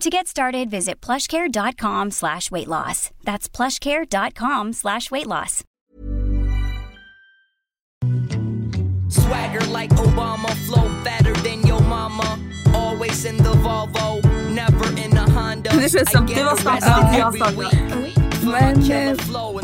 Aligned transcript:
To 0.00 0.10
get 0.10 0.28
started, 0.28 0.70
visit 0.70 1.00
plushcare.com 1.00 2.12
slash 2.12 2.52
weight 2.52 2.68
loss. 2.68 3.10
That's 3.24 3.48
plushcare.com 3.48 4.72
slash 4.72 5.10
weight 5.10 5.26
loss. 5.26 5.64
Swagger 9.08 9.66
like 9.72 9.90
Obama, 9.90 10.54
flow 10.66 10.88
fatter 11.02 11.34
than 11.42 11.66
your 11.66 11.80
mama. 11.80 12.38
Always 12.74 13.24
in 13.24 13.38
the 13.38 13.50
Volvo, 13.54 14.22
never 14.54 14.88
in 15.00 15.16
a 15.16 15.28
Honda. 15.30 15.70
Det 15.70 15.92
känns 15.92 16.12
som 16.12 16.26
du 16.26 16.44
har 16.44 16.56
startat, 16.56 17.18
jag 17.18 17.24
har 17.24 17.32
startat. 17.32 17.74
Men 18.42 18.90
eh, 18.90 19.16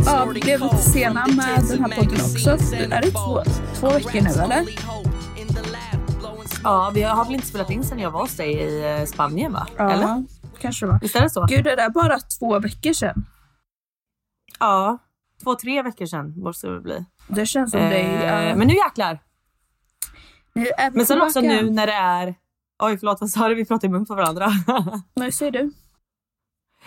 ja, 0.07 0.25
vi 0.35 0.41
blev 0.41 0.61
lite 0.61 0.77
sena 0.77 1.27
med 1.27 1.65
den 1.69 1.85
här 1.85 1.97
podden 1.97 2.21
också. 2.21 2.51
Är 2.75 3.03
det 3.03 3.11
två, 3.11 3.43
två 3.81 3.89
veckor 3.89 4.21
nu 4.21 4.43
eller? 4.43 4.65
Ja, 6.65 6.91
vi 6.95 7.03
har 7.03 7.25
väl 7.25 7.35
inte 7.35 7.47
spelat 7.47 7.71
in 7.71 7.85
sen 7.85 7.99
jag 7.99 8.11
var 8.11 8.21
hos 8.21 8.37
dig 8.37 8.53
i 8.53 8.99
eh, 9.01 9.05
Spanien 9.07 9.53
va? 9.53 9.67
Ja, 9.77 9.91
Eller? 9.91 10.25
kanske 10.61 10.87
va. 10.87 10.99
Visst 11.03 11.17
är 11.17 11.21
det 11.21 11.31
så? 11.31 11.47
Gud, 11.49 11.65
det 11.65 11.77
där 11.77 11.85
är 11.85 11.91
bara 11.91 12.19
två 12.19 12.59
veckor 12.59 12.93
sedan. 12.93 13.25
Ja, 14.61 14.99
två, 15.43 15.55
tre 15.55 15.83
veckor 15.83 16.07
sedan 16.07 16.35
måste 16.37 16.67
det 16.67 16.81
bli. 16.81 17.05
Det 17.29 17.47
känns 17.47 17.71
som 17.71 17.81
det 17.81 18.01
är... 18.03 18.51
Eh, 18.51 18.57
men 18.57 18.69
nu 18.69 18.75
jäklar. 18.75 19.19
nu 20.55 20.67
är 20.67 20.91
vi 20.91 20.97
Men 20.97 21.07
sen 21.07 21.15
tillbaka. 21.15 21.27
också 21.27 21.41
nu 21.41 21.71
när 21.71 21.87
det 21.87 21.93
är... 21.93 22.35
Oj 22.83 22.99
förlåt 22.99 23.21
vad 23.21 23.31
sa 23.31 23.49
du? 23.49 23.55
Vi 23.55 23.65
pratar 23.65 23.89
i 23.89 23.91
mun 23.91 24.07
på 24.07 24.15
varandra. 24.15 24.49
Nej, 25.15 25.33
säger 25.33 25.53
du. 25.53 25.73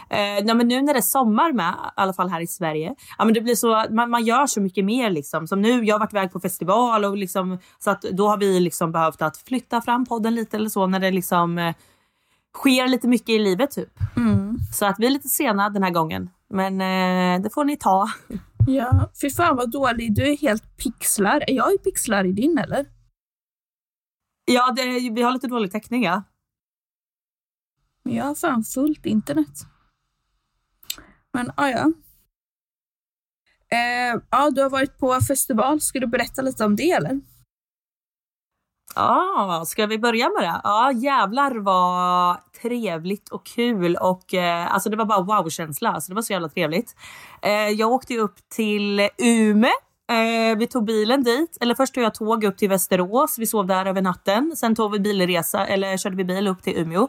Eh, 0.09 0.45
nej, 0.45 0.55
men 0.55 0.67
nu 0.67 0.81
när 0.81 0.93
det 0.93 0.99
är 0.99 1.01
sommar 1.01 1.53
med, 1.53 1.73
i 1.73 1.89
alla 1.95 2.13
fall 2.13 2.29
här 2.29 2.41
i 2.41 2.47
Sverige, 2.47 2.95
ja, 3.17 3.25
men 3.25 3.33
det 3.33 3.41
blir 3.41 3.55
så, 3.55 3.85
man, 3.89 4.09
man 4.09 4.25
gör 4.25 4.45
så 4.45 4.61
mycket 4.61 4.85
mer. 4.85 5.09
Liksom. 5.09 5.47
Som 5.47 5.61
nu, 5.61 5.83
jag 5.83 5.95
har 5.95 5.99
varit 5.99 6.13
iväg 6.13 6.31
på 6.31 6.39
festival 6.39 7.05
och 7.05 7.17
liksom, 7.17 7.59
så 7.79 7.89
att 7.89 8.01
då 8.01 8.27
har 8.27 8.37
vi 8.37 8.59
liksom 8.59 8.91
behövt 8.91 9.21
att 9.21 9.37
flytta 9.37 9.81
fram 9.81 10.05
podden 10.05 10.35
lite 10.35 10.57
eller 10.57 10.69
så 10.69 10.87
när 10.87 10.99
det 10.99 11.11
liksom 11.11 11.57
eh, 11.57 11.75
sker 12.57 12.87
lite 12.87 13.07
mycket 13.07 13.29
i 13.29 13.39
livet 13.39 13.71
typ. 13.71 13.99
Mm. 14.17 14.57
Så 14.73 14.85
att 14.85 14.95
vi 14.99 15.05
är 15.05 15.09
lite 15.09 15.29
sena 15.29 15.69
den 15.69 15.83
här 15.83 15.91
gången. 15.91 16.29
Men 16.49 16.81
eh, 16.81 17.41
det 17.41 17.49
får 17.49 17.65
ni 17.65 17.77
ta. 17.77 18.09
Ja, 18.69 19.11
fy 19.21 19.29
fan 19.29 19.55
vad 19.55 19.71
dålig. 19.71 20.15
Du 20.15 20.31
är 20.31 20.37
helt 20.37 20.77
pixlar. 20.77 21.43
Är 21.47 21.53
jag 21.53 21.73
i 21.73 21.77
pixlar 21.77 22.25
i 22.25 22.31
din 22.31 22.57
eller? 22.57 22.85
Ja, 24.45 24.73
det, 24.75 25.09
vi 25.09 25.21
har 25.21 25.31
lite 25.31 25.47
dålig 25.47 25.71
täckning 25.71 26.03
ja. 26.03 26.23
Men 28.03 28.15
jag 28.15 28.25
har 28.25 28.35
fan 28.35 28.63
fullt 28.63 29.05
internet. 29.05 29.65
Men 31.37 31.51
ah, 31.55 31.69
ja. 31.69 31.91
Eh, 33.71 34.21
ja, 34.31 34.49
du 34.49 34.61
har 34.61 34.69
varit 34.69 34.97
på 34.97 35.19
festival. 35.27 35.81
Ska 35.81 35.99
du 35.99 36.07
berätta 36.07 36.41
lite 36.41 36.65
om 36.65 36.75
det 36.75 36.91
eller? 36.91 37.19
Ja, 38.95 39.63
ska 39.67 39.85
vi 39.85 39.99
börja 39.99 40.29
med 40.29 40.43
det? 40.43 40.61
Ja, 40.63 40.91
jävlar 40.91 41.55
vad 41.55 42.37
trevligt 42.61 43.29
och 43.29 43.45
kul 43.45 43.95
och 43.95 44.33
eh, 44.33 44.73
alltså 44.73 44.89
det 44.89 44.97
var 44.97 45.05
bara 45.05 45.21
wow-känsla. 45.21 45.89
Alltså 45.91 46.11
det 46.11 46.15
var 46.15 46.21
så 46.21 46.33
jävla 46.33 46.49
trevligt. 46.49 46.95
Eh, 47.41 47.51
jag 47.51 47.91
åkte 47.91 48.17
upp 48.17 48.49
till 48.49 49.09
Umeå. 49.17 49.71
Eh, 50.09 50.57
vi 50.57 50.67
tog 50.67 50.85
bilen 50.85 51.23
dit, 51.23 51.57
eller 51.61 51.75
först 51.75 51.93
tog 51.93 52.03
jag 52.03 52.13
tåg 52.13 52.43
upp 52.43 52.57
till 52.57 52.69
Västerås. 52.69 53.37
Vi 53.37 53.45
sov 53.45 53.65
där 53.65 53.85
över 53.85 54.01
natten. 54.01 54.53
Sen 54.55 54.75
tog 54.75 54.91
vi 54.91 54.99
bilresa, 54.99 55.65
eller 55.65 55.97
körde 55.97 56.15
vi 56.15 56.23
bil 56.23 56.47
upp 56.47 56.63
till 56.63 56.77
Umeå, 56.77 57.07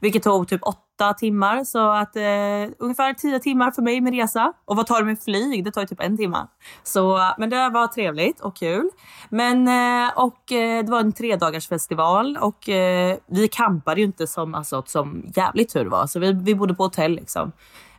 vilket 0.00 0.22
tog 0.22 0.48
typ 0.48 0.60
åtta 0.62 1.14
timmar. 1.14 1.64
Så 1.64 1.90
att 1.90 2.16
eh, 2.16 2.74
ungefär 2.78 3.14
tio 3.14 3.38
timmar 3.38 3.70
för 3.70 3.82
mig 3.82 4.00
med 4.00 4.14
resa. 4.14 4.52
Och 4.64 4.76
vad 4.76 4.86
tar 4.86 4.98
det 4.98 5.04
med 5.04 5.22
flyg? 5.22 5.64
Det 5.64 5.70
tar 5.70 5.80
ju 5.80 5.86
typ 5.86 6.00
en 6.00 6.16
timme. 6.16 6.46
Så, 6.82 7.16
eh, 7.16 7.34
men 7.38 7.50
det 7.50 7.68
var 7.68 7.86
trevligt 7.86 8.40
och 8.40 8.56
kul. 8.56 8.90
Men 9.28 9.68
eh, 9.68 10.12
och 10.16 10.52
eh, 10.52 10.84
det 10.84 10.90
var 10.90 11.00
en 11.00 11.12
tredagarsfestival 11.12 12.38
och 12.40 12.68
eh, 12.68 13.16
vi 13.26 13.48
campade 13.48 14.00
ju 14.00 14.06
inte 14.06 14.26
som, 14.26 14.54
alltså, 14.54 14.82
som 14.86 15.24
jävligt 15.36 15.72
tur 15.72 15.86
var. 15.86 16.06
Så 16.06 16.20
vi, 16.20 16.32
vi 16.32 16.54
bodde 16.54 16.74
på 16.74 16.82
hotell 16.82 17.12
liksom. 17.12 17.52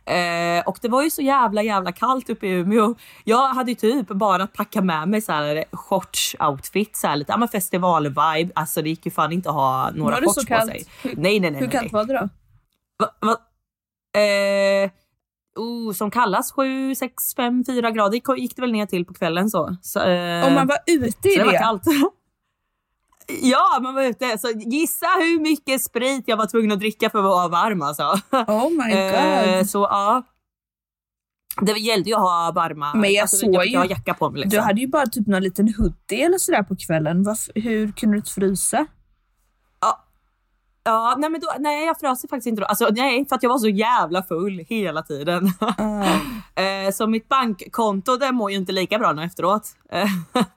Eh, 0.06 0.62
och 0.66 0.78
det 0.82 0.88
var 0.88 1.02
ju 1.02 1.10
så 1.10 1.22
jävla 1.22 1.62
jävla 1.62 1.92
kallt 1.92 2.30
uppe 2.30 2.46
i 2.46 2.50
Umeå. 2.50 2.94
Jag 3.24 3.48
hade 3.48 3.70
ju 3.70 3.74
typ 3.74 4.08
bara 4.08 4.46
packat 4.46 4.84
med 4.84 5.08
mig 5.08 5.20
så 5.20 5.32
här 5.32 5.64
shorts-outfit, 5.72 6.90
så 6.92 7.06
här 7.06 7.16
lite 7.16 7.32
ja, 7.32 7.36
men 7.36 7.48
festival-vibe. 7.48 8.50
Alltså 8.54 8.82
det 8.82 8.88
gick 8.88 9.06
ju 9.06 9.12
fan 9.12 9.32
inte 9.32 9.48
att 9.48 9.54
ha 9.54 9.90
några 9.94 10.14
Var 10.14 10.20
det 10.20 10.26
shorts 10.26 10.46
på 10.46 10.66
sig. 10.66 10.84
Hur- 11.02 11.16
nej, 11.16 11.40
nej, 11.40 11.50
nej. 11.50 11.60
Hur 11.60 11.66
nej. 11.66 11.78
kallt 11.78 11.92
var 11.92 12.04
det 12.04 12.12
då? 12.12 12.28
Va, 12.98 13.10
va, 13.20 13.36
eh, 14.20 14.90
oh, 15.56 15.92
som 15.92 16.10
kallas 16.10 16.52
7, 16.52 16.94
6, 16.94 17.34
5, 17.34 17.64
4 17.64 17.90
grader 17.90 18.36
gick 18.36 18.56
det 18.56 18.62
väl 18.62 18.72
ner 18.72 18.86
till 18.86 19.04
på 19.04 19.14
kvällen 19.14 19.50
så. 19.50 19.76
så 19.82 20.00
eh, 20.00 20.46
Om 20.46 20.54
man 20.54 20.66
var 20.66 20.78
ute 20.86 21.28
i 21.28 21.32
så 21.32 21.38
det 21.38 21.44
var 21.44 21.52
det? 21.52 21.58
kallt. 21.58 21.82
Ja, 23.42 23.78
man 23.82 23.94
var 23.94 24.02
ute. 24.02 24.38
Så 24.38 24.48
gissa 24.50 25.06
hur 25.06 25.40
mycket 25.40 25.82
sprit 25.82 26.24
jag 26.26 26.36
var 26.36 26.46
tvungen 26.46 26.72
att 26.72 26.78
dricka 26.78 27.10
för 27.10 27.18
att 27.18 27.24
vara 27.24 27.48
varm 27.48 27.82
alltså. 27.82 28.02
Oh 28.32 28.70
my 28.70 28.92
Eh, 28.92 29.56
god. 29.58 29.70
så 29.70 29.78
ja. 29.78 30.22
Det 31.60 31.72
gällde 31.72 32.10
ju 32.10 32.14
att 32.16 32.20
ha 32.22 32.52
varma. 32.54 32.94
Men 32.94 33.12
jag 33.12 33.22
alltså, 33.22 33.36
såg 33.36 33.54
jag, 33.54 33.66
ju- 33.66 33.72
jag 33.72 33.90
jacka 33.90 34.14
på 34.14 34.30
mig 34.30 34.40
liksom. 34.40 34.50
Du 34.58 34.60
hade 34.64 34.80
ju 34.80 34.86
bara 34.86 35.06
typ 35.06 35.26
någon 35.26 35.42
liten 35.42 35.74
hoodie 35.78 36.22
eller 36.24 36.38
sådär 36.38 36.62
på 36.62 36.76
kvällen. 36.76 37.22
Varför, 37.22 37.60
hur 37.60 37.92
kunde 37.92 38.14
du 38.14 38.18
inte 38.18 38.30
frysa? 38.32 38.86
Ja, 40.84 41.14
nej 41.18 41.30
men 41.30 41.40
då, 41.40 41.48
nej 41.58 41.86
jag 41.86 42.00
frös 42.00 42.20
faktiskt 42.30 42.46
inte 42.46 42.60
då. 42.60 42.66
Alltså 42.66 42.88
nej, 42.92 43.26
för 43.28 43.36
att 43.36 43.42
jag 43.42 43.50
var 43.50 43.58
så 43.58 43.68
jävla 43.68 44.22
full 44.22 44.64
hela 44.68 45.02
tiden. 45.02 45.50
Eh, 46.58 46.92
så 46.92 47.06
mitt 47.06 47.28
bankkonto 47.28 48.16
det 48.16 48.32
mår 48.32 48.50
ju 48.50 48.56
inte 48.56 48.72
lika 48.72 48.98
bra 48.98 49.12
nu 49.12 49.22
efteråt. 49.24 49.68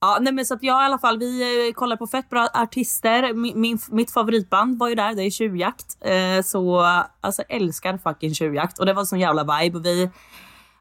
Ja, 0.00 0.18
nej 0.20 0.32
men 0.32 0.46
så 0.46 0.54
att 0.54 0.62
jag 0.62 0.82
i 0.82 0.84
alla 0.84 0.98
fall, 0.98 1.18
vi 1.18 1.68
eh, 1.68 1.72
kollar 1.72 1.96
på 1.96 2.06
fett 2.06 2.30
bra 2.30 2.48
artister. 2.54 3.32
Min, 3.34 3.60
min, 3.60 3.78
mitt 3.90 4.10
favoritband 4.10 4.78
var 4.78 4.88
ju 4.88 4.94
där, 4.94 5.14
det 5.14 5.22
är 5.22 5.30
Tjuvjakt. 5.30 5.96
Eh, 6.00 6.42
så 6.44 6.80
alltså 7.20 7.42
älskar 7.42 7.98
fucking 7.98 8.34
Tjuvjakt 8.34 8.78
och 8.78 8.86
det 8.86 8.92
var 8.92 9.04
sån 9.04 9.20
jävla 9.20 9.42
vibe 9.60 9.78
och 9.78 9.84
vi 9.86 10.10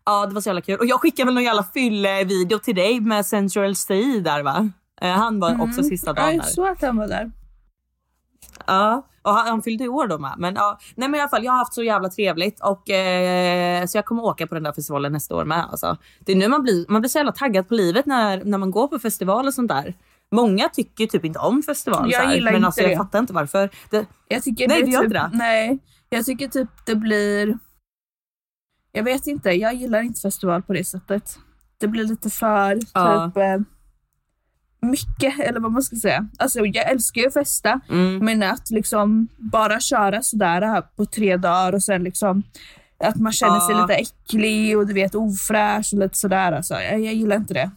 Ja 0.05 0.25
det 0.25 0.33
var 0.33 0.41
så 0.41 0.49
jävla 0.49 0.61
kul. 0.61 0.79
Och 0.79 0.85
jag 0.85 1.01
skickade 1.01 1.25
väl 1.25 1.33
någon 1.33 1.43
jävla 1.43 1.63
fylle-video 1.63 2.59
till 2.59 2.75
dig 2.75 2.99
med 2.99 3.25
Central 3.25 3.75
C 3.75 3.95
där 4.23 4.43
va? 4.43 4.69
Eh, 5.01 5.11
han 5.11 5.39
var 5.39 5.61
också 5.61 5.83
sista 5.83 6.09
Ja, 6.09 6.13
dagen 6.13 6.27
där. 6.27 6.35
jag 6.35 6.45
såg 6.47 6.67
att 6.67 6.81
han 6.81 6.97
var 6.97 7.07
där. 7.07 7.31
Ja, 8.65 9.07
och 9.21 9.31
han, 9.31 9.47
han 9.47 9.61
fyllde 9.61 9.87
år 9.87 10.07
då 10.07 10.17
med. 10.17 10.35
Men, 10.37 10.55
ja, 10.55 10.79
nej, 10.95 11.09
men 11.09 11.17
i 11.17 11.21
alla 11.21 11.29
fall, 11.29 11.43
jag 11.43 11.51
har 11.51 11.57
haft 11.59 11.73
så 11.73 11.83
jävla 11.83 12.09
trevligt 12.09 12.59
och 12.63 12.89
eh, 12.89 13.85
så 13.85 13.97
jag 13.97 14.05
kommer 14.05 14.23
åka 14.23 14.47
på 14.47 14.55
den 14.55 14.63
där 14.63 14.73
festivalen 14.73 15.11
nästa 15.13 15.35
år 15.35 15.45
med. 15.45 15.65
Alltså. 15.71 15.97
Det 16.19 16.31
är 16.31 16.35
nu 16.35 16.47
man 16.47 16.63
blir, 16.63 16.85
man 16.89 17.01
blir 17.01 17.09
så 17.09 17.17
jävla 17.17 17.31
taggad 17.31 17.67
på 17.67 17.73
livet 17.73 18.05
när, 18.05 18.43
när 18.43 18.57
man 18.57 18.71
går 18.71 18.87
på 18.87 18.99
festival 18.99 19.47
och 19.47 19.53
sånt 19.53 19.69
där. 19.69 19.93
Många 20.31 20.69
tycker 20.69 21.05
typ 21.07 21.25
inte 21.25 21.39
om 21.39 21.63
festival. 21.63 22.11
Jag 22.11 22.33
gillar 22.35 22.51
men 22.51 22.55
inte 22.55 22.65
alltså, 22.65 22.81
jag 22.81 22.91
det. 22.91 22.97
fattar 22.97 23.19
inte 23.19 23.33
varför. 23.33 23.69
Det, 23.91 24.05
Jag 24.27 24.43
tycker 24.43 24.67
Nej, 24.67 24.79
det 24.79 24.85
du 24.85 24.91
gör 24.91 24.99
typ, 24.99 25.05
inte 25.07 25.19
det? 25.19 25.29
Nej, 25.33 25.79
jag 26.09 26.25
tycker 26.25 26.47
typ 26.47 26.69
det 26.85 26.95
blir... 26.95 27.57
Jag 28.91 29.03
vet 29.03 29.27
inte, 29.27 29.51
jag 29.51 29.73
gillar 29.73 30.01
inte 30.01 30.21
festival 30.21 30.61
på 30.61 30.73
det 30.73 30.83
sättet. 30.83 31.39
Det 31.77 31.87
blir 31.87 32.03
lite 32.03 32.29
för 32.29 32.79
Ja. 32.93 33.27
typ 33.27 33.37
eh, 33.37 33.57
mycket, 34.81 35.39
eller 35.39 35.59
vad 35.59 35.71
man 35.71 35.81
ska 35.81 35.95
säga. 35.95 36.27
Alltså 36.39 36.59
jag 36.65 36.91
älskar 36.91 37.21
ju 37.21 37.27
att 37.27 37.33
festa, 37.33 37.79
mm. 37.89 38.25
men 38.25 38.43
att 38.43 38.71
liksom 38.71 39.27
bara 39.37 39.79
köra 39.79 40.21
sådär 40.21 40.81
på 40.81 41.05
tre 41.05 41.37
dagar 41.37 41.73
och 41.73 41.83
sen 41.83 42.03
liksom 42.03 42.43
att 43.03 43.15
man 43.15 43.31
känner 43.31 43.59
sig 43.59 43.75
Ja. 43.75 43.81
lite 43.81 43.93
äcklig 43.93 44.77
och 44.77 44.87
du 44.87 44.93
vet 44.93 45.15
ofräsch 45.15 45.89
och 45.93 45.99
lite 45.99 46.17
sådär. 46.17 46.51
Alltså, 46.51 46.73
jag, 46.73 46.99
jag 46.99 47.13
gillar 47.13 47.35
inte 47.35 47.53
det. 47.53 47.71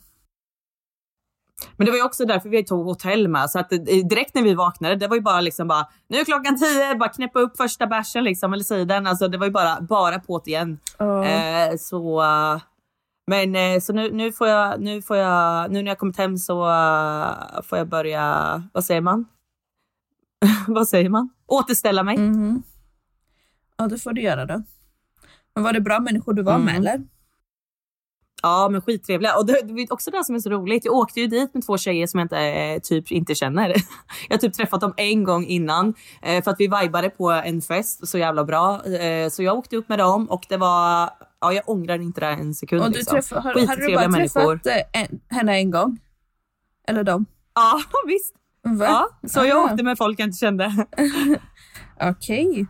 Men 1.77 1.85
det 1.85 1.91
var 1.91 1.99
ju 1.99 2.05
också 2.05 2.25
därför 2.25 2.49
vi 2.49 2.65
tog 2.65 2.87
hotell 2.87 3.29
med. 3.29 3.51
Så 3.51 3.59
att 3.59 3.73
eh, 3.73 3.79
direkt 4.11 4.35
när 4.35 4.43
vi 4.43 4.55
vaknade, 4.55 4.97
det 4.97 5.09
var 5.09 5.17
ju 5.17 5.23
bara 5.23 5.41
liksom 5.41 5.69
bara, 5.69 5.87
nu 6.09 6.19
är 6.19 6.25
klockan 6.25 6.59
tio, 6.59 6.95
bara 6.95 7.09
knäppa 7.09 7.41
upp 7.41 7.57
första 7.57 7.87
bärsen 7.87 8.25
liksom, 8.25 8.53
eller 8.53 8.65
sidern. 8.65 9.07
Alltså 9.07 9.29
det 9.29 9.39
var 9.39 9.47
ju 9.47 9.53
bara, 9.53 9.81
bara 9.81 10.19
på 10.19 10.43
igen. 10.47 10.79
Ja. 10.99 11.25
Eh, 11.25 11.77
så, 11.79 12.23
eh, 12.23 12.61
men 13.27 13.57
eh, 13.57 13.81
så 13.81 13.93
nu, 13.93 14.11
nu 14.13 14.33
får 14.33 14.49
jag, 14.49 14.81
nu 14.81 15.03
får 15.03 15.17
jag, 15.17 15.71
nu 15.71 15.83
när 15.83 15.91
jag 15.91 15.99
kommit 15.99 16.17
hem 16.17 16.37
så 16.39 16.71
eh, 16.71 17.63
får 17.63 17.79
jag 17.79 17.89
börja, 17.89 18.63
vad 18.73 18.85
säger 18.85 19.01
man? 19.01 19.25
vad 20.67 20.89
säger 20.89 21.09
man? 21.09 21.29
Återställa 21.47 22.03
mig. 22.03 22.17
Mhm. 22.19 22.63
Ja, 23.77 23.87
det 23.87 23.99
får 23.99 24.13
du 24.13 24.23
göra 24.23 24.47
då. 24.47 24.63
Men 25.55 25.65
var 25.65 25.73
det 25.73 25.81
bra 25.81 26.01
människor 26.01 26.33
du 26.33 26.43
var 26.43 26.59
med 26.59 26.75
Mm. 26.77 26.87
eller? 26.87 27.03
Ja, 28.43 28.69
men 28.73 28.83
skittrevliga. 28.83 29.37
Och 29.37 29.47
det, 29.47 29.63
det 29.63 29.83
är 29.83 29.93
också 29.93 30.11
det 30.11 30.25
som 30.25 30.35
är 30.35 30.39
så 30.39 30.51
roligt. 30.51 30.85
Jag 30.85 30.95
åkte 30.95 31.21
ju 31.21 31.27
dit 31.27 31.55
med 31.55 31.67
två 31.67 31.79
tjejer 31.79 32.07
som 32.07 32.19
jag 32.21 32.25
inte, 32.25 32.39
eh, 32.39 32.79
typ 32.81 33.11
inte 33.13 33.35
känner. 33.35 33.69
Jag 34.29 34.35
har 34.37 34.39
typ 34.39 34.55
träffat 34.55 34.81
dem 34.81 34.95
en 34.97 35.25
gång 35.25 35.45
innan 35.47 35.95
för 36.23 36.49
att 36.51 36.57
vi 36.61 36.69
vibade 36.83 37.11
på 37.11 37.31
en 37.31 37.63
fest 37.63 38.09
så 38.09 38.19
jävla 38.19 38.45
bra. 38.45 38.81
Så 39.31 39.43
jag 39.43 39.59
åkte 39.59 39.77
upp 39.77 39.89
med 39.89 39.99
dem 39.99 40.31
och 40.31 40.47
det 40.49 40.57
var, 40.57 41.11
ja 41.43 41.53
jag 41.53 41.69
ångrar 41.69 41.99
inte 41.99 42.21
det 42.21 42.27
en 42.27 42.55
sekund. 42.55 42.83
Och 42.83 42.91
du 42.91 42.99
liksom. 42.99 43.15
träffa, 43.15 43.41
har, 43.41 43.67
hade 43.67 43.87
du 43.87 43.95
bara 43.95 44.09
människor. 44.09 44.57
träffat 44.57 44.87
eh, 44.95 45.03
en, 45.03 45.21
henne 45.29 45.57
en 45.57 45.71
gång? 45.71 45.99
Eller 46.89 47.05
dem? 47.05 47.27
Ja, 47.55 47.81
visst. 48.07 48.35
Va? 48.63 48.85
Ja, 48.85 49.29
så 49.29 49.45
jag 49.45 49.59
Ah, 49.59 49.65
åkte 49.73 49.83
med 49.83 49.99
folk 49.99 50.21
jag 50.21 50.27
inte 50.27 50.39
kände. 50.39 50.87
Okej. 52.01 52.67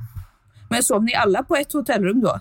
Men 0.71 0.83
sov 0.83 1.05
ni 1.05 1.15
alla 1.15 1.43
på 1.43 1.57
ett 1.57 1.73
hotellrum 1.73 2.21
då? 2.21 2.41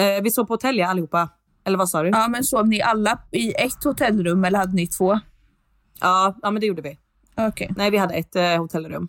Eh, 0.00 0.22
vi 0.22 0.30
sov 0.30 0.44
på 0.44 0.52
hotell 0.52 0.78
ja, 0.78 0.88
allihopa. 0.88 1.28
Eller 1.64 1.78
vad 1.78 1.88
sa 1.90 2.02
du? 2.02 2.08
Ja. 2.08 2.20
Ja, 2.22 2.28
men 2.28 2.44
sov 2.44 2.68
ni 2.68 2.82
alla 2.82 3.18
i 3.30 3.52
ett 3.52 3.84
hotellrum 3.84 4.44
eller 4.44 4.58
hade 4.58 4.72
ni 4.74 4.86
två? 4.86 5.20
ja, 6.00 6.34
men 6.42 6.60
det 6.60 6.66
gjorde 6.66 6.82
vi. 6.82 6.98
Okej. 7.36 7.70
Nej, 7.76 7.90
vi 7.90 7.96
hade 7.96 8.14
ett 8.14 8.36
eh, 8.36 8.58
hotellrum. 8.58 9.08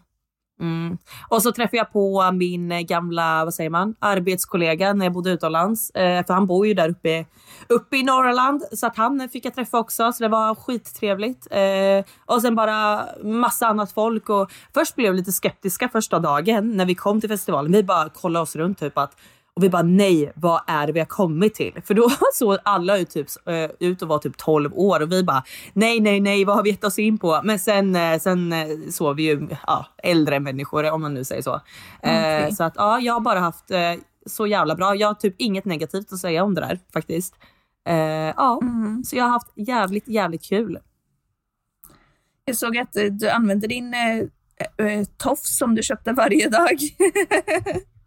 Mm. 0.59 0.97
Och 1.29 1.43
så 1.43 1.51
träffade 1.51 1.77
jag 1.77 1.91
på 1.91 2.31
min 2.33 2.71
eh, 2.71 2.79
gamla, 2.79 3.45
vad 3.45 3.53
säger 3.53 3.69
man, 3.69 3.95
arbetskollega 3.99 4.93
när 4.93 5.05
jag 5.05 5.13
bodde 5.13 5.29
utomlands. 5.29 5.89
Eh, 5.89 6.25
för 6.25 6.33
han 6.33 6.47
bor 6.47 6.67
ju 6.67 6.73
där 6.73 6.89
uppe, 6.89 7.25
uppe 7.69 7.97
i 7.97 8.03
Norrland. 8.03 8.63
Så 8.71 8.87
att 8.87 8.97
han 8.97 9.29
fick 9.29 9.45
jag 9.45 9.55
träffa 9.55 9.79
också. 9.79 10.11
Så 10.11 10.23
det 10.23 10.29
var 10.29 10.55
skittrevligt. 10.55 11.47
Eh, 11.51 12.05
och 12.25 12.41
sen 12.41 12.55
bara 12.55 13.05
massa 13.23 13.67
annat 13.67 13.91
folk. 13.91 14.29
Och 14.29 14.51
först 14.73 14.95
blev 14.95 15.11
vi 15.11 15.17
lite 15.17 15.31
skeptiska 15.31 15.89
första 15.89 16.19
dagen 16.19 16.77
när 16.77 16.85
vi 16.85 16.95
kom 16.95 17.21
till 17.21 17.29
festivalen. 17.29 17.71
Vi 17.71 17.83
bara 17.83 18.09
kollade 18.09 18.43
oss 18.43 18.55
runt 18.55 18.79
typ 18.79 18.97
att 18.97 19.15
och 19.59 19.63
vi 19.63 19.69
bara 19.69 19.81
nej, 19.81 20.31
vad 20.35 20.61
är 20.67 20.87
det 20.87 20.93
vi 20.93 20.99
har 20.99 21.05
kommit 21.05 21.55
till? 21.55 21.81
För 21.85 21.93
då 21.93 22.09
såg 22.33 22.57
alla 22.63 22.97
ut, 22.97 23.09
typ, 23.09 23.27
eh, 23.45 23.69
ut 23.79 24.01
att 24.01 24.09
vara 24.09 24.19
typ 24.19 24.37
12 24.37 24.73
år 24.73 24.99
och 24.99 25.11
vi 25.11 25.23
bara 25.23 25.43
nej, 25.73 25.99
nej, 25.99 26.19
nej, 26.19 26.45
vad 26.45 26.55
har 26.55 26.63
vi 26.63 26.69
gett 26.69 26.83
oss 26.83 26.99
in 26.99 27.17
på? 27.17 27.41
Men 27.43 27.59
sen, 27.59 27.95
eh, 27.95 28.19
sen 28.19 28.53
eh, 28.53 28.67
såg 28.89 29.15
vi 29.15 29.23
ju 29.23 29.47
ja, 29.67 29.85
äldre 30.03 30.39
människor 30.39 30.91
om 30.91 31.01
man 31.01 31.13
nu 31.13 31.23
säger 31.23 31.41
så. 31.41 31.61
Okej. 31.97 32.55
Så 32.55 32.63
att 32.63 32.73
ja, 32.75 32.99
jag 32.99 33.13
har 33.13 33.19
bara 33.19 33.39
haft 33.39 33.65
så 34.25 34.47
jävla 34.47 34.75
bra. 34.75 34.95
Jag 34.95 35.07
har 35.07 35.13
typ 35.13 35.35
inget 35.37 35.65
negativt 35.65 36.13
att 36.13 36.19
säga 36.19 36.43
om 36.43 36.55
det 36.55 36.61
där 36.61 36.79
faktiskt. 36.93 37.35
Ja, 38.35 38.61
så 39.05 39.15
jag 39.15 39.23
har 39.23 39.31
haft 39.31 39.51
jävligt, 39.55 40.07
jävligt 40.07 40.43
kul. 40.43 40.79
Jag 42.45 42.55
såg 42.55 42.77
att 42.77 42.93
du 43.11 43.29
använde 43.29 43.67
din 43.67 43.93
eh, 43.93 45.05
tofs 45.17 45.57
som 45.57 45.75
du 45.75 45.83
köpte 45.83 46.13
varje 46.13 46.49
dag. 46.49 46.77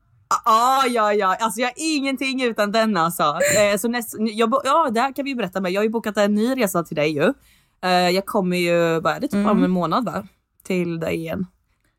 Ja, 0.45 0.85
ja, 0.89 1.13
ja. 1.13 1.37
Alltså 1.41 1.61
jag 1.61 1.71
är 1.71 1.97
ingenting 1.97 2.43
utan 2.43 2.73
den 2.73 2.97
alltså. 2.97 3.23
Eh, 3.59 3.79
så 3.79 3.89
näst, 3.89 4.17
jag, 4.19 4.55
ja, 4.65 4.91
det 4.91 5.01
här 5.01 5.13
kan 5.13 5.25
vi 5.25 5.31
ju 5.31 5.37
berätta 5.37 5.61
med. 5.61 5.73
Jag 5.73 5.81
har 5.81 5.85
ju 5.85 5.91
bokat 5.91 6.17
en 6.17 6.35
ny 6.35 6.57
resa 6.57 6.83
till 6.83 6.97
dig 6.97 7.11
ju. 7.11 7.33
Eh, 7.85 7.91
jag 8.11 8.27
kommer 8.27 8.57
ju, 8.57 9.01
vad 9.01 9.17
är 9.17 9.21
det, 9.21 9.29
typ 9.29 9.47
om 9.47 9.65
en 9.65 9.71
månad 9.71 10.05
va? 10.05 10.27
Till 10.65 11.01
dig 11.01 11.15
igen. 11.17 11.47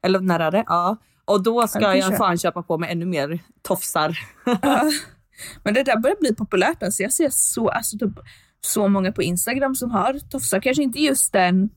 Eller 0.05 0.19
när 0.19 0.39
är 0.39 0.51
det? 0.51 0.63
Ja. 0.67 0.97
Och 1.25 1.43
då 1.43 1.67
ska 1.67 1.81
Ja, 1.81 1.95
jag 1.95 2.09
kör. 2.09 2.17
fan 2.17 2.37
köpa 2.37 2.63
på 2.63 2.77
mig 2.77 2.91
ännu 2.91 3.05
mer 3.05 3.39
tofsar. 3.61 4.19
Men 5.63 5.73
det 5.73 5.83
där 5.83 5.99
börjar 5.99 6.17
bli 6.19 6.35
populärt. 6.35 6.83
Alltså. 6.83 7.03
Jag 7.03 7.13
ser 7.13 7.29
så, 7.31 7.69
alltså, 7.69 7.97
typ, 7.97 8.19
så 8.61 8.87
många 8.87 9.11
på 9.11 9.23
Instagram 9.23 9.75
som 9.75 9.91
har 9.91 10.19
tofsar. 10.29 10.59
Kanske 10.59 10.83
inte 10.83 10.99
just 10.99 11.33
den 11.33 11.69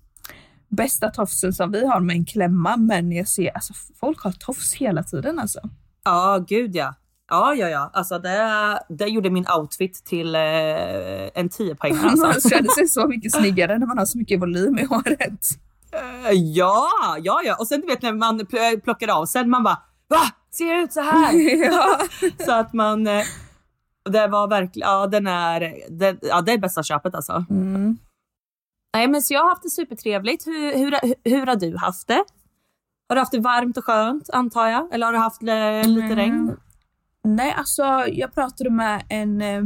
bästa 0.68 1.10
tofsen 1.10 1.52
som 1.52 1.72
vi 1.72 1.86
har 1.86 2.00
med 2.00 2.16
en 2.16 2.24
klämma, 2.24 2.76
men 2.76 3.12
jag 3.12 3.28
ser 3.28 3.50
alltså, 3.54 3.74
folk 4.00 4.20
har 4.20 4.32
tofs 4.32 4.74
hela 4.74 5.02
tiden. 5.02 5.38
Alltså. 5.38 5.60
Ja, 6.06 6.44
gud 6.48 6.74
ja. 6.76 6.94
Ja, 7.30 7.54
ja, 7.54 7.68
ja. 7.68 7.90
Alltså 7.92 8.18
det, 8.18 8.80
det 8.88 9.06
gjorde 9.06 9.30
min 9.30 9.46
outfit 9.58 10.04
till 10.04 10.34
eh, 10.34 10.40
en 11.34 11.48
10 11.48 11.74
poäng 11.74 11.96
Man 12.02 12.24
alltså. 12.24 12.48
känner 12.48 12.68
sig 12.68 12.88
så 12.88 13.06
mycket 13.06 13.32
snyggare 13.32 13.78
när 13.78 13.86
man 13.86 13.98
har 13.98 14.04
så 14.06 14.18
mycket 14.18 14.40
volym 14.40 14.78
i 14.78 14.84
håret. 14.84 15.40
Eh, 15.92 16.32
ja, 16.32 16.88
ja, 17.22 17.40
ja. 17.44 17.56
Och 17.60 17.68
sen 17.68 17.80
du 17.80 17.86
vet 17.86 18.02
när 18.02 18.12
man 18.12 18.40
pl- 18.40 18.80
plockar 18.80 19.08
av 19.08 19.26
sen 19.26 19.50
man 19.50 19.62
bara 19.64 19.78
va? 20.08 20.20
Ser 20.50 20.72
jag 20.74 20.82
ut 20.82 20.92
så 20.92 21.00
här? 21.00 21.32
ja. 21.64 21.98
Så 22.44 22.52
att 22.52 22.72
man... 22.72 23.06
eh, 23.06 23.22
Det 24.10 24.26
var 24.26 24.48
verkligen... 24.48 24.88
Ja, 24.88 25.06
den 25.06 25.26
är, 25.26 25.60
det, 25.90 26.16
ja, 26.22 26.40
det 26.40 26.52
är 26.52 26.58
bästa 26.58 26.82
köpet 26.82 27.14
alltså. 27.14 27.44
Mm. 27.50 27.98
Nej, 28.94 29.08
men 29.08 29.22
så 29.22 29.34
jag 29.34 29.40
har 29.42 29.48
haft 29.48 29.62
det 29.62 29.70
supertrevligt. 29.70 30.46
Hur, 30.46 30.76
hur, 30.78 30.98
hur 31.30 31.46
har 31.46 31.56
du 31.56 31.76
haft 31.76 32.08
det? 32.08 32.24
Har 33.08 33.16
du 33.16 33.20
haft 33.20 33.32
det 33.32 33.40
varmt 33.40 33.76
och 33.76 33.84
skönt 33.84 34.30
antar 34.30 34.68
jag? 34.68 34.94
Eller 34.94 35.06
har 35.06 35.12
du 35.12 35.18
haft 35.18 35.42
lite 35.42 36.06
Mm. 36.06 36.16
regn? 36.16 36.56
Nej, 37.24 37.54
alltså 37.58 37.82
jag 38.12 38.34
pratade 38.34 38.70
med 38.70 39.02
en, 39.08 39.42
eh, 39.42 39.62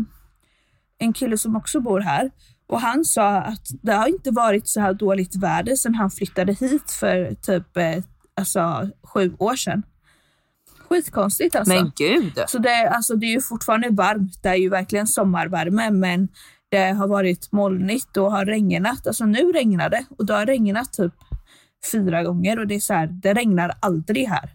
en 0.99 1.13
kille 1.13 1.39
som 1.39 1.57
också 1.57 1.81
bor 1.81 2.01
här 2.01 2.31
och 2.67 2.81
han 2.81 3.05
sa 3.05 3.29
att 3.37 3.67
det 3.83 3.93
har 3.93 4.07
inte 4.07 4.31
varit 4.31 4.69
så 4.69 4.81
här 4.81 4.95
dåligt 4.95 5.37
väder 5.37 5.77
sedan 5.77 5.95
han 5.95 6.11
flyttade 6.11 6.53
hit 6.53 6.91
för 6.91 7.35
typ 7.35 7.77
eh, 7.77 8.03
alltså, 8.37 8.91
sju 9.03 9.35
år 9.39 9.57
sedan. 9.57 9.83
Skitkonstigt 10.89 11.57
alltså. 11.57 11.75
Men 11.75 11.93
gud! 11.97 12.45
Så 12.49 12.59
det, 12.59 12.89
alltså, 12.89 13.15
det 13.17 13.27
är 13.27 13.31
ju 13.35 13.41
fortfarande 13.41 13.89
varmt, 13.91 14.43
det 14.43 14.49
är 14.49 14.55
ju 14.55 14.69
verkligen 14.69 15.07
sommarvärme 15.07 15.91
men 15.91 16.29
det 16.69 16.91
har 16.91 17.09
varit 17.09 17.53
molnigt 17.53 18.17
och 18.17 18.33
har 18.33 18.45
regnat. 18.45 19.07
Alltså 19.07 19.25
nu 19.25 19.53
regnar 19.53 19.91
det 19.91 20.05
och 20.19 20.27
det 20.27 20.35
har 20.35 20.47
regnat 20.47 20.93
typ 20.93 21.13
fyra 21.93 22.23
gånger 22.23 22.59
och 22.59 22.67
det 22.67 22.75
är 22.75 22.81
så 22.81 22.95
här, 22.95 23.07
det 23.07 23.35
regnar 23.35 23.73
aldrig 23.81 24.27
här. 24.29 24.51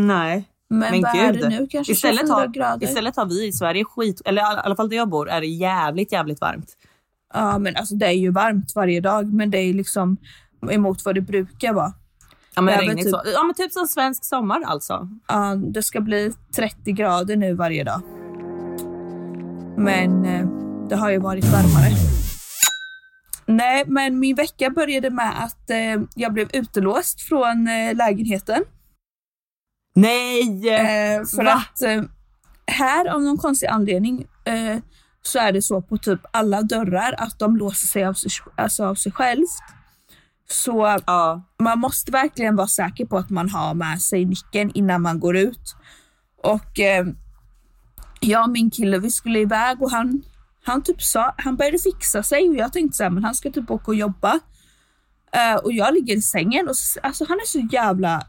Nej. 0.00 0.48
Men, 0.70 0.78
Men 0.78 1.02
vad 1.02 1.16
är 1.16 1.32
gud. 1.32 1.42
det 1.42 1.48
nu? 1.48 1.66
Kanske 1.70 1.92
Istället 1.92 2.20
24 2.20 2.34
har, 2.34 2.46
grader? 2.46 2.86
istället 2.86 3.16
har 3.16 3.26
vi 3.26 3.46
i 3.46 3.52
Sverige 3.52 3.84
skit, 3.84 4.22
eller 4.24 4.42
i 4.42 4.44
alla 4.44 4.76
fall 4.76 4.88
där 4.88 4.96
jag 4.96 5.08
bor, 5.08 5.28
är 5.30 5.40
det 5.40 5.46
jävligt, 5.46 6.12
jävligt 6.12 6.40
varmt. 6.40 6.76
Ja, 7.34 7.58
men 7.58 7.76
alltså 7.76 7.94
det 7.94 8.06
är 8.06 8.10
ju 8.12 8.30
varmt 8.30 8.72
varje 8.74 9.00
dag, 9.00 9.32
men 9.34 9.50
det 9.50 9.58
är 9.58 9.74
liksom 9.74 10.16
emot 10.70 11.04
vad 11.04 11.14
det 11.14 11.20
brukar 11.20 11.72
vara. 11.72 11.92
Ja 12.54 12.62
men, 12.62 12.74
Ja, 12.74 12.80
men 12.80 12.88
regnigt 12.88 13.06
typ- 13.06 13.14
så. 13.14 13.22
ja, 13.34 13.42
men 13.42 13.54
typ 13.54 13.72
som 13.72 13.86
svensk 13.86 14.24
sommar 14.24 14.62
alltså. 14.66 15.08
Ja, 15.28 15.54
det 15.54 15.82
ska 15.82 16.00
bli 16.00 16.32
30 16.56 16.92
grader 16.92 17.36
nu 17.36 17.54
varje 17.54 17.84
dag. 17.84 18.00
Men 19.76 20.24
eh, 20.24 20.46
det 20.88 20.96
har 20.96 21.10
ju 21.10 21.18
varit 21.18 21.44
varmare. 21.44 21.90
Nej, 23.48 23.84
men 23.86 24.18
min 24.18 24.36
vecka 24.36 24.70
började 24.70 25.10
med 25.10 25.44
att 25.44 25.70
eh, 25.70 26.02
jag 26.14 26.32
blev 26.32 26.48
utelåst 26.52 27.20
från 27.20 27.68
eh, 27.68 27.94
lägenheten. 27.94 28.62
Nej! 29.94 30.68
Eh, 30.68 31.24
för 31.24 31.44
Va? 31.44 31.52
att 31.52 31.82
eh, 31.82 32.02
här 32.66 33.06
av 33.08 33.22
någon 33.22 33.38
konstig 33.38 33.66
anledning 33.66 34.26
eh, 34.44 34.78
så 35.22 35.38
är 35.38 35.52
det 35.52 35.62
så 35.62 35.82
på 35.82 35.96
typ 35.98 36.20
alla 36.30 36.62
dörrar 36.62 37.14
att 37.18 37.38
de 37.38 37.56
låser 37.56 37.86
sig 37.86 38.04
av 38.04 38.12
sig, 38.14 38.30
alltså 38.56 38.84
av 38.84 38.94
sig 38.94 39.12
självt. 39.12 39.48
Så 40.50 40.98
Ja. 41.06 41.42
man 41.62 41.78
måste 41.78 42.12
verkligen 42.12 42.56
vara 42.56 42.66
säker 42.66 43.06
på 43.06 43.18
att 43.18 43.30
man 43.30 43.48
har 43.50 43.74
med 43.74 44.02
sig 44.02 44.24
nyckeln 44.24 44.70
innan 44.74 45.02
man 45.02 45.20
går 45.20 45.36
ut. 45.36 45.74
Och 46.42 46.80
eh, 46.80 47.06
jag 48.20 48.42
och 48.44 48.50
min 48.50 48.70
kille, 48.70 48.98
vi 48.98 49.10
skulle 49.10 49.38
iväg 49.38 49.82
och 49.82 49.90
han, 49.90 50.22
han 50.68 50.82
typ 50.82 51.02
sa, 51.02 51.34
han 51.38 51.56
började 51.56 51.78
fixa 51.78 52.22
sig 52.22 52.48
och 52.48 52.54
jag 52.56 52.72
tänkte 52.72 52.96
så 52.96 53.02
här, 53.02 53.10
men 53.10 53.24
han 53.24 53.34
ska 53.34 53.50
typ 53.50 53.70
åka 53.70 53.84
och 53.86 53.94
jobba. 53.94 54.40
Eh, 55.32 55.54
och 55.54 55.72
jag 55.72 55.94
ligger 55.94 56.16
i 56.16 56.22
sängen 56.22 56.68
och 56.68 56.74
alltså 57.02 57.24
han 57.28 57.36
är 57.38 57.46
så 57.46 57.68
jävla, 57.72 58.26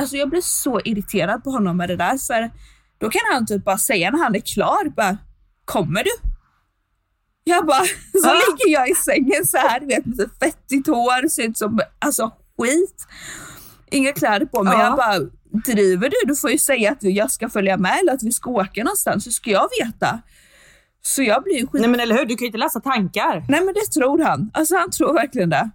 alltså 0.00 0.16
jag 0.16 0.30
blir 0.30 0.40
så 0.40 0.80
irriterad 0.80 1.44
på 1.44 1.50
honom 1.50 1.76
med 1.76 1.88
det 1.88 1.96
där 1.96 2.18
för 2.18 2.50
då 2.98 3.10
kan 3.10 3.20
han 3.32 3.46
typ 3.46 3.64
bara 3.64 3.78
säga 3.78 4.10
när 4.10 4.18
han 4.18 4.34
är 4.34 4.40
klar, 4.40 4.88
bara 4.96 5.18
kommer 5.64 6.04
du? 6.04 6.10
Jag 7.44 7.66
bara, 7.66 7.84
så 8.22 8.28
Ah. 8.28 8.32
ligger 8.34 8.72
jag 8.78 8.90
i 8.90 8.94
sängen 8.94 9.46
så 9.46 9.56
här, 9.56 9.80
vet, 9.80 10.06
med 10.06 10.30
fettigt 10.40 10.86
hår, 10.86 11.28
ser 11.28 11.42
ut 11.42 11.58
som 11.58 11.80
alltså, 11.98 12.30
skit. 12.58 13.06
Inga 13.90 14.12
kläder 14.12 14.46
på 14.46 14.62
mig. 14.62 14.74
Ja. 14.74 14.82
Jag 14.84 14.96
bara, 14.96 15.18
driver 15.74 16.08
du? 16.08 16.16
Du 16.26 16.36
får 16.36 16.50
ju 16.50 16.58
säga 16.58 16.92
att 16.92 17.02
jag 17.02 17.30
ska 17.30 17.48
följa 17.48 17.76
med 17.76 17.98
eller 18.00 18.12
att 18.12 18.22
vi 18.22 18.32
ska 18.32 18.50
åka 18.50 18.84
någonstans, 18.84 19.24
så 19.24 19.30
ska 19.30 19.50
jag 19.50 19.68
veta. 19.84 20.20
Så 21.14 21.22
jag 21.22 21.42
blir 21.42 21.54
ju 21.54 21.66
skit... 21.66 21.80
Nej 21.80 21.90
men 21.90 22.00
eller 22.00 22.14
hur, 22.18 22.24
du 22.24 22.36
kan 22.36 22.40
ju 22.44 22.46
inte 22.46 22.58
läsa 22.58 22.80
tankar. 22.80 23.44
Nej 23.48 23.64
men 23.64 23.74
det 23.74 24.00
tror 24.00 24.24
han. 24.24 24.50
Alltså 24.54 24.76
han 24.76 24.90
tror 24.90 25.14
verkligen 25.14 25.50
det. 25.50 25.70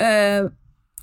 Eh, 0.00 0.50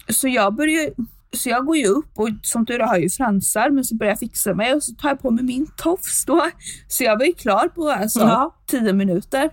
så 0.09 0.27
jag 0.27 0.55
börjar 0.55 0.89
så 1.33 1.50
jag 1.50 1.65
går 1.65 1.77
ju 1.77 1.86
upp 1.88 2.12
och 2.15 2.29
som 2.41 2.65
tur 2.65 2.79
är 2.81 2.86
har 2.86 2.93
jag 2.95 3.03
ju 3.03 3.09
fransar 3.09 3.69
men 3.69 3.83
så 3.83 3.95
börjar 3.95 4.12
jag 4.12 4.19
fixa 4.19 4.53
mig 4.53 4.74
och 4.74 4.83
så 4.83 4.95
tar 4.95 5.09
jag 5.09 5.21
på 5.21 5.31
mig 5.31 5.43
min 5.43 5.67
tofs 5.77 6.25
då. 6.25 6.45
Så 6.88 7.03
jag 7.03 7.17
var 7.17 7.25
ju 7.25 7.33
klar 7.33 7.67
på 7.67 7.89
alltså 7.89 8.19
Ja. 8.19 8.55
tio 8.67 8.93
minuter. 8.93 9.50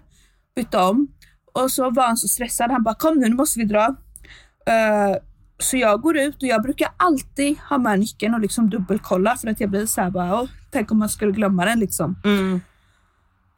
Bytte 0.56 0.78
om. 0.78 1.08
Och 1.52 1.70
så 1.70 1.90
var 1.90 2.06
han 2.06 2.16
så 2.16 2.28
stressad. 2.28 2.70
Han 2.70 2.82
bara 2.82 2.94
kom 2.94 3.14
nu, 3.18 3.28
nu 3.28 3.34
måste 3.34 3.58
vi 3.58 3.64
dra. 3.64 3.84
Eh, 4.66 5.16
så 5.58 5.76
jag 5.76 6.00
går 6.00 6.16
ut 6.18 6.36
och 6.36 6.48
jag 6.48 6.62
brukar 6.62 6.88
alltid 6.96 7.58
ha 7.58 7.78
med 7.78 7.98
nyckeln 8.00 8.34
och 8.34 8.40
liksom 8.40 8.70
dubbelkolla 8.70 9.36
för 9.36 9.48
att 9.48 9.60
jag 9.60 9.70
blir 9.70 9.86
så 9.86 10.00
här 10.00 10.10
bara, 10.10 10.40
"Åh, 10.40 10.48
tänk 10.70 10.90
om 10.92 10.98
man 10.98 11.08
skulle 11.08 11.32
glömma 11.32 11.64
den 11.64 11.78
liksom. 11.80 12.16
Mm. 12.24 12.60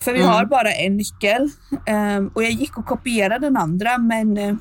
För 0.02 0.12
vi 0.12 0.22
har 0.22 0.44
bara 0.44 0.72
en 0.72 0.96
nyckel 0.96 1.50
ehm, 1.86 2.28
och 2.34 2.42
jag 2.42 2.50
gick 2.50 2.78
och 2.78 2.86
kopierade 2.86 3.46
den 3.46 3.56
andra 3.56 3.98
men 3.98 4.36
eh, 4.36 4.56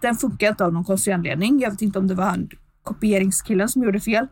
den 0.00 0.16
funkar 0.16 0.48
inte 0.48 0.64
av 0.64 0.72
någon 0.72 0.84
konstig 0.84 1.12
anledning. 1.12 1.60
Jag 1.60 1.70
vet 1.70 1.82
inte 1.82 1.98
om 1.98 2.08
det 2.08 2.14
var 2.14 2.24
han 2.24 2.48
kopieringskillen 2.82 3.68
som 3.68 3.82
gjorde 3.82 4.00
fel. 4.00 4.26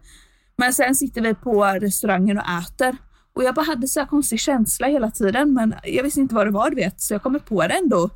Men 0.57 0.73
sen 0.73 0.95
sitter 0.95 1.21
vi 1.21 1.35
på 1.35 1.65
restaurangen 1.65 2.39
och 2.39 2.45
äter 2.45 2.97
och 3.35 3.45
jag 3.45 3.55
bara 3.55 3.67
hade 3.67 3.89
så 3.89 4.01
här 4.01 4.07
konstig 4.07 4.41
känsla 4.41 4.87
hela 4.87 5.11
tiden 5.11 5.53
men 5.53 5.75
jag 5.85 6.03
visste 6.03 6.21
inte 6.21 6.35
vad 6.35 6.47
det 6.47 6.51
var 6.51 6.71
du 6.71 6.77
vet 6.77 7.01
så 7.01 7.15
jag 7.15 7.23
kommer 7.23 7.39
på 7.39 7.67
det 7.67 7.75
ändå. 7.75 8.11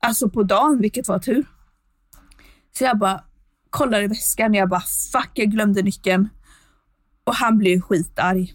Alltså 0.00 0.30
på 0.30 0.42
dagen 0.42 0.80
vilket 0.80 1.08
var 1.08 1.18
tur. 1.18 1.46
Så 2.78 2.84
jag 2.84 2.98
bara 2.98 3.24
kollar 3.70 4.02
i 4.02 4.06
väskan 4.06 4.50
och 4.50 4.56
jag 4.56 4.68
bara 4.68 4.82
fuck 5.12 5.30
jag 5.34 5.50
glömde 5.50 5.82
nyckeln. 5.82 6.28
Och 7.24 7.34
han 7.34 7.58
blir 7.58 7.70
ju 7.70 7.80
skitarg. 7.80 8.54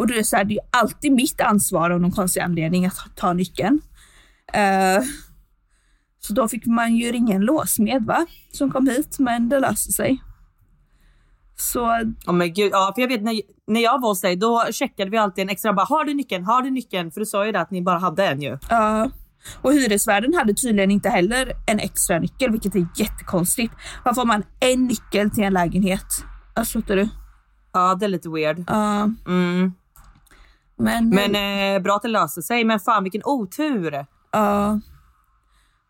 Och 0.00 0.06
då 0.06 0.14
är 0.14 0.18
det 0.18 0.24
så 0.24 0.36
här, 0.36 0.44
det 0.44 0.54
är 0.54 0.66
alltid 0.70 1.12
mitt 1.12 1.40
ansvar 1.40 1.90
av 1.90 2.00
någon 2.00 2.10
konstig 2.10 2.40
anledning 2.40 2.86
att 2.86 3.16
ta 3.16 3.32
nyckeln. 3.32 3.80
Eh, 4.52 5.02
så 6.20 6.32
då 6.32 6.48
fick 6.48 6.66
man 6.66 6.96
ju 6.96 7.12
ringa 7.12 7.34
en 7.34 7.40
låsmed 7.40 8.04
va, 8.04 8.26
som 8.52 8.70
kom 8.70 8.86
hit, 8.88 9.18
men 9.18 9.48
det 9.48 9.60
löste 9.60 9.92
sig. 9.92 10.22
Så 11.56 11.86
Oh 12.26 12.32
men 12.32 12.52
gud, 12.52 12.70
ja, 12.72 12.92
för 12.94 13.02
jag 13.02 13.08
vet 13.08 13.22
när, 13.22 13.40
när 13.66 13.80
jag 13.80 14.00
var 14.00 14.08
hos 14.08 14.20
dig 14.20 14.36
då 14.36 14.64
checkade 14.72 15.10
vi 15.10 15.16
alltid 15.16 15.42
en 15.42 15.48
extra 15.48 15.72
bara 15.72 15.86
har 15.86 16.04
du 16.04 16.14
nyckeln, 16.14 16.44
har 16.44 16.62
du 16.62 16.70
nyckeln? 16.70 17.10
För 17.10 17.20
du 17.20 17.26
sa 17.26 17.46
ju 17.46 17.52
det 17.52 17.60
att 17.60 17.70
ni 17.70 17.82
bara 17.82 17.98
hade 17.98 18.26
en 18.26 18.42
ju. 18.42 18.58
Ja. 18.70 19.10
och 19.62 19.72
hyresvärden 19.72 20.34
hade 20.34 20.54
tydligen 20.54 20.90
inte 20.90 21.08
heller 21.08 21.52
en 21.66 21.78
extra 21.78 22.18
nyckel, 22.18 22.50
vilket 22.50 22.74
är 22.74 22.86
jättekonstigt. 22.96 23.74
Varför 24.04 24.20
har 24.20 24.26
man 24.26 24.42
en 24.60 24.86
nyckel 24.86 25.30
till 25.30 25.44
en 25.44 25.52
lägenhet? 25.52 26.06
Alltså, 26.54 26.80
fattar 26.80 26.96
du? 26.96 27.08
Ja 27.72 27.94
det 27.94 28.06
är 28.06 28.08
lite 28.08 28.28
weird. 28.28 28.64
Ja, 28.68 29.10
Mm. 29.26 29.72
Men, 30.80 31.08
Men 31.08 31.74
eh, 31.76 31.82
bra 31.82 31.96
att 31.96 32.02
det 32.02 32.08
löste 32.08 32.42
sig. 32.42 32.64
Men 32.64 32.80
fan 32.80 33.02
vilken 33.02 33.22
otur. 33.24 34.06
ja. 34.32 34.80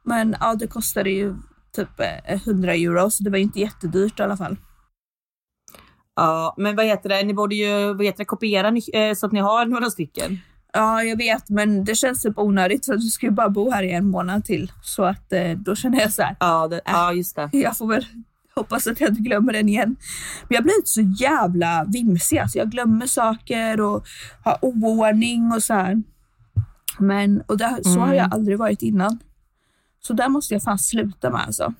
men 0.04 0.36
ja, 0.40 0.54
det 0.54 0.66
kostade 0.66 1.10
ju 1.10 1.34
typ 1.76 2.00
eh, 2.00 2.42
100 2.46 2.74
euro, 2.74 3.10
så 3.10 3.24
det 3.24 3.30
var 3.30 3.36
ju 3.38 3.44
inte 3.44 3.60
jättedyrt 3.60 4.20
i 4.20 4.22
alla 4.22 4.36
fall. 4.36 4.56
Ja, 6.16 6.54
men 6.56 6.76
vad 6.76 6.86
heter 6.86 7.08
det? 7.08 7.22
Ni 7.22 7.34
borde 7.34 7.54
ju 7.54 7.94
vad 7.94 8.04
heter 8.04 8.18
det, 8.18 8.24
kopiera 8.24 8.68
eh, 8.92 9.14
så 9.14 9.26
att 9.26 9.32
ni 9.32 9.40
har 9.40 9.66
några 9.66 9.90
stycken. 9.90 10.38
Ja, 10.72 11.02
jag 11.02 11.16
vet, 11.16 11.48
men 11.48 11.84
det 11.84 11.94
känns 11.94 12.22
typ 12.22 12.38
onödigt 12.38 12.86
för 12.86 12.96
du 12.96 13.00
ska 13.00 13.26
ju 13.26 13.32
bara 13.32 13.48
bo 13.48 13.70
här 13.70 13.82
i 13.82 13.90
en 13.92 14.10
månad 14.10 14.44
till. 14.44 14.72
Så 14.82 15.04
att 15.04 15.32
eh, 15.32 15.50
då 15.50 15.74
känner 15.74 16.00
jag 16.00 16.12
så 16.12 16.22
här, 16.22 16.36
Ja, 16.40 16.68
det, 16.68 16.80
ja 16.84 17.12
just 17.12 17.36
det. 17.36 17.48
jag 17.58 17.76
får 17.76 17.86
väl 17.86 18.06
hoppas 18.54 18.86
att 18.86 19.00
jag 19.00 19.10
inte 19.10 19.22
glömmer 19.22 19.52
den 19.52 19.68
igen. 19.68 19.96
Men 20.48 20.54
jag 20.54 20.62
blir 20.62 20.76
inte 20.76 20.88
så 20.88 21.00
jävla 21.00 21.84
vimsig, 21.84 22.38
alltså 22.38 22.58
jag 22.58 22.70
glömmer 22.70 23.06
saker 23.06 23.80
och 23.80 24.06
har 24.44 24.58
oordning 24.62 25.52
och 25.52 25.62
så 25.62 25.74
här. 25.74 26.02
Men, 26.98 27.40
och 27.40 27.58
det, 27.58 27.80
så 27.82 28.00
har 28.00 28.14
jag 28.14 28.34
aldrig 28.34 28.58
varit 28.58 28.82
innan. 28.82 29.18
Så 30.00 30.12
där 30.12 30.28
måste 30.28 30.54
jag 30.54 30.62
fan 30.62 30.78
sluta 30.78 31.30
med 31.30 31.40
alltså. 31.40 31.74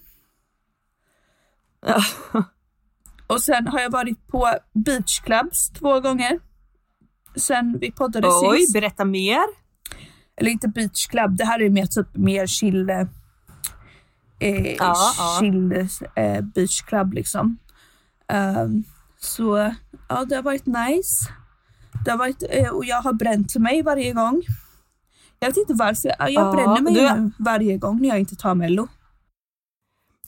Och 3.27 3.43
sen 3.43 3.67
har 3.67 3.81
jag 3.81 3.91
varit 3.91 4.27
på 4.27 4.55
beachclubs 4.73 5.71
två 5.71 6.01
gånger. 6.01 6.41
Sen 7.37 7.79
vi 7.81 7.93
poddade 7.93 8.29
Oj, 8.31 8.59
sist. 8.59 8.73
berätta 8.73 9.05
mer. 9.05 9.41
Eller 10.37 10.51
inte 10.51 10.69
beachclub, 10.69 11.37
det 11.37 11.45
här 11.45 11.63
är 11.63 11.71
mer 11.71 11.87
typ 11.87 12.17
mer 12.17 12.47
chill, 12.47 12.87
eh, 14.41 14.67
Ja, 14.75 14.95
ja. 15.19 15.37
chill 15.41 15.73
eh, 16.17 16.41
beachclub 16.41 17.13
liksom. 17.13 17.59
Ehm, 18.29 18.85
så 19.19 19.73
ja, 20.09 20.25
det 20.25 20.35
har 20.37 20.43
varit 20.43 20.67
nice. 20.67 21.31
Det 22.05 22.11
har 22.11 22.19
varit, 22.19 22.43
eh, 22.51 22.69
och 22.69 22.85
jag 22.85 23.03
har 23.03 23.13
bränt 23.13 23.57
mig 23.57 23.83
varje 23.83 24.13
gång. 24.13 24.43
Jag 25.39 25.49
vet 25.49 25.57
inte 25.57 25.75
varför, 25.75 26.09
jag 26.19 26.31
Ja, 26.31 26.53
bränner 26.53 26.81
mig 26.81 26.95
du- 26.95 27.31
varje 27.39 27.77
gång 27.79 28.01
när 28.01 28.09
jag 28.09 28.19
inte 28.19 28.37
tar 28.37 28.55
mello. 28.55 28.89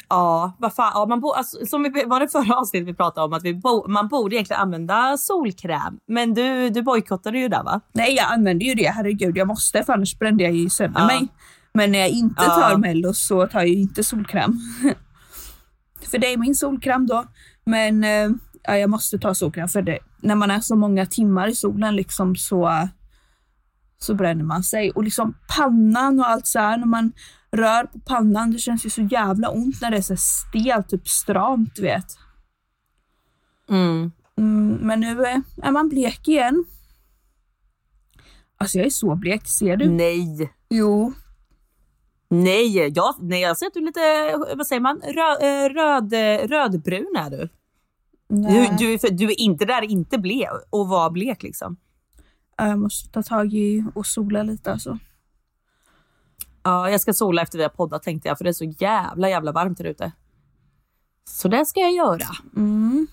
Ja, 0.09 0.53
vad 0.59 0.75
fan. 0.75 0.93
Ja, 0.95 1.07
man 1.07 1.21
bo, 1.21 1.33
alltså, 1.33 1.67
som 1.67 1.83
vi, 1.83 2.05
var 2.07 2.21
det 2.21 2.29
förra 2.29 2.57
avsnittet 2.57 2.89
vi 2.89 2.95
pratade 2.95 3.25
om 3.27 3.33
att 3.33 3.43
vi 3.43 3.55
bo, 3.55 3.89
man 3.89 4.09
borde 4.09 4.35
egentligen 4.37 4.63
använda 4.63 5.17
solkräm. 5.19 5.99
Men 6.07 6.35
du, 6.35 6.71
du 6.71 6.83
bojkottade 6.83 7.39
ju 7.39 7.49
där 7.49 7.63
va? 7.63 7.81
Nej, 7.93 8.15
jag 8.15 8.33
använder 8.33 8.67
ju 8.67 8.75
det, 8.75 8.89
herregud, 8.91 9.37
jag 9.37 9.49
måste 9.49 9.83
för 9.85 9.93
annars 9.93 10.19
brände 10.19 10.45
jag 10.45 10.53
ju 10.53 10.71
sönder 10.71 11.01
Ja. 11.01 11.07
mig. 11.07 11.29
Men 11.75 11.93
när 11.93 11.99
jag 11.99 12.09
inte 12.09 12.43
Ja. 12.43 12.55
tar 12.55 12.77
mello 12.79 13.15
så 13.15 13.47
tar 13.47 13.61
jag 13.61 13.69
inte 13.69 14.05
solkräm. 14.05 14.59
för 16.11 16.19
det 16.19 16.33
är 16.33 16.37
min 16.37 16.55
solkräm 16.55 17.07
då. 17.07 17.25
Men 17.65 18.05
eh, 18.05 18.31
ja, 18.63 18.77
jag 18.77 18.91
måste 18.91 19.19
ta 19.19 19.35
solkräm 19.35 19.69
för 19.69 19.83
det. 19.83 19.99
När 20.21 20.35
man 20.35 20.51
är 20.51 20.61
så 20.61 20.77
många 20.77 21.07
timmar 21.07 21.49
i 21.49 21.55
solen 21.55 21.97
liksom 21.97 22.37
så, 22.37 22.89
så 23.99 24.15
bränner 24.15 24.45
man 24.45 24.65
sig. 24.65 24.91
Och 24.91 25.05
liksom 25.05 25.35
pannan 25.57 26.21
och 26.21 26.29
allt 26.29 26.47
så 26.47 26.59
här, 26.59 26.77
när 26.77 26.87
man 26.87 27.13
rör 27.53 27.85
på 27.85 27.99
pannan, 28.01 28.51
det 28.53 28.59
känns 28.59 28.87
ju 28.87 28.91
så 28.91 29.03
jävla 29.03 29.49
ont 29.49 29.81
när 29.81 29.91
det 29.91 29.97
är 29.97 30.03
så 30.03 30.17
stelt, 30.17 30.89
typ 30.89 31.09
stramt, 31.09 31.75
du 31.77 31.83
vet. 31.83 32.07
Mm. 33.69 34.13
Mm, 34.39 34.75
men 34.75 35.01
nu 35.01 35.25
är, 35.25 35.43
är 35.63 35.71
man 35.71 35.89
blek 35.89 36.29
igen. 36.29 36.65
Alltså 38.57 38.79
jag 38.79 38.87
är 38.87 38.91
så 38.91 39.15
blek, 39.15 39.43
ser 39.49 39.77
du? 39.77 39.91
Nej. 39.91 40.53
Jo. 40.71 41.13
Nej, 42.33 42.79
jag, 42.89 43.15
nej, 43.21 43.41
jag 43.41 43.59
ser 43.59 43.67
att 43.67 43.75
du 43.75 43.81
är 43.81 43.85
lite, 43.85 44.55
vad 44.57 44.67
säger 44.67 44.81
man, 44.81 45.01
röd, 45.01 45.73
röd, 45.77 46.13
rödbrun 46.51 47.17
är 47.17 47.31
du. 47.31 47.49
Du, 48.29 48.37
Nej. 48.37 48.77
du, 48.79 48.99
för, 48.99 49.11
du 49.11 49.25
är 49.25 49.41
inte 49.41 49.65
där, 49.65 49.83
inte 49.83 50.19
blek 50.19 50.49
och 50.71 50.89
var 50.89 51.11
blek 51.11 51.43
liksom. 51.43 51.77
Ja, 52.57 52.69
Jag 52.69 52.79
måste 52.79 53.11
ta 53.11 53.23
tag 53.23 53.55
i 53.55 53.85
och 53.95 54.07
sola 54.07 54.43
lite 54.43 54.73
alltså. 54.73 54.99
Ja, 56.63 56.91
jag 56.91 57.01
ska 57.01 57.13
sola 57.13 57.43
efter 57.43 57.59
vi 57.59 57.65
har 57.65 57.71
poddat 57.71 58.03
tänkte 58.03 58.29
jag, 58.29 58.39
för 58.39 58.45
det 58.45 58.51
är 58.51 58.53
så 58.53 58.65
jävla 58.65 59.29
jävla 59.29 59.53
varmt 59.53 59.79
här 59.79 59.87
ute. 59.87 60.13
Så 61.25 61.49
det 61.49 61.67
ska 61.67 61.81
jag 61.81 61.93
göra. 61.93 62.29
Mm. 62.57 63.07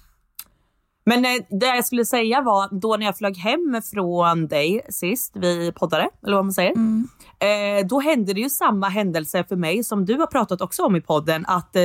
Men 1.05 1.25
eh, 1.25 1.31
det 1.59 1.65
jag 1.65 1.85
skulle 1.85 2.05
säga 2.05 2.41
var, 2.41 2.79
då 2.79 2.97
när 2.97 3.05
jag 3.05 3.17
flög 3.17 3.38
hem 3.38 3.81
från 3.91 4.47
dig 4.47 4.81
sist, 4.89 5.31
vi 5.35 5.71
poddade, 5.71 6.09
eller 6.23 6.35
vad 6.35 6.45
man 6.45 6.53
säger. 6.53 6.73
Eh, 7.39 7.86
då 7.88 8.00
hände 8.00 8.34
det 8.34 8.41
ju 8.41 8.50
samma 8.50 8.89
händelse 8.89 9.43
för 9.43 9.55
mig 9.55 9.84
som 9.84 10.05
du 10.05 10.15
har 10.17 10.27
pratat 10.27 10.62
också 10.62 10.84
om 10.84 10.96
i 10.96 11.01
podden. 11.01 11.46
Att 11.48 11.75
eh, 11.75 11.81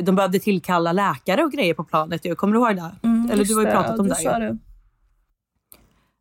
de 0.00 0.16
behövde 0.16 0.38
tillkalla 0.38 0.92
läkare 0.92 1.42
och 1.44 1.52
grejer 1.52 1.74
på 1.74 1.84
planet. 1.84 2.24
ju. 2.26 2.34
Kommer 2.34 2.52
du 2.54 2.58
ihåg 2.58 2.76
det? 2.76 2.90
Mm, 3.08 3.30
Eller 3.30 3.44
du 3.44 3.54
har 3.54 3.62
ju 3.62 3.70
pratat 3.70 3.98
om 3.98 4.08
det. 4.08 4.22
ju. 4.22 4.28
det. 4.28 4.58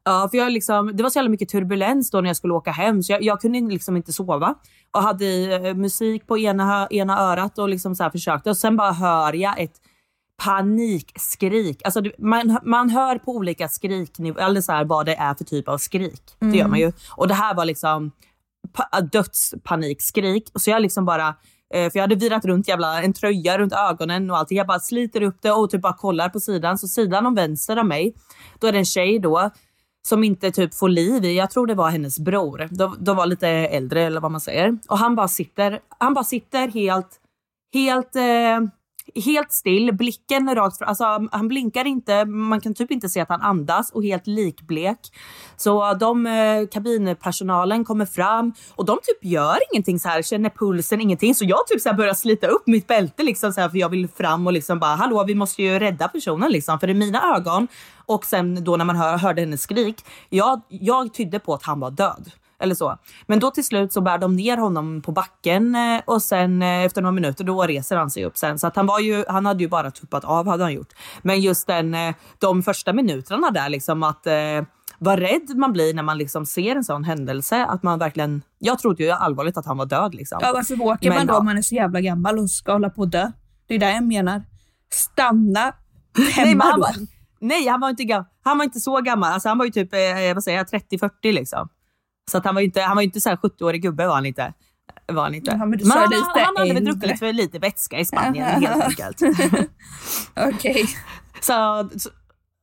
Ja, 0.05 0.27
för 0.31 0.37
jag 0.37 0.51
liksom, 0.51 0.91
det 0.97 1.03
var 1.03 1.09
så 1.09 1.17
jävla 1.19 1.29
mycket 1.29 1.49
turbulens 1.49 2.11
då 2.11 2.21
när 2.21 2.29
jag 2.29 2.37
skulle 2.37 2.53
åka 2.53 2.71
hem 2.71 3.03
så 3.03 3.11
jag, 3.13 3.23
jag 3.23 3.41
kunde 3.41 3.59
liksom 3.59 3.97
inte 3.97 4.13
sova. 4.13 4.55
Och 4.91 5.01
hade 5.03 5.25
eh, 5.55 5.73
musik 5.75 6.27
på 6.27 6.37
ena, 6.37 6.87
ena 6.91 7.19
örat 7.19 7.57
och 7.59 7.69
liksom 7.69 7.95
så 7.95 8.03
här 8.03 8.09
försökte. 8.09 8.49
Och 8.49 8.57
sen 8.57 8.77
bara 8.77 8.91
hör 8.91 9.33
jag 9.33 9.59
ett 9.59 9.75
panikskrik. 10.43 11.81
Alltså 11.85 12.01
det- 12.01 12.11
man, 12.19 12.59
man 12.63 12.89
hör 12.89 13.17
på 13.17 13.31
olika 13.31 13.67
skriknivåer, 13.69 14.43
eller 14.45 14.61
så 14.61 14.71
här, 14.71 14.85
vad 14.85 15.05
det 15.05 15.15
är 15.15 15.33
för 15.33 15.43
typ 15.43 15.67
av 15.67 15.77
skrik. 15.77 16.21
Det 16.39 16.57
gör 16.57 16.67
man 16.67 16.79
ju. 16.79 16.91
Och 17.15 17.27
det 17.27 17.33
här 17.33 17.55
var 17.55 17.65
liksom 17.65 18.11
dödspanikskrik. 19.11 20.51
Så 20.55 20.69
jag 20.69 20.81
liksom 20.81 21.05
bara, 21.05 21.27
eh, 21.73 21.91
för 21.91 21.91
jag 21.93 22.01
hade 22.01 22.15
virat 22.15 22.45
runt 22.45 22.67
jävla 22.67 23.03
en 23.03 23.13
tröja 23.13 23.57
runt 23.57 23.73
ögonen 23.73 24.31
och 24.31 24.37
allting. 24.37 24.57
Jag 24.57 24.67
bara 24.67 24.79
sliter 24.79 25.21
upp 25.21 25.37
det 25.41 25.51
och 25.51 25.69
typ 25.69 25.81
bara 25.81 25.93
kollar 25.93 26.29
på 26.29 26.39
sidan. 26.39 26.77
Så 26.77 26.87
sidan 26.87 27.25
om 27.25 27.35
vänster 27.35 27.77
av 27.77 27.85
mig, 27.85 28.13
då 28.59 28.67
är 28.67 28.71
det 28.71 28.77
en 28.77 28.85
tjej 28.85 29.19
då 29.19 29.51
som 30.07 30.23
inte 30.23 30.51
typ 30.51 30.73
får 30.73 30.89
liv 30.89 31.25
i, 31.25 31.37
jag 31.37 31.51
tror 31.51 31.67
det 31.67 31.75
var 31.75 31.89
hennes 31.89 32.19
bror. 32.19 32.67
De, 32.71 32.95
de 32.99 33.17
var 33.17 33.25
lite 33.25 33.47
äldre 33.47 34.01
eller 34.01 34.21
vad 34.21 34.31
man 34.31 34.41
säger. 34.41 34.77
Och 34.89 34.97
han 34.97 35.15
bara 35.15 35.27
sitter, 35.27 35.79
han 35.97 36.13
bara 36.13 36.23
sitter 36.23 36.67
helt, 36.67 37.19
helt, 37.73 38.15
eh, 38.15 38.59
helt 39.15 39.51
still, 39.51 39.93
blicken 39.93 40.55
rakt 40.55 40.77
fram. 40.77 40.89
Alltså 40.89 41.03
han 41.31 41.47
blinkar 41.47 41.85
inte, 41.85 42.25
man 42.25 42.61
kan 42.61 42.73
typ 42.73 42.91
inte 42.91 43.09
se 43.09 43.19
att 43.19 43.29
han 43.29 43.41
andas 43.41 43.91
och 43.91 44.03
helt 44.03 44.27
likblek. 44.27 44.99
Så 45.57 45.93
de, 45.93 46.25
eh, 46.27 46.67
kabinpersonalen 46.71 47.85
kommer 47.85 48.05
fram 48.05 48.53
och 48.75 48.85
de 48.85 48.97
typ 49.03 49.31
gör 49.31 49.57
ingenting 49.73 49.99
så 49.99 50.09
här, 50.09 50.21
känner 50.21 50.49
pulsen, 50.49 51.01
ingenting. 51.01 51.35
Så 51.35 51.45
jag 51.45 51.67
typ 51.67 51.81
så 51.81 51.89
här 51.89 51.95
börjar 51.95 52.13
slita 52.13 52.47
upp 52.47 52.67
mitt 52.67 52.87
bälte 52.87 53.23
liksom 53.23 53.53
så 53.53 53.61
här, 53.61 53.69
för 53.69 53.77
jag 53.77 53.89
vill 53.89 54.07
fram 54.07 54.47
och 54.47 54.53
liksom 54.53 54.79
bara 54.79 54.95
hallå 54.95 55.23
vi 55.27 55.35
måste 55.35 55.63
ju 55.63 55.79
rädda 55.79 56.07
personen 56.07 56.51
liksom. 56.51 56.79
För 56.79 56.89
i 56.89 56.93
mina 56.93 57.35
ögon 57.35 57.67
och 58.05 58.25
sen 58.25 58.63
då 58.63 58.77
när 58.77 58.85
man 58.85 58.95
hör, 58.95 59.17
hörde 59.17 59.41
hennes 59.41 59.61
skrik, 59.61 60.05
jag, 60.29 60.61
jag 60.67 61.13
tydde 61.13 61.39
på 61.39 61.53
att 61.53 61.63
han 61.63 61.79
var 61.79 61.91
död. 61.91 62.31
Eller 62.59 62.75
så. 62.75 62.97
Men 63.27 63.39
då 63.39 63.51
till 63.51 63.65
slut 63.65 63.93
så 63.93 64.01
bär 64.01 64.17
de 64.17 64.35
ner 64.35 64.57
honom 64.57 65.01
på 65.01 65.11
backen 65.11 65.75
eh, 65.75 66.01
och 66.05 66.21
sen 66.21 66.61
eh, 66.61 66.83
efter 66.83 67.01
några 67.01 67.11
minuter 67.11 67.43
då 67.43 67.63
reser 67.63 67.97
han 67.97 68.09
sig 68.11 68.25
upp 68.25 68.37
sen. 68.37 68.59
Så 68.59 68.67
att 68.67 68.75
han, 68.75 68.85
var 68.85 68.99
ju, 68.99 69.25
han 69.27 69.45
hade 69.45 69.63
ju 69.63 69.69
bara 69.69 69.91
tuppat 69.91 70.23
av 70.25 70.47
hade 70.47 70.63
han 70.63 70.73
gjort. 70.73 70.93
Men 71.21 71.41
just 71.41 71.67
den, 71.67 71.93
eh, 71.93 72.15
de 72.39 72.63
första 72.63 72.93
minuterna 72.93 73.51
där 73.51 73.69
liksom 73.69 74.03
att 74.03 74.27
vad 74.97 75.19
rädd 75.19 75.55
man 75.55 75.73
blir 75.73 75.93
när 75.93 76.03
man 76.03 76.17
liksom 76.17 76.45
ser 76.45 76.75
en 76.75 76.83
sån 76.83 77.03
händelse. 77.03 77.65
Att 77.65 77.83
man 77.83 77.99
verkligen, 77.99 78.41
jag 78.59 78.79
trodde 78.79 79.03
ju 79.03 79.09
allvarligt 79.09 79.57
att 79.57 79.65
han 79.65 79.77
var 79.77 79.85
död 79.85 80.15
liksom. 80.15 80.39
Ja, 80.41 80.51
varför 80.53 80.81
åker 80.81 81.09
Men 81.09 81.17
man 81.17 81.27
då 81.27 81.33
ja. 81.33 81.37
om 81.37 81.45
man 81.45 81.57
är 81.57 81.61
så 81.61 81.75
jävla 81.75 82.01
gammal 82.01 82.39
och 82.39 82.49
ska 82.49 82.71
hålla 82.71 82.89
på 82.89 83.03
att 83.03 83.11
dö? 83.11 83.31
Det 83.67 83.75
är 83.75 83.79
det 83.79 83.91
jag 83.91 84.03
menar. 84.03 84.43
Stanna 84.93 85.73
Nej, 86.17 86.31
hemma 86.31 86.63
han 86.63 86.79
då. 86.79 86.81
var, 86.81 86.95
nej, 87.39 87.67
han 87.67 87.79
var 87.79 87.89
inte 87.89 88.25
han 88.43 88.57
var 88.57 88.65
inte 88.65 88.79
så 88.79 89.01
gammal. 89.01 89.33
Alltså, 89.33 89.49
han 89.49 89.57
var 89.57 89.65
ju 89.65 89.71
typ 89.71 89.93
eh, 89.93 90.33
vad 90.33 90.43
säger 90.43 90.57
jag, 90.57 90.67
30-40 90.67 91.09
liksom. 91.21 91.69
Så 92.31 92.37
att 92.37 92.45
han 92.45 92.55
var 92.55 92.61
ju 92.61 92.65
inte, 92.65 92.81
han 92.81 92.95
var 92.95 93.03
inte 93.03 93.21
så 93.21 93.29
här 93.29 93.35
70-årig 93.35 93.81
gubbe 93.81 94.07
var 94.07 94.15
han 94.15 94.25
inte. 94.25 94.53
Var 95.07 95.23
han 95.23 95.35
inte. 95.35 95.51
Ja, 95.59 95.65
men 95.65 95.79
sa 95.85 95.99
han, 95.99 96.09
lite 96.09 96.23
han 96.45 96.57
hade 96.57 96.73
väl 96.73 96.85
druckit 96.85 97.19
för 97.19 97.33
lite 97.33 97.59
vätska 97.59 97.99
i 97.99 98.05
Spanien 98.05 98.45
helt 98.63 98.83
enkelt. 98.83 99.21
Okej. 100.35 100.85
så, 101.41 101.89
så, 101.97 102.09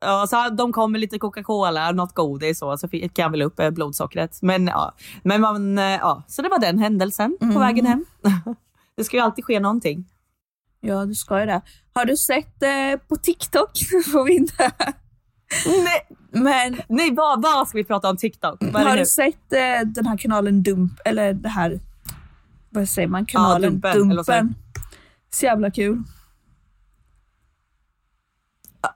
ja, 0.01 0.27
så 0.27 0.49
de 0.51 0.73
kom 0.73 0.93
med 0.93 1.01
lite 1.01 1.19
Coca-Cola, 1.19 1.93
något 1.93 2.15
godis 2.15 2.59
så, 2.59 2.77
så 2.79 2.89
fick 2.89 3.19
jag 3.19 3.31
väl 3.31 3.43
upp 3.43 3.61
eh, 3.61 3.71
blodsockret. 3.71 4.39
Men 4.43 4.67
ja, 4.67 4.95
men 5.23 5.41
man, 5.41 5.79
eh, 5.79 5.85
ja, 5.85 6.23
så 6.27 6.43
det 6.43 6.49
var 6.49 6.59
den 6.59 6.79
händelsen 6.79 7.37
på 7.41 7.45
Mm. 7.45 7.61
vägen 7.61 7.87
hem. 7.87 8.05
det 8.97 9.05
ska 9.05 9.17
ju 9.17 9.23
alltid 9.23 9.45
ske 9.45 9.61
någonting. 9.61 10.09
Ja, 10.81 11.05
du 11.05 11.15
ska 11.15 11.41
ju 11.41 11.47
det. 11.47 11.63
Har 11.93 12.05
du 12.05 12.17
sett 12.17 12.63
eh, 12.63 13.01
på 13.09 13.17
TikTok? 13.17 13.71
Får 14.13 14.25
vi 14.25 14.37
inte. 14.37 14.71
Nej, 15.67 16.07
Men 16.31 16.81
nej 16.89 17.15
vad, 17.15 17.43
vad 17.43 17.69
ska 17.69 17.79
vi 17.79 17.85
prata 17.85 18.11
om 18.11 18.17
TikTok? 18.17 18.63
Har 18.63 18.97
du 18.97 19.07
sett 19.07 19.53
eh, 19.53 19.87
den 19.87 20.07
här 20.07 20.17
kanalen 20.17 20.63
Dump, 20.63 20.93
eller 21.05 21.33
det 21.33 21.49
här, 21.49 21.81
vad 22.71 22.89
säger 22.89 23.09
man, 23.09 23.27
kanalen 23.27 23.73
Dumpen, 23.73 24.17
vad 24.17 24.27
säger 24.27 24.41
Dumpen. 24.41 24.55
Så 25.31 25.45
jävla 25.45 25.71
kul. 25.71 26.03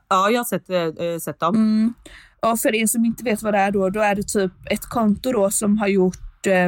Ja, 0.09 0.31
jag 0.31 0.41
har 0.41 0.45
sett, 0.45 0.71
eh, 0.71 1.19
sett 1.21 1.41
dem. 1.41 1.55
Mm. 1.55 1.95
Och 2.41 2.61
för 2.61 2.75
er 2.75 2.87
som 2.87 3.05
inte 3.05 3.25
vet 3.25 3.43
vad 3.43 3.55
det 3.55 3.59
är 3.59 3.71
då, 3.71 3.91
då 3.91 4.01
är 4.01 4.15
det 4.15 4.23
typ 4.23 4.53
ett 4.71 4.85
konto 4.85 5.33
då 5.33 5.51
som 5.51 5.79
har 5.79 5.89
gjort 5.89 6.47
eh, 6.47 6.67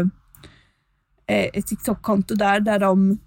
eh, 1.26 1.50
ett 1.52 1.66
TikTok-konto 1.66 2.34
där, 2.34 2.60
där 2.60 2.78
de 2.78 3.18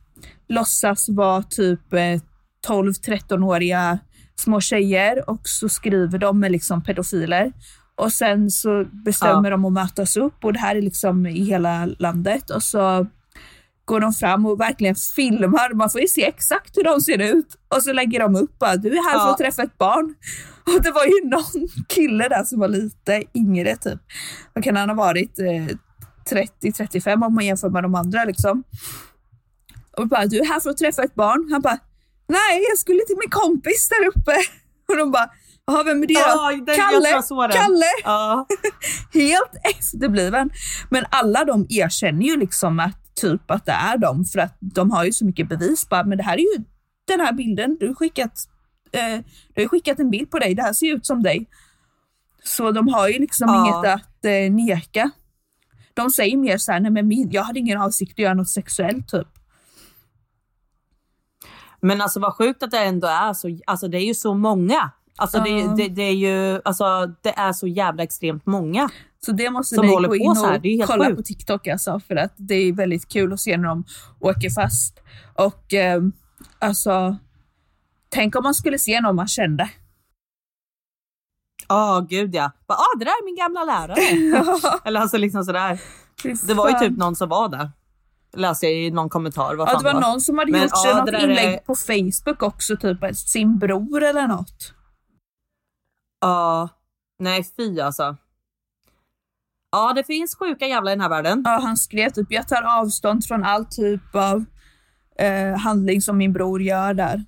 låtsas 0.48 1.10
vara 1.10 1.44
typ 1.44 1.94
eh, 1.94 2.22
12-13-åriga 2.68 4.00
små 4.40 4.62
tjejer 4.62 5.30
och 5.30 5.42
så 5.44 5.70
skriver 5.70 6.18
de 6.20 6.40
med 6.40 6.52
liksom 6.52 6.84
pedofiler. 6.84 7.52
Och 7.96 8.12
sen 8.14 8.50
så 8.52 8.86
bestämmer 9.06 9.44
Ja. 9.50 9.58
de 9.58 9.66
att 9.66 9.74
mötas 9.74 10.18
upp 10.18 10.44
och 10.46 10.54
det 10.54 10.60
här 10.60 10.76
är 10.76 10.82
liksom 10.82 11.26
i 11.28 11.44
hela 11.44 11.86
landet 11.86 12.50
och 12.50 12.64
så 12.64 13.08
går 13.86 14.00
de 14.00 14.14
fram 14.14 14.46
och 14.46 14.60
verkligen 14.60 14.96
filmar. 15.16 15.74
Man 15.74 15.90
får 15.90 16.02
ju 16.02 16.08
se 16.08 16.26
exakt 16.26 16.78
hur 16.78 16.84
de 16.84 17.02
ser 17.02 17.22
ut. 17.36 17.58
Och 17.76 17.84
så 17.84 17.94
lägger 17.94 18.20
de 18.20 18.36
upp 18.36 18.64
att 18.64 18.82
du 18.82 18.90
är 18.90 19.10
här 19.10 19.20
för 19.20 19.26
Ja. 19.26 19.32
att 19.32 19.38
träffa 19.38 19.64
ett 19.64 19.78
barn. 19.78 20.16
Och 20.76 20.84
det 20.84 20.92
var 20.92 21.06
ju 21.06 21.30
någon 21.30 21.68
kille 21.88 22.28
där 22.30 22.44
som 22.44 22.60
var 22.60 22.68
lite 22.68 23.24
yngre 23.36 23.76
typ. 23.76 24.00
Vad 24.54 24.64
kan 24.64 24.76
han 24.76 24.90
ha 24.90 24.96
varit? 24.96 25.40
Eh, 25.40 25.76
30-35 26.30 27.26
om 27.26 27.34
man 27.36 27.46
jämför 27.46 27.70
med 27.70 27.84
de 27.84 27.96
andra 27.96 28.26
liksom. 28.26 28.64
Och 29.98 30.08
bara, 30.08 30.26
du 30.26 30.40
är 30.40 30.46
här 30.46 30.60
för 30.60 30.70
att 30.70 30.78
träffa 30.78 31.04
ett 31.04 31.16
barn. 31.16 31.50
Han 31.52 31.62
bara, 31.62 31.80
nej 32.30 32.66
jag 32.70 32.78
skulle 32.78 33.06
till 33.08 33.18
min 33.20 33.30
kompis 33.30 33.90
där 33.90 34.08
uppe. 34.08 34.36
Och 34.88 34.98
de 34.98 35.12
bara, 35.12 35.30
jaha 35.68 35.84
vem 35.84 36.04
är 36.04 36.08
det 36.08 36.14
då? 36.14 36.20
Ja, 36.20 36.52
tror 36.66 36.76
Kalle. 36.76 37.54
Kalle! 37.54 37.86
Ja. 38.04 38.48
helt 39.14 39.52
efterbliven. 39.78 40.50
Men 40.90 41.06
alla 41.10 41.46
de 41.46 41.66
erkänner 41.70 42.26
ju 42.26 42.38
liksom 42.38 42.80
att 42.80 43.16
typ 43.16 43.52
att 43.52 43.66
det 43.66 43.72
är 43.72 43.98
de 43.98 44.26
för 44.26 44.40
att 44.40 44.58
de 44.60 44.92
har 44.92 45.04
ju 45.06 45.14
så 45.14 45.26
mycket 45.26 45.50
bevis. 45.50 45.90
Bara, 45.90 46.04
men 46.04 46.18
det 46.18 46.24
här 46.24 46.34
är 46.38 46.58
ju 46.58 46.64
den 47.08 47.20
här 47.20 47.34
bilden. 47.34 47.78
Du 47.80 47.88
har 47.88 47.94
skickat, 47.94 48.34
eh, 48.92 49.20
du 49.56 49.62
har 49.62 49.68
skickat 49.70 50.00
en 50.00 50.10
bild 50.10 50.32
på 50.32 50.40
dig. 50.40 50.56
Det 50.56 50.62
här 50.62 50.74
ser 50.74 50.96
ut 50.96 51.06
som 51.06 51.24
dig. 51.24 51.48
Så 52.44 52.72
de 52.72 52.88
har 52.88 53.08
ju 53.08 53.20
liksom 53.20 53.48
Ja. 53.50 53.66
inget 53.66 53.94
att 53.94 54.26
eh, 54.26 54.52
neka. 54.52 55.12
De 55.94 56.10
säger 56.10 56.38
mer 56.38 56.58
så 56.58 56.72
här, 56.72 56.80
nej 56.80 56.92
men 56.92 57.08
min, 57.08 57.32
jag 57.32 57.44
hade 57.44 57.60
ingen 57.60 57.82
avsikt 57.82 58.12
att 58.12 58.20
göra 58.20 58.34
något 58.34 58.50
sexuellt 58.50 59.08
typ. 59.08 59.28
Men 61.82 62.02
alltså 62.02 62.20
vad 62.20 62.34
sjukt 62.36 62.64
att 62.64 62.72
det 62.72 62.80
ändå 62.80 63.08
är 63.08 63.34
så, 63.34 63.60
alltså 63.68 63.88
det 63.88 63.98
är 63.98 64.06
ju 64.06 64.14
så 64.14 64.34
många. 64.34 64.92
Alltså 65.18 65.38
Ja. 65.38 65.44
det, 65.44 65.84
det, 65.84 65.90
det 65.90 66.02
är 66.02 66.16
ju, 66.16 66.62
alltså 66.66 67.14
det 67.22 67.30
är 67.38 67.54
så 67.54 67.68
jävla 67.68 68.04
extremt 68.04 68.46
många. 68.46 68.90
Så 69.26 69.32
det 69.32 69.50
måste 69.50 69.76
Som 69.76 69.86
ni 69.86 69.96
gå 69.96 70.16
in 70.16 70.30
och 70.32 70.88
kolla 70.88 71.06
sjukt. 71.06 71.18
på 71.18 71.24
TikTok 71.24 71.68
alltså, 71.68 72.00
för 72.00 72.16
att 72.16 72.34
det 72.38 72.56
är 72.56 72.74
väldigt 72.74 73.08
kul 73.10 73.34
att 73.34 73.40
se 73.40 73.58
när 73.58 73.68
de 73.68 73.84
åker 74.20 74.50
fast. 74.50 75.00
Och 75.36 75.74
eh, 75.74 76.02
alltså, 76.60 77.18
tänk 78.10 78.36
om 78.36 78.44
man 78.44 78.54
skulle 78.54 78.80
se 78.80 79.02
någon 79.02 79.16
man 79.16 79.28
kände. 79.28 79.70
Ja, 81.68 82.06
gud 82.10 82.36
ja. 82.36 82.52
Bara, 82.68 82.78
ah, 82.78 82.98
det 83.00 83.06
där 83.06 83.12
är 83.12 83.26
min 83.26 83.36
gamla 83.36 83.64
lärare. 83.64 84.80
Eller 84.86 85.00
alltså 85.00 85.18
liksom 85.18 85.44
sådär. 85.44 85.82
Det 86.48 86.54
var 86.54 86.70
ju 86.70 86.76
typ 86.80 86.98
någon 86.98 87.16
som 87.16 87.30
var 87.30 87.50
där. 87.50 87.72
Läste 88.34 88.66
jag 88.66 88.76
i 88.76 88.92
någon 88.92 89.10
kommentar. 89.10 89.56
Vad 89.56 89.70
Ja, 89.70 89.78
det 89.78 89.84
var 89.94 90.02
någon 90.02 90.22
som 90.22 90.38
hade 90.38 90.52
Men, 90.52 90.62
gjort 90.62 90.72
ja, 90.86 90.98
något 91.06 91.22
inlägg 91.24 91.54
är- 91.54 91.58
på 91.58 91.76
Facebook 91.76 92.44
också, 92.44 92.78
typ 92.78 93.16
sin 93.16 93.60
bror 93.60 94.04
eller 94.04 94.28
något. 94.28 94.74
Ja, 96.22 96.70
nej 97.20 97.44
fy 97.58 97.80
alltså. 97.80 98.18
Ja, 99.72 99.94
det 99.94 100.04
finns 100.04 100.36
sjuka 100.36 100.68
jävlar 100.68 100.92
i 100.92 100.96
den 100.96 101.02
här 101.02 101.10
världen. 101.10 101.42
Ja, 101.46 101.60
han 101.64 101.78
skrev 101.78 102.10
typ, 102.10 102.28
jag 102.32 102.48
tar 102.48 102.62
avstånd 102.82 103.26
från 103.26 103.44
all 103.44 103.66
typ 103.66 104.16
av 104.16 104.46
eh, 105.16 105.58
handling 105.58 106.02
som 106.02 106.18
min 106.18 106.34
bror 106.34 106.62
gör 106.62 106.94
där. 106.94 107.26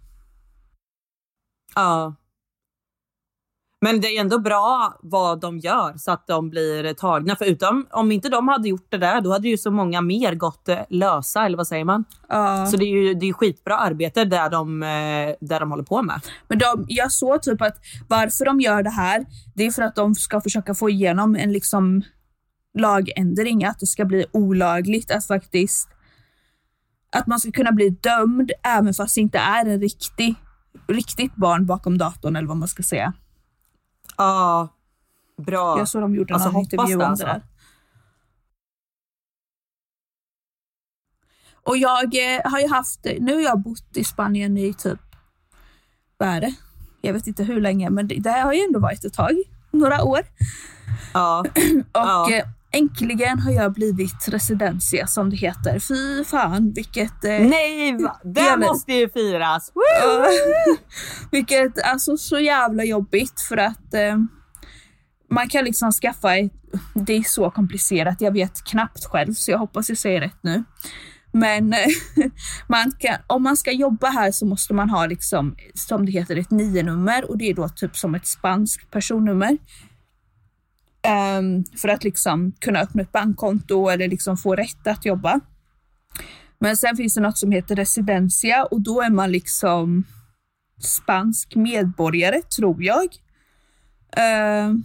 Ja. 1.75 2.15
Men 3.83 4.01
det 4.01 4.07
är 4.07 4.21
ändå 4.21 4.39
bra 4.39 4.99
vad 5.01 5.39
de 5.39 5.59
gör 5.59 5.97
så 5.97 6.11
att 6.11 6.27
de 6.27 6.49
blir 6.49 6.93
tagna. 6.93 7.35
För 7.35 7.45
utom, 7.45 7.87
om 7.91 8.11
inte 8.11 8.29
de 8.29 8.47
hade 8.47 8.69
gjort 8.69 8.87
det 8.89 8.97
där, 8.97 9.21
då 9.21 9.31
hade 9.31 9.47
ju 9.47 9.57
så 9.57 9.71
många 9.71 10.01
mer 10.01 10.35
gått 10.35 10.69
eh, 10.69 10.79
lösa, 10.89 11.45
eller 11.45 11.57
vad 11.57 11.67
säger 11.67 11.85
man? 11.85 12.03
Ja. 12.29 12.65
Så 12.65 12.77
det 12.77 12.85
är 12.85 13.03
ju 13.03 13.13
det 13.13 13.29
är 13.29 13.33
skitbra 13.33 13.77
arbete 13.77 14.25
där 14.25 14.49
de, 14.49 14.83
eh, 14.83 15.35
där 15.41 15.59
de 15.59 15.71
håller 15.71 15.83
på 15.83 16.01
med. 16.01 16.21
Men 16.47 16.57
de, 16.57 16.85
jag 16.87 17.11
såg 17.11 17.41
typ 17.41 17.61
att 17.61 17.77
varför 18.07 18.45
de 18.45 18.61
gör 18.61 18.83
det 18.83 18.89
här, 18.89 19.25
det 19.55 19.65
är 19.65 19.71
för 19.71 19.81
att 19.81 19.95
de 19.95 20.15
ska 20.15 20.41
försöka 20.41 20.73
få 20.73 20.89
igenom 20.89 21.35
en 21.35 21.53
liksom 21.53 22.01
lagändring, 22.79 23.65
att 23.65 23.79
det 23.79 23.87
ska 23.87 24.05
bli 24.05 24.25
olagligt 24.31 25.11
att 25.11 25.27
faktiskt 25.27 25.89
att 27.15 27.27
man 27.27 27.39
ska 27.39 27.51
kunna 27.51 27.71
bli 27.71 27.89
dömd 27.89 28.51
även 28.63 28.93
fast 28.93 29.15
det 29.15 29.21
inte 29.21 29.37
är 29.37 29.65
en 29.65 29.81
riktig, 29.81 30.35
riktigt 30.87 31.35
barn 31.35 31.65
bakom 31.65 31.97
datorn 31.97 32.35
eller 32.35 32.47
vad 32.47 32.57
man 32.57 32.67
ska 32.67 32.83
säga. 32.83 33.13
Ja, 34.21 34.67
bra. 35.37 35.77
Jag 35.77 35.87
såg 35.87 36.01
de 36.01 36.15
gjorde 36.15 36.33
Alltså, 36.33 36.51
någon 36.51 36.61
intervju 36.61 36.95
om 36.95 37.01
alltså. 37.01 37.25
det 37.25 37.31
där. 37.31 37.41
Och 41.63 41.77
jag 41.77 42.35
eh, 42.35 42.51
har 42.51 42.59
ju 42.59 42.67
haft, 42.67 43.05
nu 43.19 43.33
har 43.33 43.41
jag 43.41 43.59
bott 43.59 43.97
i 43.97 44.03
Spanien 44.03 44.57
i 44.57 44.73
typ, 44.73 44.99
vad 46.17 46.29
är 46.29 46.41
det? 46.41 46.53
Jag 47.01 47.13
vet 47.13 47.27
inte 47.27 47.43
hur 47.43 47.61
länge, 47.61 47.89
men 47.89 48.07
det, 48.07 48.15
det 48.15 48.31
har 48.31 48.53
ju 48.53 48.59
ändå 48.59 48.79
varit 48.79 49.05
ett 49.05 49.13
tag. 49.13 49.31
Några 49.71 50.03
år. 50.03 50.21
Ja. 51.13 51.39
Och 51.45 51.51
Ja. 51.93 52.43
Äntligen 52.73 53.39
har 53.39 53.51
jag 53.51 53.73
blivit 53.73 54.27
residencia 54.27 55.07
som 55.07 55.29
det 55.29 55.35
heter. 55.37 55.79
Fy 55.79 56.23
fan 56.23 56.71
vilket... 56.75 57.23
Eh, 57.25 57.31
Nej, 57.39 57.97
va? 58.03 58.19
det 58.23 58.41
men- 58.41 58.59
måste 58.59 58.93
ju 58.93 59.09
firas. 59.09 59.71
Woo! 59.75 60.77
Vilket 61.31 61.83
alltså 61.83 62.17
så 62.17 62.39
jävla 62.39 62.83
jobbigt 62.83 63.41
för 63.49 63.57
att 63.57 63.93
eh, 63.93 64.17
man 65.31 65.49
kan 65.49 65.65
liksom 65.65 65.91
skaffa 65.91 66.37
ett, 66.37 66.51
det 66.93 67.13
är 67.13 67.23
så 67.23 67.51
komplicerat, 67.51 68.21
jag 68.21 68.31
vet 68.31 68.63
knappt 68.63 69.05
själv 69.05 69.33
så 69.33 69.51
jag 69.51 69.57
hoppas 69.59 69.89
jag 69.89 69.97
säger 69.97 70.21
rätt 70.21 70.39
nu. 70.41 70.63
Men 71.33 71.73
man 72.67 72.91
kan, 72.99 73.15
om 73.27 73.43
man 73.43 73.57
ska 73.57 73.71
jobba 73.71 74.07
här 74.09 74.31
så 74.31 74.45
måste 74.45 74.73
man 74.73 74.89
ha 74.89 75.05
liksom, 75.05 75.55
som 75.73 76.05
det 76.05 76.11
heter, 76.11 76.35
ett 76.35 76.51
nio-nummer 76.51 77.29
och 77.29 77.37
det 77.37 77.49
är 77.49 77.53
då 77.53 77.69
typ 77.69 77.97
som 77.97 78.15
ett 78.15 78.27
spanskt 78.27 78.91
personnummer 78.91 79.57
um, 81.39 81.63
för 81.63 81.87
att 81.87 82.03
liksom 82.03 82.51
kunna 82.51 82.79
öppna 82.79 83.01
ett 83.01 83.11
bankkonto 83.11 83.89
eller 83.89 84.07
liksom 84.07 84.37
få 84.37 84.55
rätt 84.55 84.87
att 84.87 85.05
jobba. 85.05 85.39
Men 86.59 86.77
sen 86.77 86.97
finns 86.97 87.13
det 87.13 87.21
något 87.21 87.37
som 87.37 87.51
heter 87.51 87.75
residencia 87.75 88.63
och 88.63 88.81
då 88.81 89.01
är 89.01 89.09
man 89.09 89.31
liksom 89.31 90.03
spansk 90.79 91.55
medborgare, 91.55 92.41
tror 92.41 92.83
jag. 92.83 93.07
Ehm, 94.17 94.83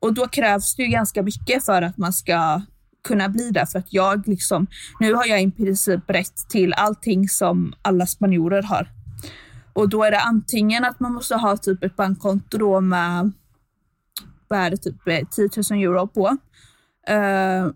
och 0.00 0.14
då 0.14 0.28
krävs 0.28 0.76
det 0.76 0.82
ju 0.82 0.88
ganska 0.88 1.22
mycket 1.22 1.64
för 1.64 1.82
att 1.82 1.96
man 1.96 2.12
ska 2.12 2.62
kunna 3.04 3.28
bli 3.28 3.50
det. 3.50 3.66
För 3.66 3.78
att 3.78 3.92
jag 3.92 4.28
liksom, 4.28 4.66
nu 5.00 5.14
har 5.14 5.26
jag 5.26 5.42
i 5.42 5.50
princip 5.50 6.10
rätt 6.10 6.48
till 6.48 6.72
allting 6.72 7.28
som 7.28 7.74
alla 7.82 8.06
spanjorer 8.06 8.62
har. 8.62 8.88
Och 9.72 9.88
då 9.88 10.04
är 10.04 10.10
det 10.10 10.20
antingen 10.20 10.84
att 10.84 11.00
man 11.00 11.12
måste 11.12 11.34
ha 11.34 11.56
typ 11.56 11.84
ett 11.84 11.96
bankkonto 11.96 12.58
då 12.58 12.80
med, 12.80 13.32
vad 14.54 14.62
är 14.62 14.70
det, 14.70 14.76
typ 14.76 15.08
eh, 15.08 15.28
10 15.28 15.48
000 15.70 15.82
euro 15.82 16.06
på. 16.06 16.36
Eh, 17.08 17.66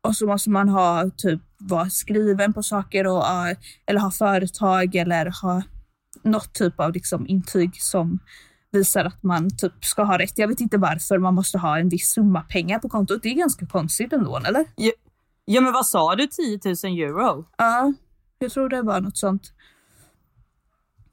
och 0.00 0.16
så 0.16 0.26
måste 0.26 0.50
man 0.50 0.68
ha 0.68 1.10
typ 1.16 1.40
vara 1.58 1.90
skriven 1.90 2.52
på 2.52 2.62
saker 2.62 3.06
och, 3.06 3.26
eh, 3.26 3.56
eller 3.86 4.00
ha 4.00 4.10
företag 4.10 4.94
eller 4.94 5.42
ha 5.42 5.62
något 6.22 6.54
typ 6.54 6.80
av 6.80 6.92
liksom 6.92 7.26
intyg 7.26 7.82
som 7.82 8.18
visar 8.72 9.04
att 9.04 9.22
man 9.22 9.56
typ 9.56 9.84
ska 9.84 10.02
ha 10.02 10.18
rätt. 10.18 10.38
Jag 10.38 10.48
vet 10.48 10.60
inte 10.60 10.78
varför 10.78 11.18
man 11.18 11.34
måste 11.34 11.58
ha 11.58 11.78
en 11.78 11.88
viss 11.88 12.10
summa 12.10 12.40
pengar 12.40 12.78
på 12.78 12.88
kontot. 12.88 13.22
Det 13.22 13.28
är 13.28 13.34
ganska 13.34 13.66
konstigt 13.66 14.12
ändå, 14.12 14.36
eller? 14.36 14.64
Ja, 14.76 14.92
ja, 15.44 15.60
men 15.60 15.72
vad 15.72 15.86
sa 15.86 16.16
du? 16.16 16.26
10 16.26 16.60
000 16.64 16.74
euro? 16.98 17.44
Ja, 17.58 17.92
jag 18.38 18.50
tror 18.50 18.68
det 18.68 18.82
var 18.82 19.00
något 19.00 19.16
sånt. 19.16 19.52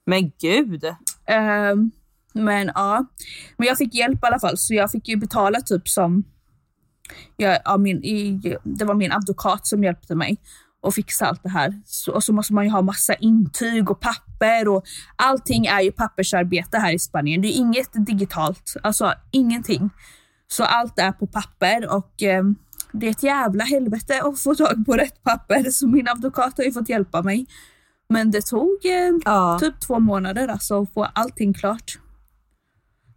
Men 0.06 0.32
gud. 0.42 0.84
Ehm, 1.26 1.92
men 2.34 2.72
ja, 2.76 3.06
men 3.58 3.68
jag 3.68 3.78
fick 3.78 3.96
hjälp 3.96 4.24
i 4.24 4.28
alla 4.28 4.40
fall, 4.40 4.58
så 4.58 4.74
jag 4.74 4.92
fick 4.92 5.08
ju 5.08 5.16
betala 5.16 5.62
typ 5.62 5.88
som, 5.90 6.24
jag, 7.38 7.60
ja, 7.66 7.78
min, 7.78 8.04
i, 8.04 8.40
det 8.64 8.86
var 8.86 8.96
min 8.96 9.12
advokat 9.12 9.68
som 9.68 9.84
hjälpte 9.84 10.16
mig 10.16 10.38
och 10.82 10.94
fixa 10.94 11.26
allt 11.26 11.44
det 11.44 11.50
här. 11.50 11.82
Så, 11.86 12.12
och 12.14 12.24
så 12.24 12.34
måste 12.34 12.54
man 12.54 12.64
ju 12.66 12.72
ha 12.72 12.82
massa 12.82 13.14
intyg 13.14 13.92
och 13.92 14.00
papper 14.00 14.68
och 14.68 14.84
allting 15.16 15.66
är 15.66 15.82
ju 15.82 15.92
pappersarbete 15.92 16.78
här 16.78 16.94
i 16.94 17.00
Spanien. 17.00 17.42
Det 17.42 17.48
är 17.48 17.58
inget 17.58 18.06
digitalt, 18.06 18.74
alltså 18.84 19.14
ingenting. 19.32 19.90
Så 20.48 20.64
allt 20.64 21.00
är 21.00 21.12
på 21.12 21.28
papper 21.28 21.96
och 21.96 22.22
ehm, 22.22 22.56
det 22.92 23.08
är 23.08 23.12
ett 23.12 23.24
jävla 23.24 23.64
helvete 23.64 24.22
att 24.24 24.42
få 24.42 24.56
tag 24.56 24.86
på 24.86 24.94
rätt 24.94 25.24
papper 25.24 25.64
så 25.72 25.88
min 25.88 26.08
advokat 26.08 26.58
har 26.58 26.64
ju 26.64 26.72
fått 26.72 26.90
hjälpa 26.90 27.22
mig. 27.22 27.46
Men 28.10 28.32
det 28.32 28.42
tog 28.42 28.86
eh, 28.86 29.12
Ja. 29.26 29.58
typ 29.60 29.80
två 29.80 30.00
månader 30.00 30.48
alltså 30.48 30.82
att 30.82 30.94
få 30.94 31.04
allting 31.04 31.54
klart. 31.54 32.00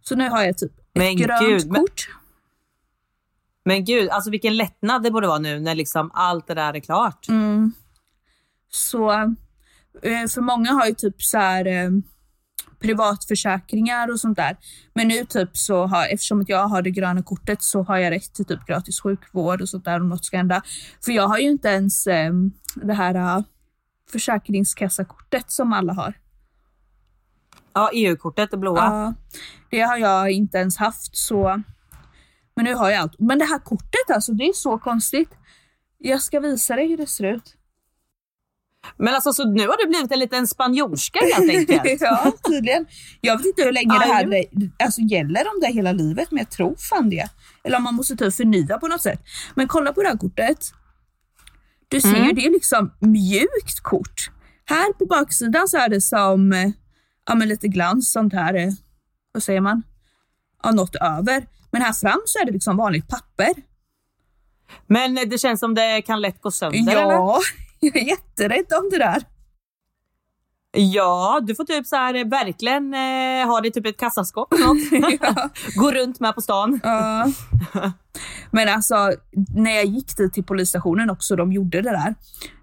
Så 0.07 0.15
nu 0.15 0.29
har 0.29 0.43
jag 0.43 0.57
typ 0.57 0.71
Men 0.93 1.07
ett 1.07 1.17
grönt 1.17 1.41
gud, 1.41 1.71
men- 1.71 1.81
kort. 1.81 2.09
Men 3.65 3.85
gud, 3.85 4.09
alltså 4.09 4.31
vilken 4.31 4.57
lättnad 4.57 5.03
det 5.03 5.11
borde 5.11 5.27
vara 5.27 5.39
nu 5.39 5.59
när 5.59 5.75
liksom 5.75 6.11
allt 6.13 6.47
det 6.47 6.53
där 6.53 6.73
är 6.73 6.79
klart. 6.79 7.27
Mm. 7.29 7.73
Så 8.69 9.11
eh, 10.01 10.27
för 10.33 10.41
många 10.41 10.71
har 10.71 10.85
ju 10.85 10.93
typ 10.93 11.21
så 11.21 11.37
här 11.37 11.65
eh, 11.65 11.89
privatförsäkringar 12.79 14.11
och 14.11 14.19
sånt 14.19 14.37
där. 14.37 14.57
Men 14.93 15.07
nu 15.07 15.25
typ 15.25 15.57
så 15.57 15.85
har, 15.85 16.07
eftersom 16.07 16.41
att 16.41 16.49
jag 16.49 16.67
har 16.67 16.81
det 16.81 16.91
gröna 16.91 17.23
kortet 17.23 17.63
så 17.63 17.83
har 17.83 17.97
jag 17.97 18.11
rätt 18.11 18.33
till 18.33 18.45
typ 18.45 18.65
gratis 18.67 19.01
sjukvård 19.01 19.61
och 19.61 19.69
sånt 19.69 19.85
där 19.85 19.99
om 20.01 20.09
något 20.09 20.25
ska 20.25 20.37
hända. 20.37 20.61
För 21.05 21.11
jag 21.11 21.27
har 21.27 21.37
ju 21.37 21.49
inte 21.49 21.67
ens 21.67 22.07
eh, 22.07 22.33
det 22.75 22.93
här 22.93 23.43
försäkringskassakortet 24.11 25.51
som 25.51 25.73
alla 25.73 25.93
har. 25.93 26.13
Ja, 27.77 27.89
EU-kortet, 27.93 28.51
det 28.51 28.57
blåa. 28.57 28.83
Ja, 28.83 29.13
det 29.69 29.81
har 29.81 29.97
jag 29.97 30.31
inte 30.31 30.57
ens 30.57 30.77
haft 30.77 31.17
så. 31.17 31.61
Men 32.55 32.65
nu 32.65 32.73
har 32.73 32.89
jag 32.89 33.01
allt. 33.01 33.19
Men 33.19 33.39
det 33.39 33.45
här 33.45 33.59
kortet 33.59 34.09
alltså, 34.13 34.31
det 34.31 34.43
är 34.43 34.53
så 34.53 34.77
konstigt. 34.77 35.29
Jag 35.97 36.21
ska 36.21 36.39
visa 36.39 36.75
dig 36.75 36.87
hur 36.87 36.97
det 36.97 37.07
ser 37.07 37.23
ut. 37.23 37.55
Men 38.97 39.13
alltså, 39.13 39.33
så 39.33 39.47
nu 39.47 39.67
har 39.67 39.83
du 39.83 39.89
blivit 39.89 40.11
en 40.11 40.19
liten 40.19 40.47
spanjorska 40.47 41.19
helt 41.35 41.49
enkelt. 41.49 42.01
ja, 42.01 42.33
tydligen. 42.47 42.85
Jag 43.21 43.37
vet 43.37 43.45
inte 43.45 43.63
hur 43.63 43.71
länge 43.71 43.93
det 43.93 44.05
Aj. 44.05 44.09
här 44.09 44.45
alltså, 44.83 45.01
gäller 45.01 45.41
om 45.41 45.59
det 45.61 45.67
hela 45.67 45.91
livet, 45.91 46.31
men 46.31 46.37
jag 46.37 46.49
tror 46.49 46.75
fan 46.75 47.09
det. 47.09 47.29
Eller 47.63 47.77
om 47.77 47.83
man 47.83 47.95
måste 47.95 48.15
typ 48.15 48.33
förnya 48.33 48.77
på 48.77 48.87
något 48.87 49.01
sätt. 49.01 49.21
Men 49.55 49.67
kolla 49.67 49.93
på 49.93 50.01
det 50.01 50.09
här 50.09 50.17
kortet. 50.17 50.71
Du 51.87 52.01
ser 52.01 52.25
ju, 52.25 52.31
det 52.31 52.45
är 52.45 52.51
liksom 52.51 52.91
mjukt 52.99 53.79
kort. 53.81 54.31
Här 54.65 54.93
på 54.93 55.05
baksidan 55.05 55.67
så 55.67 55.77
är 55.77 55.89
det 55.89 56.01
som 56.01 56.53
eh, 56.53 56.69
ja, 57.27 57.35
men 57.35 57.47
lite 57.47 57.67
glans, 57.67 58.11
sånt 58.11 58.33
här, 58.33 58.53
eh, 58.53 58.69
vad 59.31 59.43
säger 59.43 59.61
man? 59.61 59.83
Ja, 60.63 60.71
något 60.71 60.95
över. 60.95 61.47
Men 61.71 61.81
här 61.81 61.93
fram 61.93 62.21
så 62.25 62.39
är 62.39 62.45
det 62.45 62.51
liksom 62.51 62.77
vanligt 62.77 63.07
papper. 63.07 63.53
Men 64.87 65.15
det 65.15 65.37
känns 65.37 65.59
som 65.59 65.75
det 65.75 66.01
kan 66.01 66.21
lätt 66.21 66.41
gå 66.41 66.51
sönder 66.51 66.91
eller? 66.91 67.01
Ja, 67.01 67.39
jag 67.79 67.95
är 67.95 68.05
jätterädd 68.05 68.73
om 68.73 68.89
det 68.91 68.97
där. 68.97 69.23
Ja, 70.71 71.39
du 71.43 71.55
får 71.55 71.63
typ 71.63 71.87
så 71.87 71.95
här 71.95 72.13
eh, 72.13 72.25
verkligen 72.25 72.93
eh, 72.93 73.47
ha 73.47 73.61
det 73.61 73.71
typ 73.71 73.85
ett 73.85 73.97
kassaskåp 73.97 74.53
eller 74.53 74.65
något. 74.65 75.21
Ja. 75.21 75.49
Gå 75.75 75.91
runt 75.91 76.19
med 76.19 76.35
på 76.35 76.41
stan. 76.41 76.79
Ja. 76.83 77.27
Men 78.51 78.69
alltså, 78.69 79.11
när 79.55 79.71
jag 79.71 79.85
gick 79.85 80.17
dit 80.17 80.33
till 80.33 80.43
polisstationen 80.43 81.09
också, 81.09 81.35
de 81.35 81.51
gjorde 81.51 81.81
det 81.81 81.89
där. 81.89 82.15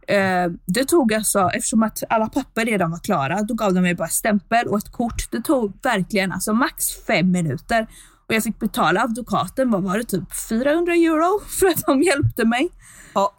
Eh, 0.09 0.51
det 0.67 0.85
tog 0.85 1.15
alltså, 1.15 1.51
eftersom 1.55 1.83
att 1.83 2.03
alla 2.09 2.29
papper 2.29 2.65
redan 2.65 2.91
var 2.91 2.99
klara, 2.99 3.43
då 3.43 3.55
gav 3.55 3.75
de 3.75 3.81
mig 3.81 3.95
bara 3.95 4.09
stämpel 4.09 4.67
och 4.67 4.79
ett 4.79 4.93
kort. 4.93 5.31
Det 5.31 5.41
tog 5.41 5.73
verkligen 5.83 6.33
alltså 6.33 6.53
max 6.53 7.05
fem 7.07 7.31
minuter. 7.31 7.87
Och 8.29 8.35
jag 8.35 8.43
fick 8.43 8.59
betala 8.59 9.03
advokaten, 9.03 9.71
vad 9.71 9.83
var 9.83 9.99
det, 9.99 10.05
typ 10.05 10.37
400 10.49 10.95
euro 10.95 11.41
för 11.61 11.67
att 11.67 11.83
de 11.87 12.03
hjälpte 12.03 12.45
mig. 12.45 12.69
Ja. 13.15 13.33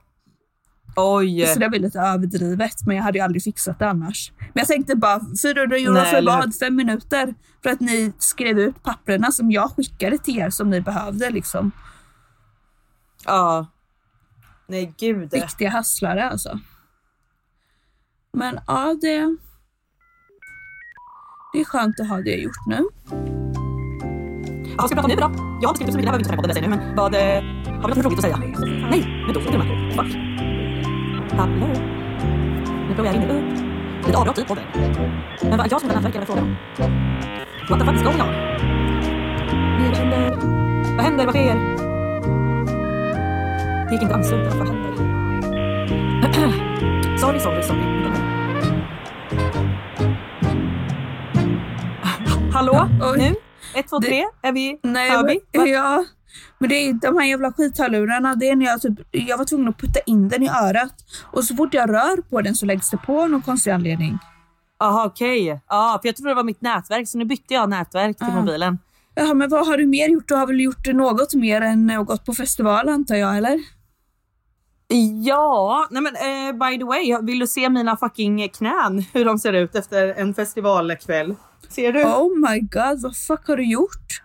Oj. 0.95 1.47
Så 1.47 1.59
det 1.59 1.67
var 1.67 1.79
lite 1.79 1.99
överdrivet, 1.99 2.85
men 2.85 2.95
jag 2.95 3.03
hade 3.03 3.17
ju 3.17 3.23
aldrig 3.23 3.43
fixat 3.43 3.79
det 3.79 3.89
annars. 3.89 4.31
Men 4.37 4.49
jag 4.53 4.67
tänkte 4.67 4.95
bara, 4.95 5.21
400 5.41 5.77
euro 5.77 5.93
Nej, 5.93 6.11
för 6.11 6.21
vad? 6.21 6.55
Fem 6.55 6.75
minuter? 6.75 7.33
För 7.63 7.69
att 7.69 7.79
ni 7.79 8.13
skrev 8.19 8.59
ut 8.59 8.83
papperna 8.83 9.31
som 9.31 9.51
jag 9.51 9.71
skickade 9.71 10.17
till 10.17 10.37
er 10.37 10.49
som 10.49 10.69
ni 10.69 10.81
behövde 10.81 11.29
liksom. 11.29 11.71
Ja. 13.25 13.67
Nej, 14.67 14.93
gud. 14.97 15.33
Riktiga 15.33 15.69
hasslare 15.69 16.29
alltså. 16.29 16.59
Men 18.33 18.59
ja, 18.67 18.97
det... 19.01 19.37
Det 21.53 21.59
är 21.59 21.65
skönt 21.65 21.99
att 21.99 22.09
ha 22.09 22.21
det 22.21 22.35
gjort 22.35 22.65
nu. 22.67 22.87
Vad 24.77 24.89
ska 24.89 24.95
vi 24.95 25.01
prata 25.01 25.03
om 25.03 25.09
nu 25.09 25.15
då? 25.15 25.59
Jag 25.61 25.69
har 25.69 25.73
inte 25.73 25.75
skrivit 25.75 25.93
så 25.93 25.97
mycket, 25.97 26.05
det 26.05 26.11
här 26.11 26.17
behöver 26.17 26.17
vi 26.17 26.19
inte 26.19 26.29
snacka 26.29 26.41
om 26.41 26.47
det 26.47 26.53
säger 26.53 26.67
nu, 26.67 26.75
men 26.75 26.95
vad... 26.95 27.13
Eh, 27.15 27.81
har 27.81 27.89
vi 27.89 27.95
något 27.95 28.05
roligt 28.05 28.17
att 28.17 28.21
säga? 28.21 28.37
Nej, 28.91 29.23
nu 29.27 29.33
dog 29.33 29.43
det 29.43 29.51
till 29.51 29.59
och 29.59 29.65
med. 29.65 29.93
Fuck. 29.93 30.11
Hallå? 31.39 31.67
Nu 32.87 32.95
provar 32.95 33.13
jag 33.13 33.15
in 33.15 33.29
upp. 33.29 33.59
Lite 34.05 34.17
avbrott 34.17 34.35
typ 34.35 34.47
på 34.47 34.55
det. 34.55 34.65
Men 35.41 35.57
vad 35.57 35.71
jag 35.71 35.81
som 35.81 35.89
är 35.89 35.95
nätverkare 35.95 36.21
är 36.21 36.25
frågan. 36.25 36.55
What 37.69 37.79
the 37.79 37.85
fuck 37.85 37.95
is 37.95 38.03
going 38.03 38.21
on? 38.21 38.31
Nej, 39.79 39.89
vad 39.89 39.97
händer? 39.97 40.29
Vad 40.95 41.05
händer? 41.05 41.25
Vad 41.25 41.35
sker? 41.35 41.74
Det 43.87 43.93
gick 43.93 44.01
inte 44.01 44.15
att 44.15 44.19
ansluta. 44.21 44.57
Vad 44.57 44.67
händer? 44.67 44.95
sorry, 47.17 47.39
sorry, 47.39 47.63
sorry. 47.63 47.81
Hallå? 52.53 52.89
Oj. 53.01 53.17
Nu? 53.17 53.35
Ett, 53.79 53.87
två, 53.89 53.99
Det- 53.99 54.07
tre. 54.07 54.23
Är 54.41 54.51
vi? 54.51 54.79
Nej, 54.83 55.11
vi? 55.53 55.71
ja. 55.73 56.05
Men 56.59 56.69
det 56.69 56.75
är 56.75 56.93
de 56.93 57.17
här 57.17 57.25
jävla 57.25 57.51
skithörlurarna, 57.53 58.35
det 58.35 58.49
är 58.49 58.55
när 58.55 58.65
jag 58.65 58.81
typ, 58.81 58.93
jag 59.11 59.37
var 59.37 59.45
tvungen 59.45 59.67
att 59.67 59.77
putta 59.77 59.99
in 60.05 60.29
den 60.29 60.43
i 60.43 60.49
örat. 60.49 60.93
Och 61.31 61.43
så 61.43 61.55
fort 61.55 61.73
jag 61.73 61.89
rör 61.89 62.21
på 62.29 62.41
den 62.41 62.55
så 62.55 62.65
läggs 62.65 62.89
det 62.89 62.97
på 62.97 63.21
av 63.21 63.29
någon 63.29 63.41
konstig 63.41 63.71
anledning. 63.71 64.17
Jaha, 64.79 65.05
okej. 65.05 65.61
Ja, 65.69 65.99
för 66.01 66.07
jag 66.09 66.15
trodde 66.15 66.31
det 66.31 66.35
var 66.35 66.43
mitt 66.43 66.61
nätverk, 66.61 67.07
så 67.07 67.17
nu 67.17 67.25
bytte 67.25 67.53
jag 67.53 67.69
nätverk 67.69 68.17
till 68.17 68.27
Ah. 68.27 68.35
mobilen. 68.41 68.79
Jaha, 69.15 69.33
men 69.33 69.49
vad 69.49 69.67
har 69.67 69.77
du 69.77 69.85
mer 69.85 70.09
gjort? 70.09 70.27
Du 70.27 70.35
har 70.35 70.47
väl 70.47 70.59
gjort 70.61 70.87
något 70.93 71.33
mer 71.33 71.61
än 71.61 71.89
att 71.89 72.07
gått 72.07 72.25
på 72.25 72.33
festival 72.33 72.89
antar 72.89 73.15
jag, 73.15 73.37
eller? 73.37 73.59
Ja, 75.25 75.87
nej 75.91 76.01
men 76.01 76.15
eh, 76.15 76.69
by 76.69 76.77
the 76.77 76.85
way, 76.85 77.17
vill 77.21 77.39
du 77.39 77.47
se 77.47 77.69
mina 77.69 77.97
fucking 77.97 78.49
knän? 78.49 78.99
Hur 79.13 79.25
de 79.25 79.39
ser 79.39 79.53
ut 79.53 79.75
efter 79.75 80.07
en 80.07 80.33
festivalkväll? 80.33 81.35
Ser 81.69 81.93
du? 81.93 82.03
Oh 82.03 82.49
my 82.49 82.59
god, 82.59 83.01
vad 83.01 83.17
fuck 83.17 83.47
har 83.47 83.57
du 83.57 83.71
gjort? 83.71 84.21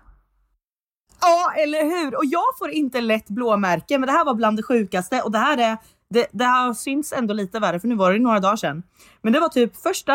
Ja, 1.21 1.53
eller 1.57 1.83
hur? 1.85 2.17
Och 2.17 2.25
jag 2.25 2.59
får 2.59 2.71
inte 2.71 3.01
lätt 3.01 3.29
blåmärke, 3.29 3.99
men 3.99 4.07
det 4.07 4.13
här 4.13 4.25
var 4.25 4.35
bland 4.35 4.57
det 4.57 4.63
sjukaste. 4.63 5.23
Och 5.23 5.33
det 5.33 5.39
här 5.39 5.59
är, 5.59 5.77
det, 6.11 6.27
det 6.33 6.45
här 6.45 6.73
syns 6.75 7.13
ändå 7.13 7.35
lite 7.35 7.59
värre, 7.59 7.81
för 7.81 7.89
nu 7.89 7.95
var 7.95 8.13
det 8.13 8.19
några 8.19 8.41
dagar 8.41 8.57
sedan. 8.57 8.83
Men 9.23 9.33
det 9.33 9.41
var 9.41 9.49
typ 9.49 9.77
första, 9.77 10.15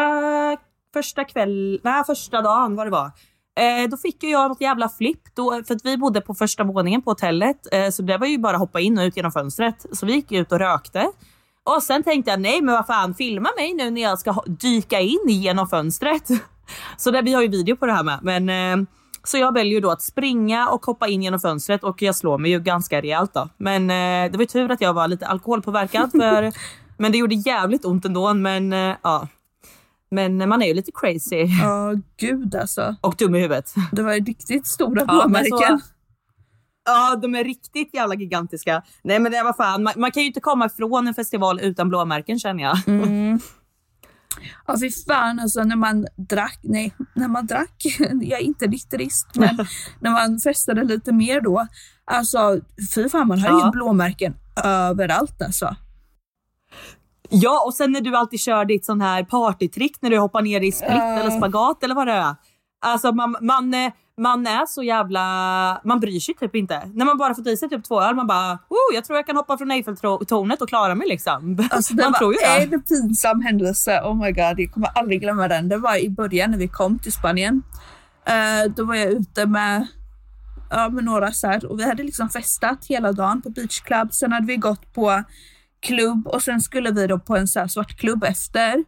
första 0.93 1.23
kväll, 1.23 1.79
nej 1.83 2.03
första 2.03 2.41
dagen 2.41 2.75
vad 2.75 2.87
det 2.87 2.91
var. 2.91 3.11
Eh, 3.55 3.89
då 3.89 3.97
fick 3.97 4.23
ju 4.23 4.29
jag 4.29 4.49
något 4.49 4.61
jävla 4.61 4.89
flipp, 4.89 5.35
då, 5.35 5.63
för 5.67 5.75
att 5.75 5.85
vi 5.85 5.97
bodde 5.97 6.21
på 6.21 6.33
första 6.33 6.63
våningen 6.63 7.01
på 7.01 7.11
hotellet. 7.11 7.57
Eh, 7.71 7.89
så 7.89 8.01
det 8.01 8.17
var 8.17 8.27
ju 8.27 8.37
bara 8.37 8.57
hoppa 8.57 8.79
in 8.79 8.97
och 8.97 9.03
ut 9.03 9.17
genom 9.17 9.31
fönstret. 9.31 9.85
Så 9.91 10.05
vi 10.05 10.13
gick 10.13 10.31
ut 10.31 10.51
och 10.51 10.59
rökte. 10.59 11.11
Och 11.63 11.83
sen 11.83 12.03
tänkte 12.03 12.31
jag, 12.31 12.41
nej 12.41 12.61
men 12.61 12.75
vad 12.75 12.87
fan, 12.87 13.15
filma 13.15 13.49
mig 13.57 13.73
nu 13.73 13.89
när 13.91 14.01
jag 14.01 14.19
ska 14.19 14.43
dyka 14.47 14.99
in 14.99 15.19
genom 15.27 15.67
fönstret. 15.67 16.27
Så 16.97 17.11
där, 17.11 17.21
vi 17.21 17.33
har 17.33 17.41
ju 17.41 17.47
video 17.47 17.75
på 17.75 17.85
det 17.85 17.93
här 17.93 18.03
med. 18.03 18.19
Men, 18.21 18.49
eh, 18.49 18.87
så 19.23 19.37
jag 19.37 19.53
väljer 19.53 19.73
ju 19.73 19.79
då 19.79 19.91
att 19.91 20.01
springa 20.01 20.69
och 20.69 20.85
hoppa 20.85 21.07
in 21.07 21.23
genom 21.23 21.39
fönstret 21.39 21.83
och 21.83 22.01
jag 22.01 22.15
slår 22.15 22.37
mig 22.37 22.51
ju 22.51 22.59
ganska 22.59 23.01
rejält 23.01 23.33
då. 23.33 23.49
Men 23.57 23.89
eh, 23.89 24.31
det 24.31 24.37
var 24.37 24.41
ju 24.41 24.45
tur 24.45 24.71
att 24.71 24.81
jag 24.81 24.93
var 24.93 25.07
lite 25.07 25.27
alkoholpåverkad 25.27 26.11
för 26.11 26.51
men 26.97 27.11
det 27.11 27.17
gjorde 27.17 27.35
jävligt 27.35 27.85
ont 27.85 28.05
ändå. 28.05 28.33
Men 28.33 28.73
eh, 28.73 28.95
ja. 29.01 29.27
Men 30.11 30.49
man 30.49 30.61
är 30.61 30.67
ju 30.67 30.73
lite 30.73 30.91
crazy 30.95 31.35
Ja, 31.61 31.93
gud 32.17 32.55
alltså. 32.55 32.95
och 33.01 33.15
dum 33.17 33.35
i 33.35 33.39
huvudet. 33.41 33.73
Det 33.91 34.03
var 34.03 34.13
riktigt 34.13 34.67
stora 34.67 35.03
Ja, 35.07 35.13
blåmärken. 35.13 35.79
så- 35.79 35.85
Ja, 36.87 37.15
de 37.21 37.35
är 37.35 37.43
riktigt 37.43 37.93
jävla 37.93 38.15
gigantiska. 38.15 38.83
Nej 39.03 39.19
men 39.19 39.31
det 39.31 39.43
var 39.43 39.53
fan, 39.53 39.83
man, 39.83 39.93
man 39.97 40.11
kan 40.11 40.23
ju 40.23 40.27
inte 40.27 40.39
komma 40.39 40.65
ifrån 40.65 41.07
en 41.07 41.13
festival 41.13 41.59
utan 41.61 41.89
blåmärken 41.89 42.39
känner 42.39 42.63
jag. 42.63 42.77
Ja, 44.67 44.75
fy 44.79 44.91
fan 44.91 45.39
alltså 45.39 45.63
när 45.63 45.75
man 45.75 46.07
drack, 46.17 46.59
nej, 46.63 46.93
när 47.13 47.27
man 47.27 47.45
drack, 47.45 47.75
jag 48.21 48.39
är 48.39 48.43
inte 48.43 48.67
nykterist, 48.67 49.27
men 49.35 49.57
när 49.99 50.11
man 50.11 50.39
festade 50.39 50.83
lite 50.83 51.11
mer 51.13 51.41
då, 51.41 51.67
alltså 52.05 52.59
fy 52.95 53.09
fan 53.09 53.27
man 53.27 53.39
hade 53.39 53.53
Ja. 53.59 53.65
ju 53.65 53.71
blåmärken 53.71 54.33
överallt 54.63 55.41
alltså. 55.41 55.75
Ja, 57.41 57.63
och 57.65 57.73
sen 57.73 57.91
när 57.91 58.01
du 58.01 58.15
alltid 58.15 58.39
kör 58.39 58.65
ditt 58.65 58.85
sån 58.85 59.01
här 59.01 59.23
partytrick 59.23 60.01
när 60.01 60.09
du 60.09 60.17
hoppar 60.17 60.41
ner 60.41 60.61
i 60.61 60.71
split 60.71 60.91
eller 60.91 61.29
spagat 61.29 61.83
eller 61.83 61.95
vad 61.95 62.07
det 62.07 62.13
är. 62.13 62.35
Alltså 62.81 63.11
man, 63.11 63.35
man, 63.41 63.73
eh, 63.73 63.91
man 64.17 64.47
är 64.47 64.65
så 64.65 64.83
jävla... 64.83 65.21
Man 65.83 65.99
bryr 65.99 66.19
sig 66.19 66.35
typ 66.35 66.55
inte. 66.55 66.81
När 66.93 67.05
man 67.05 67.17
bara 67.17 67.35
fått 67.35 67.47
i 67.47 67.57
sig 67.57 67.69
typ 67.69 67.83
två 67.83 68.01
öl, 68.01 68.15
man 68.15 68.27
bara 68.27 68.53
oh, 68.53 68.95
jag 68.95 69.05
tror 69.05 69.17
jag 69.17 69.25
kan 69.25 69.35
hoppa 69.35 69.57
från 69.57 69.71
Eiffeltornet 69.71 70.61
och 70.61 70.69
klara 70.69 70.95
mig 70.95 71.07
liksom. 71.07 71.67
Alltså 71.71 71.93
man 72.03 72.13
tror 72.13 72.33
ju 72.33 72.39
det. 72.39 72.75
en 72.75 72.81
pinsam 72.81 73.41
händelse, 73.41 74.01
oh 74.03 74.15
my 74.15 74.31
god, 74.31 74.59
jag 74.59 74.71
kommer 74.73 74.89
aldrig 74.95 75.21
glömma 75.21 75.47
den. 75.47 75.69
Det 75.69 75.77
var 75.77 76.03
i 76.03 76.09
början 76.09 76.51
när 76.51 76.57
vi 76.57 76.67
kom 76.67 76.99
till 76.99 77.11
Spanien. 77.11 77.63
Eh, 78.25 78.71
då 78.75 78.85
var 78.85 78.95
jag 78.95 79.11
ute 79.11 79.45
med, 79.45 79.87
ja, 80.69 80.89
med 80.89 81.03
några 81.03 81.31
så 81.31 81.47
här, 81.47 81.65
och 81.65 81.79
vi 81.79 81.83
hade 81.83 82.03
liksom 82.03 82.29
festat 82.29 82.85
hela 82.85 83.11
dagen 83.11 83.41
på 83.41 83.49
beach 83.49 83.81
club. 83.81 84.13
Sen 84.13 84.31
hade 84.31 84.47
vi 84.47 84.55
gått 84.55 84.93
på 84.93 85.23
klubb 85.85 86.27
och 86.27 86.43
sen 86.43 86.61
skulle 86.61 86.91
vi 86.91 87.07
då 87.07 87.19
på 87.19 87.37
en 87.37 87.47
så 87.47 87.67
svartklubb 87.67 88.23
efter. 88.23 88.83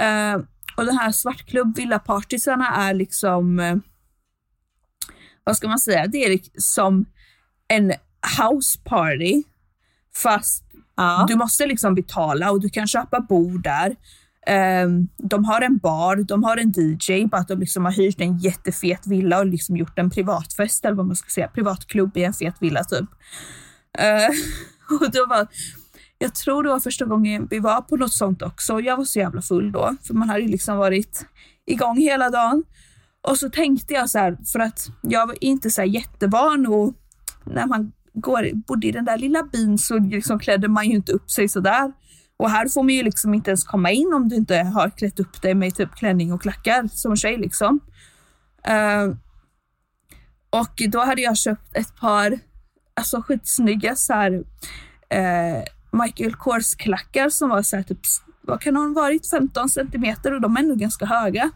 Eh, 0.00 0.34
och 0.76 0.84
den 0.84 0.98
här 0.98 1.12
svartklubb 1.12 1.76
villapartysarna 1.76 2.68
är 2.76 2.94
liksom, 2.94 3.60
eh, 3.60 3.76
vad 5.44 5.56
ska 5.56 5.68
man 5.68 5.78
säga, 5.78 6.06
det 6.06 6.24
är 6.24 6.30
liksom 6.30 7.04
en 7.68 7.92
house 8.38 8.78
party 8.84 9.42
fast 10.16 10.64
Ja. 10.96 11.24
du 11.28 11.36
måste 11.36 11.66
liksom 11.66 11.94
betala 11.94 12.50
och 12.50 12.60
du 12.60 12.68
kan 12.68 12.86
köpa 12.86 13.20
bord 13.20 13.62
där. 13.62 13.96
Ehm, 14.46 15.08
de 15.16 15.44
har 15.44 15.60
en 15.60 15.78
bar, 15.78 16.16
de 16.16 16.44
har 16.44 16.56
en 16.56 16.72
DJ, 16.76 17.26
bara 17.26 17.40
att 17.40 17.48
de 17.48 17.60
liksom 17.60 17.84
har 17.84 17.92
hyrt 17.92 18.20
en 18.20 18.38
jättefet 18.38 19.06
villa 19.06 19.38
och 19.38 19.46
liksom 19.46 19.76
gjort 19.76 19.98
en 19.98 20.10
privatfest 20.10 20.84
eller 20.84 20.96
vad 20.96 21.06
man 21.06 21.16
ska 21.16 21.30
säga, 21.30 21.48
privatklubb 21.48 22.16
i 22.16 22.24
en 22.24 22.34
fet 22.34 22.54
villa 22.60 22.84
typ. 22.84 23.08
Eh, 23.98 24.28
och 25.00 25.10
då 25.10 25.26
var, 25.26 25.46
jag 26.18 26.34
tror 26.34 26.62
det 26.62 26.68
var 26.68 26.80
första 26.80 27.04
gången 27.04 27.48
vi 27.50 27.58
var 27.58 27.80
på 27.80 27.96
något 27.96 28.12
sånt 28.12 28.42
också. 28.42 28.80
Jag 28.80 28.96
var 28.96 29.04
så 29.04 29.18
jävla 29.18 29.42
full 29.42 29.72
då, 29.72 29.96
för 30.06 30.14
man 30.14 30.28
hade 30.28 30.40
ju 30.40 30.48
liksom 30.48 30.76
varit 30.76 31.26
igång 31.66 31.96
hela 31.96 32.30
dagen. 32.30 32.64
Och 33.28 33.38
så 33.38 33.50
tänkte 33.50 33.94
jag 33.94 34.10
så 34.10 34.18
här, 34.18 34.38
för 34.52 34.58
att 34.58 34.88
jag 35.02 35.26
var 35.26 35.36
inte 35.40 35.70
så 35.70 35.80
här 35.80 35.88
jättevan 35.88 36.66
och 36.66 36.94
när 37.44 37.66
man 37.66 37.92
går, 38.14 38.54
bodde 38.66 38.86
i 38.86 38.92
den 38.92 39.04
där 39.04 39.18
lilla 39.18 39.42
byn 39.42 39.78
så 39.78 39.98
liksom 39.98 40.38
klädde 40.38 40.68
man 40.68 40.88
ju 40.88 40.94
inte 40.94 41.12
upp 41.12 41.30
sig 41.30 41.48
sådär. 41.48 41.92
Och 42.36 42.50
här 42.50 42.68
får 42.68 42.82
man 42.82 42.94
ju 42.94 43.02
liksom 43.02 43.34
inte 43.34 43.50
ens 43.50 43.64
komma 43.64 43.90
in 43.90 44.12
om 44.14 44.28
du 44.28 44.36
inte 44.36 44.56
har 44.56 44.90
klätt 44.90 45.20
upp 45.20 45.42
dig 45.42 45.54
med 45.54 45.74
typ 45.74 45.94
klänning 45.94 46.32
och 46.32 46.42
klackar 46.42 46.88
som 46.92 47.16
tjej 47.16 47.36
liksom. 47.36 47.80
Uh, 48.68 49.16
och 50.50 50.82
då 50.88 51.04
hade 51.04 51.22
jag 51.22 51.38
köpt 51.38 51.76
ett 51.76 51.96
par 51.96 52.38
alltså 52.94 53.22
skitsnygga 53.22 53.96
så 53.96 54.12
här, 54.12 54.32
eh, 55.10 55.62
Michael 55.90 56.34
Kors-klackar 56.34 57.28
som 57.28 57.48
var 57.48 57.62
så 57.62 57.76
här 57.76 57.82
typ, 57.82 57.98
vad 58.42 58.60
kan 58.60 58.76
ha 58.76 58.88
varit, 58.88 59.30
15 59.30 59.68
centimeter 59.68 60.34
och 60.34 60.40
de 60.40 60.56
är 60.56 60.62
nog 60.62 60.78
ganska 60.78 61.06
höga. 61.06 61.50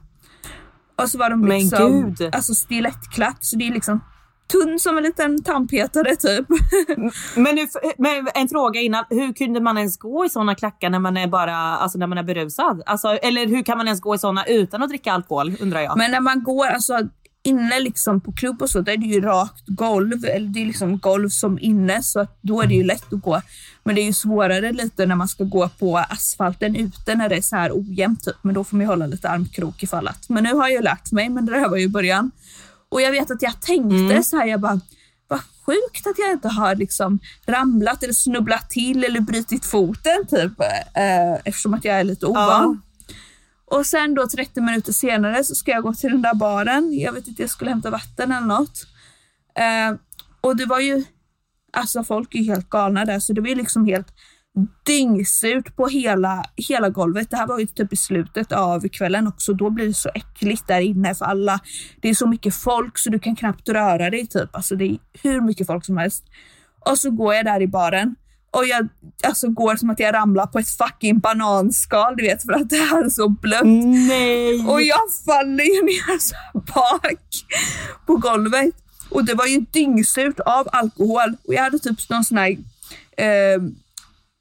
Och 0.96 1.08
så 1.08 1.18
var 1.18 1.30
de 1.30 1.44
liksom, 1.44 2.16
alltså 2.32 2.54
stilettklack, 2.54 3.36
så 3.40 3.56
det 3.56 3.68
är 3.68 3.72
liksom 3.72 4.00
tunn 4.52 4.78
som 4.78 4.96
en 4.96 5.02
liten 5.02 5.42
tandpetare 5.42 6.16
typ. 6.16 6.46
Men, 7.36 7.54
nu, 7.54 7.66
men 7.98 8.28
en 8.34 8.48
fråga 8.48 8.80
innan, 8.80 9.04
hur 9.10 9.32
kunde 9.32 9.60
man 9.60 9.78
ens 9.78 9.98
gå 9.98 10.24
i 10.24 10.28
såna 10.28 10.54
klackar 10.54 10.90
när 10.90 10.98
man 10.98 11.16
är 11.16 11.26
bara, 11.26 11.56
alltså 11.56 11.98
när 11.98 12.06
man 12.06 12.18
är 12.18 12.22
berusad? 12.22 12.82
Alltså, 12.86 13.08
eller 13.08 13.46
hur 13.46 13.62
kan 13.62 13.78
man 13.78 13.86
ens 13.86 14.00
gå 14.00 14.14
i 14.14 14.18
såna 14.18 14.44
utan 14.46 14.82
att 14.82 14.88
dricka 14.88 15.12
alkohol 15.12 15.56
undrar 15.60 15.80
jag? 15.80 15.98
Men 15.98 16.10
när 16.10 16.20
man 16.20 16.42
går 16.42 16.66
alltså 16.66 17.00
inne 17.44 17.80
liksom 17.80 18.20
på 18.20 18.32
klubb 18.32 18.62
och 18.62 18.70
så, 18.70 18.80
där 18.80 18.92
är 18.92 18.96
det 18.96 19.06
ju 19.06 19.20
rakt 19.20 19.64
golv, 19.66 20.24
eller 20.24 20.48
det 20.48 20.62
är 20.62 20.66
liksom 20.66 20.98
golv 20.98 21.28
som 21.28 21.58
inne, 21.58 22.02
så 22.02 22.20
att 22.20 22.38
då 22.40 22.62
är 22.62 22.66
det 22.66 22.74
ju 22.74 22.84
lätt 22.84 23.12
att 23.12 23.22
gå. 23.22 23.42
Men 23.84 23.94
det 23.94 24.00
är 24.00 24.04
ju 24.06 24.12
svårare 24.12 24.72
lite 24.72 25.06
när 25.06 25.14
man 25.14 25.28
ska 25.28 25.44
gå 25.44 25.68
på 25.68 25.98
asfalten 25.98 26.76
ute 26.76 27.14
när 27.14 27.28
det 27.28 27.36
är 27.36 27.42
så 27.42 27.56
här 27.56 27.72
ojämnt 27.74 28.24
typ. 28.24 28.36
Men 28.42 28.54
då 28.54 28.64
får 28.64 28.76
man 28.76 28.84
ju 28.84 28.88
hålla 28.88 29.06
lite 29.06 29.28
armkrok 29.28 29.82
ifall 29.82 30.08
att. 30.08 30.28
Men 30.28 30.44
nu 30.44 30.54
har 30.54 30.68
jag 30.68 30.84
lärt 30.84 31.12
mig, 31.12 31.28
men 31.28 31.46
det 31.46 31.58
här 31.58 31.68
var 31.68 31.76
ju 31.76 31.88
början. 31.88 32.30
Och 32.88 33.02
jag 33.02 33.10
vet 33.10 33.30
att 33.30 33.42
jag 33.42 33.60
tänkte 33.60 34.22
så 34.22 34.36
här, 34.36 34.46
jag 34.46 34.60
bara, 34.60 34.80
vad 35.28 35.40
sjukt 35.66 36.06
att 36.06 36.18
jag 36.18 36.32
inte 36.32 36.48
har 36.48 36.74
liksom 36.74 37.18
ramlat 37.46 38.02
eller 38.02 38.12
snubblat 38.12 38.70
till 38.70 39.04
eller 39.04 39.20
brutit 39.20 39.64
foten 39.64 40.26
typ. 40.30 40.60
Eh, 40.94 41.34
eftersom 41.44 41.74
att 41.74 41.84
jag 41.84 42.00
är 42.00 42.04
lite 42.04 42.26
ovan. 42.26 42.82
Och 43.72 43.86
sen 43.86 44.14
då 44.14 44.28
30 44.28 44.60
minuter 44.60 44.92
senare 44.92 45.44
så 45.44 45.54
ska 45.54 45.70
jag 45.70 45.82
gå 45.82 45.94
till 45.94 46.10
den 46.10 46.22
där 46.22 46.34
baren. 46.34 46.98
Jag 46.98 47.12
vet 47.12 47.28
inte, 47.28 47.42
jag 47.42 47.50
skulle 47.50 47.70
hämta 47.70 47.90
vatten 47.90 48.32
eller 48.32 48.46
något. 48.46 48.86
Eh, 49.58 49.98
och 50.40 50.56
det 50.56 50.66
var 50.66 50.80
ju, 50.80 51.04
alltså 51.72 52.04
folk 52.04 52.34
är 52.34 52.38
ju 52.38 52.44
helt 52.44 52.70
galna 52.70 53.04
där, 53.04 53.20
så 53.20 53.32
det 53.32 53.40
var 53.40 53.48
ju 53.48 53.54
liksom 53.54 53.86
helt 53.86 54.06
dyngsurt 54.86 55.76
på 55.76 55.86
hela, 55.86 56.44
hela 56.56 56.88
golvet. 56.88 57.30
Det 57.30 57.36
här 57.36 57.46
var 57.46 57.58
ju 57.58 57.66
typ 57.66 57.92
i 57.92 57.96
slutet 57.96 58.52
av 58.52 58.88
kvällen 58.88 59.26
också. 59.26 59.52
Då 59.52 59.70
blir 59.70 59.86
det 59.86 59.94
så 59.94 60.10
äckligt 60.14 60.66
där 60.66 60.80
inne 60.80 61.14
för 61.14 61.24
alla. 61.24 61.60
Det 62.00 62.08
är 62.08 62.14
så 62.14 62.26
mycket 62.26 62.54
folk 62.54 62.98
så 62.98 63.10
du 63.10 63.18
kan 63.18 63.36
knappt 63.36 63.68
röra 63.68 64.10
dig 64.10 64.26
typ. 64.26 64.56
Alltså 64.56 64.76
det 64.76 64.84
är 64.84 64.98
hur 65.22 65.40
mycket 65.40 65.66
folk 65.66 65.84
som 65.84 65.96
helst. 65.96 66.24
Och 66.90 66.98
så 66.98 67.10
går 67.10 67.34
jag 67.34 67.44
där 67.44 67.62
i 67.62 67.66
baren 67.66 68.16
och 68.52 68.66
jag 68.66 68.88
alltså, 69.22 69.48
går 69.48 69.76
som 69.76 69.90
att 69.90 70.00
jag 70.00 70.14
ramlar 70.14 70.46
på 70.46 70.58
ett 70.58 70.68
fucking 70.68 71.18
bananskal, 71.18 72.16
du 72.16 72.22
vet, 72.22 72.42
för 72.42 72.52
att 72.52 72.70
det 72.70 72.76
här 72.76 73.04
är 73.04 73.08
så 73.08 73.28
blött. 73.28 73.64
Nej! 74.08 74.66
Och 74.66 74.82
jag 74.82 75.00
faller 75.26 75.64
ju 75.64 75.82
ner 75.84 76.18
så 76.18 76.34
bak 76.54 77.20
på 78.06 78.16
golvet. 78.16 78.74
Och 79.10 79.24
det 79.24 79.34
var 79.34 79.46
ju 79.46 79.60
dyngsurt 79.60 80.40
av 80.40 80.68
alkohol. 80.72 81.36
Och 81.46 81.54
jag 81.54 81.62
hade 81.62 81.78
typ 81.78 82.10
någon 82.10 82.24
sån 82.24 82.38
här 82.38 82.50
eh, 83.16 83.62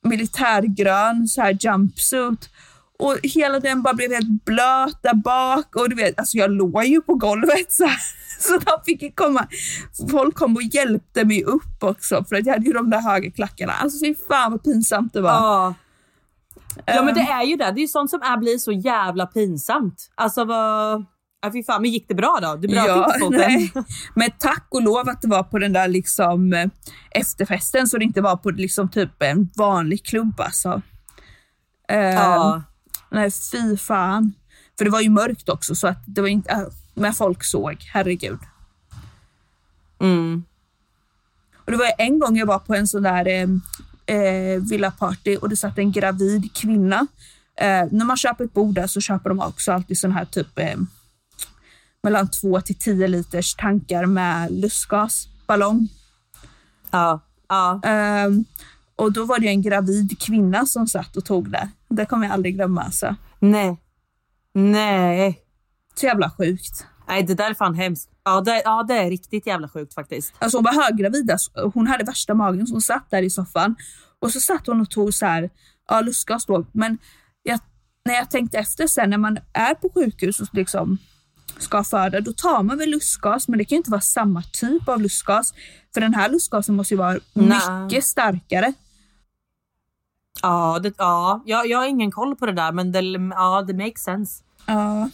militärgrön 0.07 1.27
så 1.27 1.41
här 1.41 1.57
jumpsuit. 1.61 2.49
Och 3.01 3.17
hela 3.23 3.59
den 3.59 3.81
bara 3.81 3.93
blev 3.93 4.11
helt 4.11 4.45
blöt 4.45 4.99
där 5.03 5.13
bak. 5.13 5.75
Och 5.75 5.89
du 5.89 5.95
vet, 5.95 6.19
alltså 6.19 6.37
jag 6.37 6.51
låg 6.51 6.83
ju 6.85 7.01
på 7.01 7.15
golvet 7.15 7.73
så. 7.73 7.89
Så 8.39 8.57
de 8.57 8.71
fick 8.85 9.15
komma. 9.15 9.47
Folk 10.11 10.35
kom 10.35 10.55
och 10.55 10.61
hjälpte 10.63 11.25
mig 11.25 11.43
upp 11.43 11.83
också 11.83 12.23
för 12.23 12.35
att 12.35 12.45
jag 12.45 12.53
hade 12.53 12.65
ju 12.65 12.73
de 12.73 12.89
där 12.89 13.01
höga 13.01 13.31
klackarna. 13.31 13.73
Alltså 13.73 14.05
fy 14.05 14.15
fan 14.27 14.51
vad 14.51 14.63
pinsamt 14.63 15.13
det 15.13 15.21
var. 15.21 15.29
Ja. 15.31 15.73
Ja 16.85 17.03
men 17.03 17.13
det 17.13 17.21
Ehm. 17.21 17.39
är 17.39 17.43
ju 17.43 17.55
det. 17.55 17.71
Det 17.71 17.79
är 17.79 17.81
ju 17.81 17.87
sånt 17.87 18.09
som 18.09 18.21
är, 18.21 18.37
blir 18.37 18.57
så 18.57 18.71
jävla 18.71 19.25
pinsamt. 19.25 20.11
Alltså 20.15 20.45
vad... 20.45 21.05
Ja, 21.41 21.51
fy 21.53 21.63
fan, 21.63 21.81
men 21.81 21.91
gick 21.91 22.07
det 22.07 22.15
bra 22.15 22.39
då? 22.41 22.55
Du 22.55 22.67
bröt 22.67 22.97
inte 22.97 23.19
foten? 23.19 23.39
nej. 23.39 23.71
Men 24.15 24.29
tack 24.39 24.67
och 24.69 24.81
lov 24.83 25.09
att 25.09 25.21
det 25.21 25.27
var 25.27 25.43
på 25.43 25.59
den 25.59 25.73
där 25.73 25.87
liksom 25.87 26.53
eh, 26.53 26.65
efterfesten 27.11 27.87
så 27.87 27.97
det 27.97 28.03
inte 28.03 28.21
var 28.21 28.35
på 28.37 28.49
liksom 28.49 28.89
typ 28.89 29.21
en 29.23 29.49
vanlig 29.57 30.05
klubb 30.05 30.39
alltså. 30.39 30.81
Eh, 31.89 31.97
Ja. 31.99 32.61
Nej 33.11 33.31
fy 33.51 33.77
fan. 33.77 34.33
För 34.77 34.85
det 34.85 34.91
var 34.91 35.01
ju 35.01 35.09
mörkt 35.09 35.49
också 35.49 35.75
så 35.75 35.87
att 35.87 36.03
det 36.05 36.21
var 36.21 36.27
inte, 36.27 36.51
äh, 36.51 36.61
men 36.93 37.13
folk 37.13 37.43
såg, 37.43 37.77
herregud. 37.93 38.39
Mm. 39.99 40.43
Och 41.65 41.71
det 41.71 41.77
var 41.77 41.91
en 41.97 42.19
gång 42.19 42.37
jag 42.37 42.45
var 42.45 42.59
på 42.59 42.75
en 42.75 42.87
sån 42.87 43.03
där, 43.03 43.27
eh, 43.27 43.47
eh, 44.15 44.61
villaparty 44.61 45.35
och 45.35 45.49
det 45.49 45.57
satt 45.57 45.77
en 45.77 45.91
gravid 45.91 46.53
kvinna. 46.53 47.07
Eh, 47.55 47.85
när 47.91 48.05
man 48.05 48.17
köper 48.17 48.43
ett 48.43 48.53
bord 48.53 48.75
där 48.75 48.87
så 48.87 49.01
köper 49.01 49.29
de 49.29 49.39
också 49.39 49.71
alltid 49.71 49.97
sån 49.97 50.11
här 50.11 50.25
typ 50.25 50.59
eh, 50.59 50.77
mellan 52.03 52.27
2 52.27 52.61
till 52.61 52.75
10 52.75 53.07
liters 53.07 53.55
tankar 53.55 54.05
med 54.05 54.51
lustgas, 54.51 55.27
ballong. 55.47 55.87
Ja. 56.91 57.19
ja. 57.47 57.81
Ehm, 57.83 58.45
och 59.01 59.11
då 59.11 59.25
var 59.25 59.39
det 59.39 59.47
en 59.47 59.61
gravid 59.61 60.19
kvinna 60.19 60.65
som 60.65 60.87
satt 60.87 61.17
och 61.17 61.25
tog 61.25 61.51
det. 61.51 61.69
Det 61.89 62.05
kommer 62.05 62.25
jag 62.25 62.33
aldrig 62.33 62.55
glömma 62.55 62.81
alltså. 62.81 63.15
Nej. 63.39 63.77
Nej. 64.53 65.39
Så 65.95 66.05
jävla 66.05 66.29
sjukt. 66.29 66.85
Nej, 67.07 67.23
det 67.23 67.33
där 67.33 67.49
är 67.49 67.53
fan 67.53 67.75
hemskt. 67.75 68.09
Ja 68.23 68.41
det, 68.41 68.61
ja, 68.65 68.83
det 68.87 68.93
är 68.93 69.09
riktigt 69.09 69.47
jävla 69.47 69.69
sjukt 69.69 69.93
faktiskt. 69.93 70.33
Alltså 70.39 70.57
hon 70.57 70.63
var 70.63 70.83
höggravid, 70.83 71.31
alltså, 71.31 71.71
hon 71.73 71.87
hade 71.87 72.03
värsta 72.03 72.33
magen 72.33 72.67
så 72.67 72.73
hon 72.73 72.81
satt 72.81 73.11
där 73.11 73.21
i 73.21 73.29
soffan. 73.29 73.75
Och 74.19 74.31
så 74.31 74.39
satt 74.39 74.67
hon 74.67 74.81
och 74.81 74.89
tog 74.89 75.13
så 75.13 75.25
här, 75.25 75.49
ja 75.89 76.01
lustgas 76.01 76.45
då. 76.45 76.65
Men 76.71 76.97
jag, 77.43 77.59
när 78.05 78.13
jag 78.13 78.29
tänkte 78.29 78.57
efter 78.57 78.87
sen 78.87 79.09
när 79.09 79.17
man 79.17 79.37
är 79.53 79.73
på 79.73 79.89
sjukhus 79.93 80.39
och 80.39 80.47
liksom 80.53 80.97
ska 81.57 81.83
föda, 81.83 82.21
då 82.21 82.33
tar 82.33 82.63
man 82.63 82.77
väl 82.77 82.89
lustgas, 82.89 83.47
men 83.47 83.57
det 83.57 83.65
kan 83.65 83.75
ju 83.75 83.77
inte 83.77 83.91
vara 83.91 84.01
samma 84.01 84.43
typ 84.43 84.87
av 84.87 85.01
lustgas. 85.01 85.53
För 85.93 86.01
den 86.01 86.13
här 86.13 86.29
lustgasen 86.29 86.75
måste 86.75 86.93
ju 86.93 86.97
vara 86.97 87.19
Nej. 87.33 87.83
mycket 87.83 88.05
starkare. 88.05 88.73
Ja, 90.41 90.79
det, 90.83 90.93
ja. 90.97 91.41
Jag, 91.45 91.67
jag 91.67 91.77
har 91.77 91.85
ingen 91.85 92.11
koll 92.11 92.35
på 92.35 92.45
det 92.45 92.51
där 92.51 92.71
men 92.71 92.91
det, 92.91 93.01
ja, 93.35 93.61
det 93.61 93.73
makes 93.73 94.03
sense. 94.03 94.43
Ja. 94.65 95.09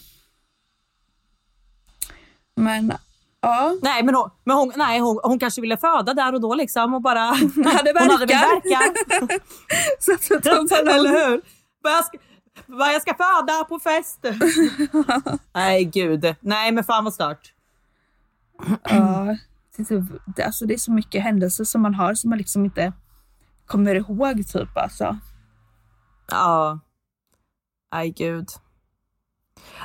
Men 2.56 2.94
ja, 3.42 3.76
Nej, 3.82 4.04
men, 4.04 4.16
hon, 4.16 4.30
men 4.44 4.58
hon, 4.58 4.72
nej, 4.76 5.00
hon, 5.00 5.20
hon 5.24 5.40
kanske 5.40 5.62
ville 5.62 5.78
föda 5.78 6.14
där 6.14 6.34
och 6.34 6.42
då 6.42 6.56
liksom 6.56 6.94
och 6.94 7.02
bara... 7.02 7.20
hade 7.20 8.00
Hon 8.00 8.10
hade 8.10 8.26
verkar. 8.26 8.94
så 10.00 10.14
att 10.14 10.44
tar 10.44 10.86
ballong. 10.86 11.06
Eller 11.06 11.30
hur? 11.30 11.42
Bara 11.84 11.94
jag, 11.94 12.06
ska, 12.06 12.18
bara 12.66 12.92
jag 12.92 13.02
ska 13.02 13.14
föda 13.14 13.64
på 13.64 13.80
fest. 13.80 14.26
nej, 15.54 15.86
gud. 15.86 16.36
Nej, 16.40 16.72
men 16.72 16.84
fan 16.84 17.04
vad 17.04 17.14
stört. 17.14 17.54
Ja, 18.84 19.38
det, 19.78 19.92
är 19.92 20.06
det, 20.36 20.44
alltså 20.44 20.66
det 20.66 20.74
är 20.74 20.78
så 20.78 20.92
mycket 20.92 21.24
händelser 21.24 21.64
som 21.64 21.82
man 21.82 21.94
har 21.94 22.14
som 22.14 22.30
man 22.30 22.38
liksom 22.38 22.66
inte 22.66 22.94
kommer 23.68 23.96
ihåg 23.96 24.48
typ 24.48 24.78
alltså. 24.78 25.18
Ja. 26.32 26.80
Nej, 27.94 28.10
gud. 28.10 28.48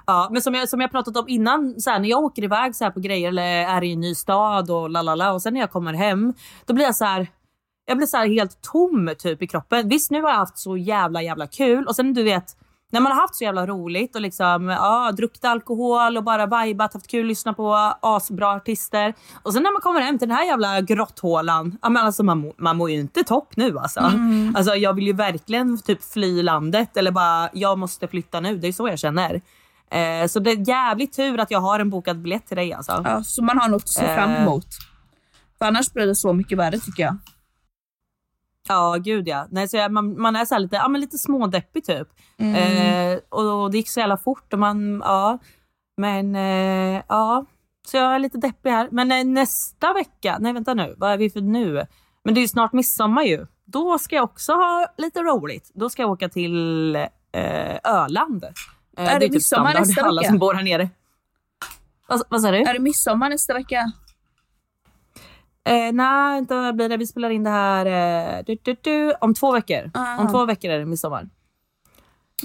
Ja, 0.07 0.29
men 0.33 0.43
som 0.43 0.55
jag, 0.55 0.69
som 0.69 0.81
jag 0.81 0.91
pratat 0.91 1.17
om 1.17 1.29
innan, 1.29 1.81
så 1.81 1.91
här, 1.91 1.99
när 1.99 2.09
jag 2.09 2.25
åker 2.25 2.45
iväg 2.45 2.77
så 2.77 2.85
här 2.85 2.91
på 2.91 3.01
grejer 3.01 3.29
eller 3.29 3.43
är 3.43 3.85
i 3.85 3.93
en 3.93 4.01
ny 4.01 4.15
stad 4.15 4.71
och 4.71 4.91
lalala 4.91 5.33
och 5.33 5.43
sen 5.43 5.55
när 5.55 5.61
jag 5.61 5.71
kommer 5.71 5.93
hem, 5.93 6.35
då 6.67 6.75
blir 6.75 6.85
jag 6.85 6.97
så 6.97 7.05
här. 7.05 7.27
Jag 7.87 7.97
blir 7.97 8.07
så 8.07 8.17
här 8.17 8.27
helt 8.27 8.63
tom 8.63 9.15
typ 9.19 9.43
i 9.43 9.47
kroppen. 9.47 9.89
Visst, 9.89 10.11
nu 10.11 10.23
har 10.23 10.29
jag 10.31 10.37
haft 10.37 10.59
så 10.59 10.77
jävla 10.77 11.23
jävla 11.23 11.47
kul 11.47 11.87
och 11.87 11.97
sen 11.97 12.15
du 12.15 12.23
vet 12.23 12.57
när 12.93 13.01
man 13.01 13.13
har 13.13 13.21
haft 13.21 13.35
så 13.35 13.45
jävla 13.45 13.67
roligt 13.67 14.15
och 14.15 14.21
liksom 14.21 14.69
ja, 14.69 15.13
druckit 15.17 15.45
alkohol 15.45 16.17
och 16.17 16.25
bara 16.25 16.65
vibat, 16.65 16.95
haft 16.95 17.07
kul, 17.11 17.27
lyssnat 17.27 17.57
på 17.57 17.75
asbra 18.01 18.49
artister. 18.53 19.15
Och 19.43 19.53
sen 19.53 19.63
när 19.63 19.73
man 19.73 19.81
kommer 19.81 20.01
hem 20.01 20.19
till 20.19 20.29
den 20.29 20.37
här 20.37 20.45
jävla 20.45 20.81
grotthålan, 20.81 21.79
ja, 21.83 21.89
men 21.89 22.07
alltså 22.07 22.23
man, 22.23 22.53
man 22.59 22.77
mår 22.77 22.91
ju 22.91 23.01
inte 23.01 23.25
topp 23.25 23.57
nu 23.57 23.79
alltså. 23.79 24.13
Alltså 24.55 24.75
jag 24.75 24.93
vill 24.95 25.07
ju 25.07 25.13
verkligen 25.13 25.79
typ 25.83 26.05
fly 26.13 26.43
landet 26.43 26.97
eller 26.97 27.11
bara 27.11 27.49
jag 27.53 27.79
måste 27.79 28.09
flytta 28.09 28.41
nu, 28.41 28.57
det 28.57 28.69
är 28.69 28.73
så 28.73 28.89
jag 28.89 28.99
känner. 28.99 29.41
Eh, 29.91 30.27
så 30.27 30.41
det 30.41 30.51
är 30.51 30.69
jävligt 30.69 31.13
tur 31.17 31.41
att 31.41 31.51
jag 31.51 31.61
har 31.61 31.81
en 31.81 31.91
bokad 31.91 32.19
biljett 32.23 32.47
till 32.47 32.57
dig 32.57 32.73
alltså. 32.73 33.03
Ja, 33.05 33.23
så 33.25 33.43
man 33.45 33.59
har 33.59 33.69
något 33.69 33.83
att 33.83 33.89
se 33.89 34.15
fram 34.15 34.31
Eh. 34.31 34.43
emot. 34.43 34.67
För 35.59 35.67
annars 35.67 35.93
blir 35.93 36.07
det 36.07 36.15
så 36.15 36.33
mycket 36.33 36.59
värre 36.59 36.79
tycker 36.79 37.03
jag. 37.03 37.17
Ja, 38.69 38.97
gud 38.97 39.29
ja. 39.29 39.47
Nej, 39.51 39.69
så 39.69 39.77
jag, 39.77 39.93
man, 39.93 40.21
man 40.21 40.37
är 40.37 40.45
så 40.45 40.59
lite, 40.59 40.77
ja, 40.77 40.89
men 40.89 41.01
lite 41.01 41.19
smådeppig 41.19 41.85
typ. 41.85 42.09
Mm. 42.39 42.55
Eh, 43.13 43.19
och, 43.29 43.63
och 43.63 43.71
det 43.71 43.77
gick 43.77 43.89
så 43.89 44.01
jävla 44.01 44.17
fort. 44.17 44.53
Och 44.53 44.59
man, 44.59 45.03
ja. 45.05 45.39
Men 45.97 46.37
eh, 46.37 47.03
ja, 47.09 47.47
så 47.87 47.97
jag 47.97 48.15
är 48.15 48.19
lite 48.19 48.39
deppig 48.39 48.71
här. 48.71 48.89
Men 48.93 49.13
eh, 49.13 49.25
nästa 49.25 49.93
vecka, 49.93 50.37
nej 50.41 50.53
vänta 50.53 50.75
nu, 50.75 50.95
vad 50.99 51.13
är 51.13 51.17
vi 51.17 51.31
för 51.31 51.41
nu? 51.41 51.87
Men 52.25 52.35
det 52.35 52.41
är 52.41 52.43
ju 52.43 52.49
snart 52.49 52.73
midsommar 52.73 53.23
ju. 53.23 53.47
Då 53.65 53.99
ska 53.99 54.17
jag 54.17 54.25
också 54.25 54.53
ha 54.53 54.87
lite 54.99 55.21
roligt. 55.21 55.71
Då 55.75 55.91
ska 55.91 56.03
jag 56.03 56.11
åka 56.11 56.29
till 56.29 56.97
eh, 56.97 57.79
Öland. 57.85 58.45
Eh, 58.45 59.15
Är 59.15 59.15
det 59.15 59.27
typ 59.27 59.33
midsommar 59.33 59.75
nästa 59.75 60.03
alla 60.03 60.21
vecka? 60.21 60.31
som 60.31 60.39
bor 60.39 60.55
här 60.55 60.63
nere. 60.63 60.91
Vad, 62.09 62.23
vad 62.29 62.41
sa 62.43 62.51
du? 62.51 62.57
Är 62.59 62.75
det 62.75 62.81
midsommar 62.81 63.29
nästa 63.29 63.55
vecka? 63.55 63.93
Eh, 65.65 65.93
nej, 65.93 66.39
inte 66.39 66.73
blir 66.75 66.89
det. 66.89 66.97
Vi 66.97 67.07
spelar 67.07 67.31
in 67.31 67.45
det 67.45 67.51
här 67.51 67.87
eh, 68.39 68.45
du, 68.47 68.57
du, 68.63 68.77
du, 68.83 69.13
om 69.21 69.35
två 69.35 69.53
veckor. 69.53 69.91
Ah. 69.95 70.19
Om 70.19 70.29
två 70.29 70.45
veckor 70.47 70.71
är 70.71 70.79
det 70.79 70.87
midsommar. 70.87 71.29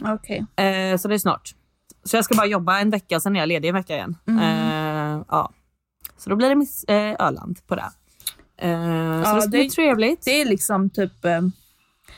Okej. 0.05 0.45
Eh, 0.55 0.97
så 0.97 1.07
det 1.07 1.13
är 1.15 1.19
snart. 1.19 1.55
Så 2.03 2.17
jag 2.17 2.25
ska 2.25 2.35
bara 2.35 2.47
jobba 2.47 2.79
en 2.79 2.89
vecka, 2.89 3.19
sen 3.19 3.35
är 3.35 3.39
jag 3.39 3.47
ledig 3.47 3.69
en 3.69 3.75
vecka 3.75 3.95
igen. 3.95 4.15
Mm. 4.27 4.39
Eh, 4.43 5.23
ja. 5.29 5.51
Så 6.17 6.29
då 6.29 6.35
blir 6.35 6.49
det 6.49 6.55
miss, 6.55 6.83
eh, 6.83 7.15
Öland 7.19 7.67
på 7.67 7.75
det. 7.75 7.89
Eh, 8.57 9.23
så 9.23 9.35
det 9.35 9.41
ska 9.41 9.49
det- 9.49 9.57
bli 9.57 9.69
trevligt. 9.69 10.25
Det 10.25 10.41
är 10.41 10.45
liksom 10.45 10.89
typ... 10.89 11.25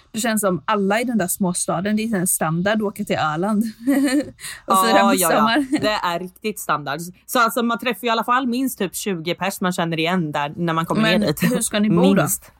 eh, 0.09 0.11
Det 0.11 0.19
känns 0.19 0.41
som 0.41 0.63
alla 0.65 1.01
i 1.01 1.03
den 1.03 1.17
där 1.17 1.27
småstaden, 1.27 1.95
det 1.95 2.03
är 2.03 2.15
en 2.15 2.27
standard 2.27 2.75
att 2.75 2.81
åka 2.81 3.03
till 3.03 3.15
Öland. 3.15 3.63
och 4.65 4.85
fira 4.85 4.97
ja, 4.97 4.97
ja, 4.97 5.11
midsommar. 5.11 5.65
ja. 5.71 5.79
Det 5.81 6.07
är 6.07 6.19
riktigt 6.19 6.59
standard. 6.59 6.99
Så 7.25 7.39
alltså, 7.39 7.63
man 7.63 7.79
träffar 7.79 8.07
i 8.07 8.09
alla 8.09 8.23
fall 8.23 8.47
minst 8.47 8.77
typ 8.79 8.95
20 8.95 9.35
pers 9.35 9.61
man 9.61 9.71
känner 9.73 9.99
igen 9.99 10.31
där 10.31 10.53
när 10.55 10.73
man 10.73 10.85
kommer 10.85 11.01
Men 11.01 11.21
ner 11.21 11.27
dit. 11.27 11.43
hur 11.43 11.61
ska 11.61 11.79
ni 11.79 11.89
bo 11.89 12.13
då? 12.13 12.13
Minst. 12.13 12.51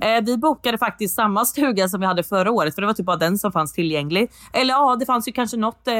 Eh, 0.00 0.24
vi 0.24 0.36
bokade 0.38 0.78
faktiskt 0.78 1.14
samma 1.14 1.44
stuga 1.44 1.88
som 1.88 2.00
vi 2.00 2.06
hade 2.06 2.22
förra 2.22 2.50
året 2.50 2.74
för 2.74 2.82
det 2.82 2.86
var 2.86 2.94
typ 2.94 3.06
bara 3.06 3.16
den 3.16 3.38
som 3.38 3.52
fanns 3.52 3.72
tillgänglig. 3.72 4.30
Eller 4.52 4.74
ja, 4.74 4.96
det 4.96 5.06
fanns 5.06 5.28
ju 5.28 5.32
kanske 5.32 5.56
något 5.56 5.88
eh, 5.88 5.94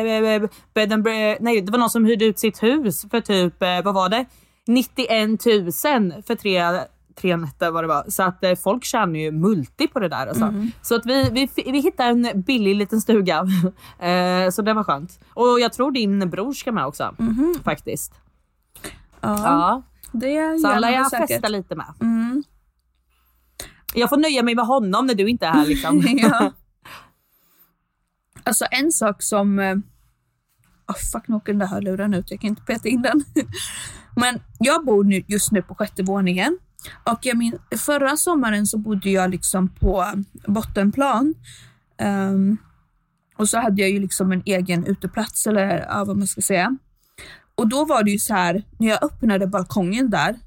bed 0.74 0.92
and 0.92 1.06
Nej, 1.40 1.60
det 1.60 1.72
var 1.72 1.78
någon 1.78 1.90
som 1.90 2.04
hyrde 2.04 2.24
ut 2.24 2.38
sitt 2.38 2.62
hus 2.62 3.04
för 3.10 3.20
typ, 3.20 3.62
eh, 3.62 3.82
vad 3.84 3.94
var 3.94 4.08
det? 4.08 4.24
91 4.66 5.28
000 5.46 6.22
för 6.22 6.34
tre, 6.34 6.80
tre 7.14 7.36
nätter 7.36 7.70
vad 7.70 7.84
det 7.84 7.88
var. 7.88 8.04
Så 8.08 8.22
att 8.22 8.44
eh, 8.44 8.54
folk 8.54 8.84
tjänar 8.84 9.18
ju 9.20 9.30
multi 9.32 9.86
på 9.88 10.00
det 10.00 10.08
där. 10.08 10.26
Alltså. 10.26 10.44
Mm. 10.44 10.70
Så 10.82 10.94
att 10.94 11.06
vi, 11.06 11.30
vi, 11.30 11.48
vi 11.72 11.80
hittade 11.80 12.10
en 12.10 12.42
billig 12.42 12.76
liten 12.76 13.00
stuga. 13.00 13.38
eh, 13.98 14.50
så 14.50 14.62
det 14.62 14.72
var 14.74 14.84
skönt. 14.84 15.20
Och 15.34 15.60
jag 15.60 15.72
tror 15.72 15.90
din 15.92 16.30
bror 16.30 16.52
ska 16.52 16.72
med 16.72 16.86
också. 16.86 17.14
Faktiskt. 17.64 18.14
Ja, 19.20 19.36
Ja. 19.38 19.82
det 20.12 20.58
Så 20.62 20.68
alla 20.68 20.86
man 20.86 20.94
jag 20.94 21.10
säkert. 21.10 21.28
festa 21.28 21.48
lite 21.48 21.74
med. 21.76 21.86
Mm. 22.00 22.42
Jag 23.94 24.08
får 24.08 24.16
nöja 24.16 24.42
mig 24.42 24.54
med 24.54 24.66
honom 24.66 25.06
när 25.06 25.14
du 25.14 25.28
inte 25.28 25.46
är 25.46 25.52
här 25.52 25.66
liksom. 25.66 26.02
ja. 26.18 26.52
Alltså 28.44 28.64
en 28.70 28.92
sak 28.92 29.22
som... 29.22 29.58
Oh, 30.88 30.96
fuck, 31.12 31.28
nu 31.28 31.36
åker 31.36 31.52
den 31.52 31.58
där 31.58 31.66
hörluren 31.66 32.14
ut. 32.14 32.30
Jag 32.30 32.40
kan 32.40 32.48
inte 32.48 32.62
peta 32.62 32.88
in 32.88 33.02
den. 33.02 33.24
Men 34.16 34.40
jag 34.58 34.84
bor 34.84 35.04
nu, 35.04 35.22
just 35.28 35.52
nu 35.52 35.62
på 35.62 35.74
sjätte 35.74 36.02
våningen. 36.02 36.58
Och 37.04 37.18
jag 37.22 37.36
min, 37.36 37.58
förra 37.78 38.16
sommaren 38.16 38.66
så 38.66 38.78
bodde 38.78 39.10
jag 39.10 39.30
liksom 39.30 39.68
på 39.68 40.06
bottenplan. 40.46 41.34
Um, 42.02 42.58
och 43.36 43.48
så 43.48 43.58
hade 43.58 43.80
jag 43.80 43.90
ju 43.90 44.00
liksom 44.00 44.32
en 44.32 44.42
egen 44.46 44.86
uteplats, 44.86 45.46
eller 45.46 45.86
ja, 45.88 46.04
vad 46.04 46.16
man 46.16 46.26
ska 46.26 46.40
säga. 46.40 46.76
Och 47.54 47.68
då 47.68 47.84
var 47.84 48.02
det 48.02 48.10
ju 48.10 48.18
så 48.18 48.34
här, 48.34 48.62
när 48.78 48.88
jag 48.88 49.04
öppnade 49.04 49.46
balkongen 49.46 50.10
där, 50.10 50.38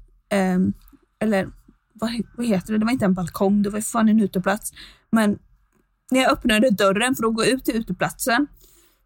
um, 0.54 0.72
eller 1.18 1.48
vad, 1.92 2.10
vad 2.36 2.46
heter 2.46 2.72
det? 2.72 2.78
Det 2.78 2.84
var 2.84 2.92
inte 2.92 3.04
en 3.04 3.14
balkong, 3.14 3.62
det 3.62 3.70
var 3.70 3.80
fan 3.80 4.08
en 4.08 4.20
uteplats. 4.20 4.72
Men 5.10 5.38
när 6.10 6.20
jag 6.20 6.32
öppnade 6.32 6.70
dörren 6.70 7.14
för 7.14 7.26
att 7.26 7.34
gå 7.34 7.44
ut 7.44 7.64
till 7.64 7.76
uteplatsen, 7.76 8.46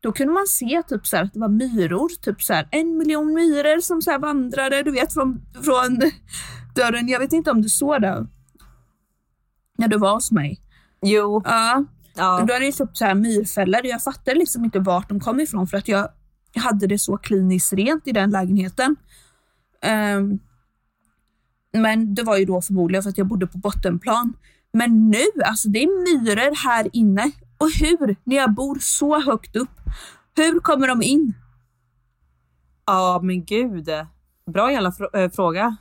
då 0.00 0.12
kunde 0.12 0.32
man 0.32 0.46
se 0.46 0.82
typ 0.88 1.06
så 1.06 1.16
här 1.16 1.24
att 1.24 1.32
det 1.32 1.40
var 1.40 1.48
myror, 1.48 2.08
typ 2.22 2.42
så 2.42 2.52
här 2.52 2.68
en 2.70 2.98
miljon 2.98 3.34
myror 3.34 3.80
som 3.80 4.02
så 4.02 4.18
vandrade, 4.18 4.82
du 4.82 4.90
vet 4.90 5.12
från, 5.12 5.40
från 5.64 6.00
dörren. 6.74 7.08
Jag 7.08 7.18
vet 7.20 7.32
inte 7.32 7.50
om 7.50 7.62
du 7.62 7.68
såg 7.68 8.02
det 8.02 8.26
när 9.78 9.88
du 9.88 9.98
var 9.98 10.14
hos 10.14 10.32
mig. 10.32 10.60
Jo. 11.02 11.42
Ja, 11.44 11.84
Ja. 12.16 12.44
då 12.48 12.52
hade 12.54 12.64
jag 12.64 12.74
köpt 12.74 12.96
så 12.96 13.04
här 13.04 13.14
myrfällor. 13.14 13.86
Jag 13.86 14.02
fattade 14.02 14.38
liksom 14.38 14.64
inte 14.64 14.78
vart 14.78 15.08
de 15.08 15.20
kom 15.20 15.40
ifrån 15.40 15.66
för 15.66 15.76
att 15.76 15.88
jag 15.88 16.08
hade 16.56 16.86
det 16.86 16.98
så 16.98 17.16
kliniskt 17.16 17.72
rent 17.72 18.08
i 18.08 18.12
den 18.12 18.30
lägenheten. 18.30 18.96
Ehm, 19.82 20.38
men 21.72 22.14
det 22.14 22.22
var 22.22 22.36
ju 22.36 22.44
då 22.44 22.62
förmodligen 22.62 23.02
för 23.02 23.10
att 23.10 23.18
jag 23.18 23.26
bodde 23.26 23.46
på 23.46 23.58
bottenplan. 23.58 24.32
Men 24.72 25.10
nu, 25.10 25.42
alltså 25.44 25.68
det 25.68 25.82
är 25.82 25.86
myror 26.22 26.64
här 26.68 26.88
inne. 26.92 27.30
Och 27.58 27.70
hur, 27.80 28.16
när 28.24 28.36
jag 28.36 28.54
bor 28.54 28.78
så 28.80 29.20
högt 29.20 29.56
upp, 29.56 29.80
hur 30.36 30.60
kommer 30.60 30.88
de 30.88 31.02
in? 31.02 31.34
ja, 32.86 33.20
men 33.22 33.44
gud. 33.44 33.88
Bra 34.52 34.72
jävla 34.72 34.90
fr- 34.90 35.16
äh, 35.24 35.30
fråga. 35.30 35.76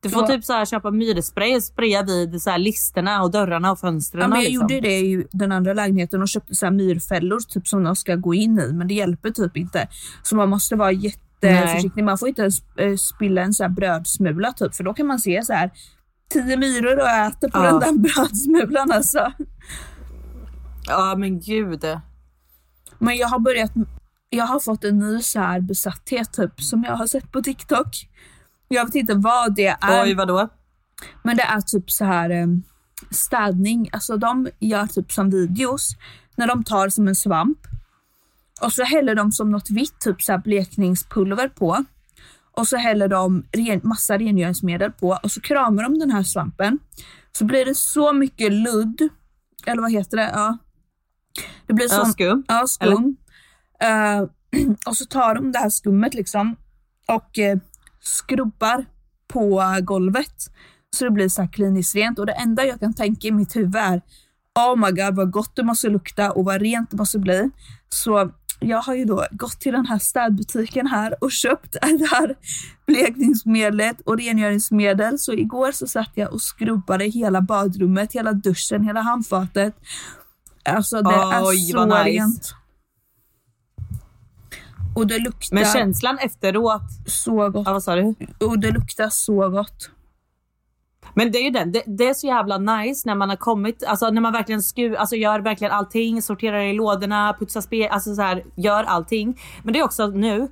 Du 0.00 0.10
får 0.10 0.22
Ja. 0.22 0.28
typ 0.28 0.44
så 0.44 0.52
här 0.52 0.64
köpa 0.64 0.90
myrspray 0.90 1.56
och 1.56 1.62
spraya 1.62 2.02
vid 2.02 2.42
så 2.42 2.50
här 2.50 2.58
listerna 2.58 3.22
och 3.22 3.30
dörrarna 3.30 3.72
och 3.72 3.78
fönstren. 3.78 4.22
Ja, 4.22 4.28
men 4.28 4.38
jag 4.38 4.44
liksom. 4.44 4.62
gjorde 4.62 4.80
det 4.80 4.98
i 5.00 5.26
den 5.32 5.52
andra 5.52 5.72
lägenheten 5.72 6.22
och 6.22 6.28
köpte 6.28 6.54
så 6.54 6.66
här 6.66 6.70
myrfällor 6.72 7.40
typ 7.40 7.68
som 7.68 7.84
de 7.84 7.96
ska 7.96 8.14
gå 8.14 8.34
in 8.34 8.58
i, 8.60 8.72
men 8.72 8.88
det 8.88 8.94
hjälper 8.94 9.30
typ 9.30 9.56
inte. 9.56 9.88
Så 10.22 10.36
man 10.36 10.48
måste 10.48 10.76
vara 10.76 10.92
jätteförsiktig. 10.92 12.04
Man 12.04 12.18
får 12.18 12.28
inte 12.28 12.42
ens 12.42 12.62
eh, 12.76 12.96
spilla 12.96 13.42
en 13.42 13.52
så 13.54 13.62
här 13.62 13.70
brödsmula 13.70 14.52
typ, 14.52 14.74
för 14.74 14.84
då 14.84 14.94
kan 14.94 15.06
man 15.06 15.18
se 15.18 15.42
så 15.44 15.52
här 15.52 15.70
tio 16.30 16.56
myror 16.56 16.96
och 17.00 17.08
äter 17.08 17.48
på 17.50 17.58
Ja. 17.58 17.62
den 17.78 17.80
där 17.80 17.92
brödsmulan 18.14 18.92
alltså. 18.92 19.32
Ja 20.86 21.14
men 21.16 21.40
gud. 21.40 21.84
Men 22.98 23.16
jag 23.16 23.28
har 23.28 23.38
börjat, 23.38 23.72
jag 24.30 24.44
har 24.44 24.60
fått 24.60 24.84
en 24.84 24.98
ny 24.98 25.22
så 25.22 25.40
här 25.40 25.60
besatthet 25.60 26.32
typ 26.32 26.60
som 26.60 26.84
jag 26.84 26.96
har 26.96 27.06
sett 27.06 27.32
på 27.32 27.42
TikTok. 27.42 27.88
Jag 28.68 28.84
vet 28.84 28.94
inte 28.94 29.14
vad 29.14 29.54
det 29.54 29.76
är. 29.80 30.02
Oj 30.02 30.14
vadå? 30.14 30.48
Men 31.22 31.36
det 31.36 31.42
är 31.42 31.60
typ 31.60 31.90
så 31.90 32.04
här 32.04 32.30
eh, 32.30 32.46
städning. 33.10 33.88
Alltså 33.92 34.16
de 34.16 34.48
gör 34.58 34.86
typ 34.86 35.12
som 35.12 35.30
videos 35.30 35.90
när 36.36 36.46
de 36.46 36.64
tar 36.64 36.88
som 36.88 37.08
en 37.08 37.14
svamp 37.14 37.58
och 38.60 38.72
så 38.72 38.82
häller 38.84 39.14
de 39.14 39.32
som 39.32 39.50
något 39.50 39.70
vitt, 39.70 40.00
typ 40.00 40.22
så 40.22 40.38
blekningspulver 40.38 41.48
på. 41.48 41.84
Och 42.52 42.68
så 42.68 42.76
häller 42.76 43.08
de 43.08 43.44
ren, 43.52 43.80
massa 43.84 44.18
rengöringsmedel 44.18 44.92
på 44.92 45.18
och 45.22 45.32
så 45.32 45.40
kramar 45.40 45.82
de 45.82 45.98
den 45.98 46.10
här 46.10 46.22
svampen. 46.22 46.78
Så 47.32 47.44
blir 47.44 47.64
det 47.64 47.74
så 47.74 48.12
mycket 48.12 48.52
ludd, 48.52 49.08
eller 49.66 49.82
vad 49.82 49.92
heter 49.92 50.16
det? 50.16 50.30
Ja. 50.34 50.58
Det 51.66 51.72
blir 51.72 51.88
som, 51.88 52.12
skum. 52.12 52.44
Ja, 52.48 52.66
skum. 52.66 53.16
Eh, 53.80 54.20
och 54.86 54.96
så 54.96 55.04
tar 55.04 55.34
de 55.34 55.52
det 55.52 55.58
här 55.58 55.70
skummet 55.70 56.14
liksom 56.14 56.56
och 57.08 57.38
eh, 57.38 57.58
skrubbar 58.00 58.84
på 59.28 59.62
golvet 59.82 60.50
så 60.96 61.04
det 61.04 61.10
blir 61.10 61.28
så 61.28 61.42
här 61.42 61.48
kliniskt 61.48 61.94
rent. 61.94 62.18
Och 62.18 62.26
det 62.26 62.32
enda 62.32 62.64
jag 62.64 62.80
kan 62.80 62.94
tänka 62.94 63.28
i 63.28 63.32
mitt 63.32 63.56
huvud 63.56 63.76
är 63.76 64.02
oh 64.58 64.76
my 64.76 64.90
god 64.90 65.16
vad 65.16 65.30
gott 65.30 65.56
det 65.56 65.62
måste 65.62 65.88
lukta 65.88 66.30
och 66.30 66.44
vad 66.44 66.60
rent 66.60 66.90
det 66.90 66.96
måste 66.96 67.18
bli. 67.18 67.50
Så 67.88 68.30
jag 68.60 68.82
har 68.82 68.94
ju 68.94 69.04
då 69.04 69.26
gått 69.30 69.60
till 69.60 69.72
den 69.72 69.86
här 69.86 69.98
städbutiken 69.98 70.86
här 70.86 71.24
och 71.24 71.32
köpt 71.32 71.72
det 71.98 72.08
här 72.10 72.34
blekningsmedlet 72.86 74.00
och 74.00 74.18
rengöringsmedel. 74.18 75.18
Så 75.18 75.32
igår 75.32 75.72
så 75.72 75.86
satt 75.86 76.10
jag 76.14 76.32
och 76.32 76.42
skrubbade 76.42 77.04
hela 77.04 77.40
badrummet, 77.40 78.12
hela 78.12 78.32
duschen, 78.32 78.84
hela 78.84 79.00
handfatet. 79.00 79.74
Alltså 80.66 81.02
det 81.02 81.14
är 81.14 81.46
Oj, 81.46 81.56
så 81.72 81.84
nice. 81.84 82.02
rent. 82.04 82.54
Och 84.96 85.06
det 85.06 85.18
luktar 85.18 85.54
Men 85.54 85.64
känslan 85.64 86.18
efteråt. 86.18 86.82
så 87.06 87.50
gott. 87.50 87.66
Ja, 87.66 87.72
vad 87.72 87.82
sa 87.82 87.94
du? 87.96 88.14
Och 88.40 88.58
det 88.58 88.70
luktar 88.70 89.08
så 89.08 89.48
gott. 89.48 89.90
Men 91.14 91.32
det 91.32 91.38
är 91.38 91.42
ju 91.42 91.50
den, 91.50 91.72
det, 91.72 91.82
det 91.86 92.08
är 92.08 92.14
så 92.14 92.26
jävla 92.26 92.58
nice 92.58 93.08
när 93.08 93.14
man 93.14 93.28
har 93.28 93.36
kommit, 93.36 93.84
alltså 93.84 94.10
när 94.10 94.20
man 94.20 94.32
verkligen 94.32 94.62
skur, 94.62 94.94
alltså 94.94 95.16
gör 95.16 95.40
verkligen 95.40 95.72
allting, 95.72 96.22
sorterar 96.22 96.60
i 96.60 96.72
lådorna, 96.72 97.36
putsar 97.38 97.60
spel, 97.60 97.88
alltså 97.90 98.14
så 98.14 98.22
här, 98.22 98.44
gör 98.54 98.84
allting. 98.84 99.40
Men 99.62 99.72
det 99.72 99.78
är 99.78 99.84
också 99.84 100.06
nu, 100.06 100.48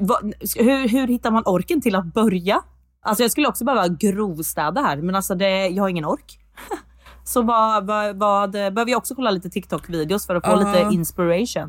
vad- 0.00 0.34
hur, 0.56 0.88
hur 0.88 1.06
hittar 1.06 1.30
man 1.30 1.42
orken 1.46 1.80
till 1.80 1.94
att 1.94 2.14
börja? 2.14 2.62
Alltså 3.02 3.24
jag 3.24 3.30
skulle 3.30 3.48
också 3.48 3.64
behöva 3.64 3.88
grovstäda 3.88 4.80
här, 4.80 4.96
men 4.96 5.14
alltså 5.14 5.34
det, 5.34 5.66
jag 5.68 5.82
har 5.84 5.88
ingen 5.88 6.04
ork. 6.04 6.38
Så 7.30 7.42
vad, 7.42 7.86
vad, 7.86 8.16
vad, 8.16 8.50
behöver 8.50 8.88
jag 8.90 8.98
också 8.98 9.14
kolla 9.14 9.30
lite 9.30 9.50
TikTok-videos 9.50 10.26
för 10.26 10.34
att 10.34 10.44
få 10.44 10.50
Ja. 10.50 10.56
lite 10.56 10.94
inspiration? 10.94 11.68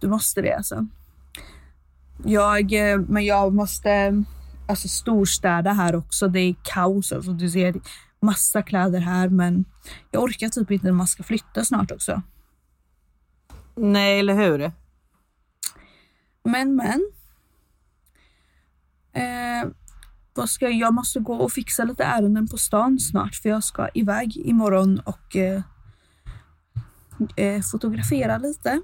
Du 0.00 0.08
måste 0.08 0.42
det 0.42 0.52
alltså. 0.52 0.86
Jag, 2.24 2.72
eh, 2.72 2.98
men 2.98 3.24
jag 3.24 3.54
måste 3.54 4.24
alltså 4.68 4.88
storstäda 4.88 5.72
här 5.72 5.96
också. 5.96 6.28
Det 6.28 6.40
är 6.40 6.54
kaos. 6.62 7.12
Alltså, 7.12 7.32
du 7.32 7.50
ser 7.50 7.74
massa 8.20 8.62
kläder 8.62 9.00
här 9.00 9.28
men 9.28 9.64
jag 10.10 10.22
orkar 10.22 10.48
typ 10.48 10.70
inte 10.70 10.86
när 10.86 10.92
man 10.92 11.06
ska 11.06 11.22
flytta 11.22 11.64
snart 11.64 11.90
också. 11.90 12.22
Nej, 13.74 14.18
eller 14.18 14.34
hur? 14.34 14.72
Men 16.44 16.76
men. 16.76 17.10
Eh, 19.12 19.68
vad 20.36 20.50
ska 20.50 20.68
jag, 20.68 20.94
måste 20.94 21.20
gå 21.20 21.34
och 21.34 21.52
fixa 21.52 21.84
lite 21.84 22.04
ärenden 22.04 22.48
på 22.48 22.56
stan 22.56 22.98
snart 22.98 23.34
för 23.34 23.48
jag 23.48 23.64
ska 23.64 23.88
iväg 23.94 24.36
imorgon 24.36 25.00
och 25.04 25.36
eh, 25.36 25.62
eh, 27.36 27.62
fotografera 27.62 28.38
lite. 28.38 28.80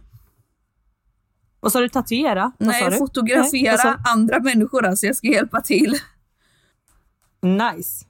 Vad 1.61 1.73
sa 1.73 1.81
du? 1.81 1.89
Tatuera? 1.89 2.53
Vad 2.59 2.69
Nej, 2.69 2.99
fotografera 2.99 3.85
Nej, 3.85 3.97
andra 4.09 4.41
människor 4.41 4.87
alltså. 4.87 5.07
Jag 5.07 5.17
ska 5.17 5.27
hjälpa 5.27 5.61
till. 5.61 5.99
Nice. 7.43 8.05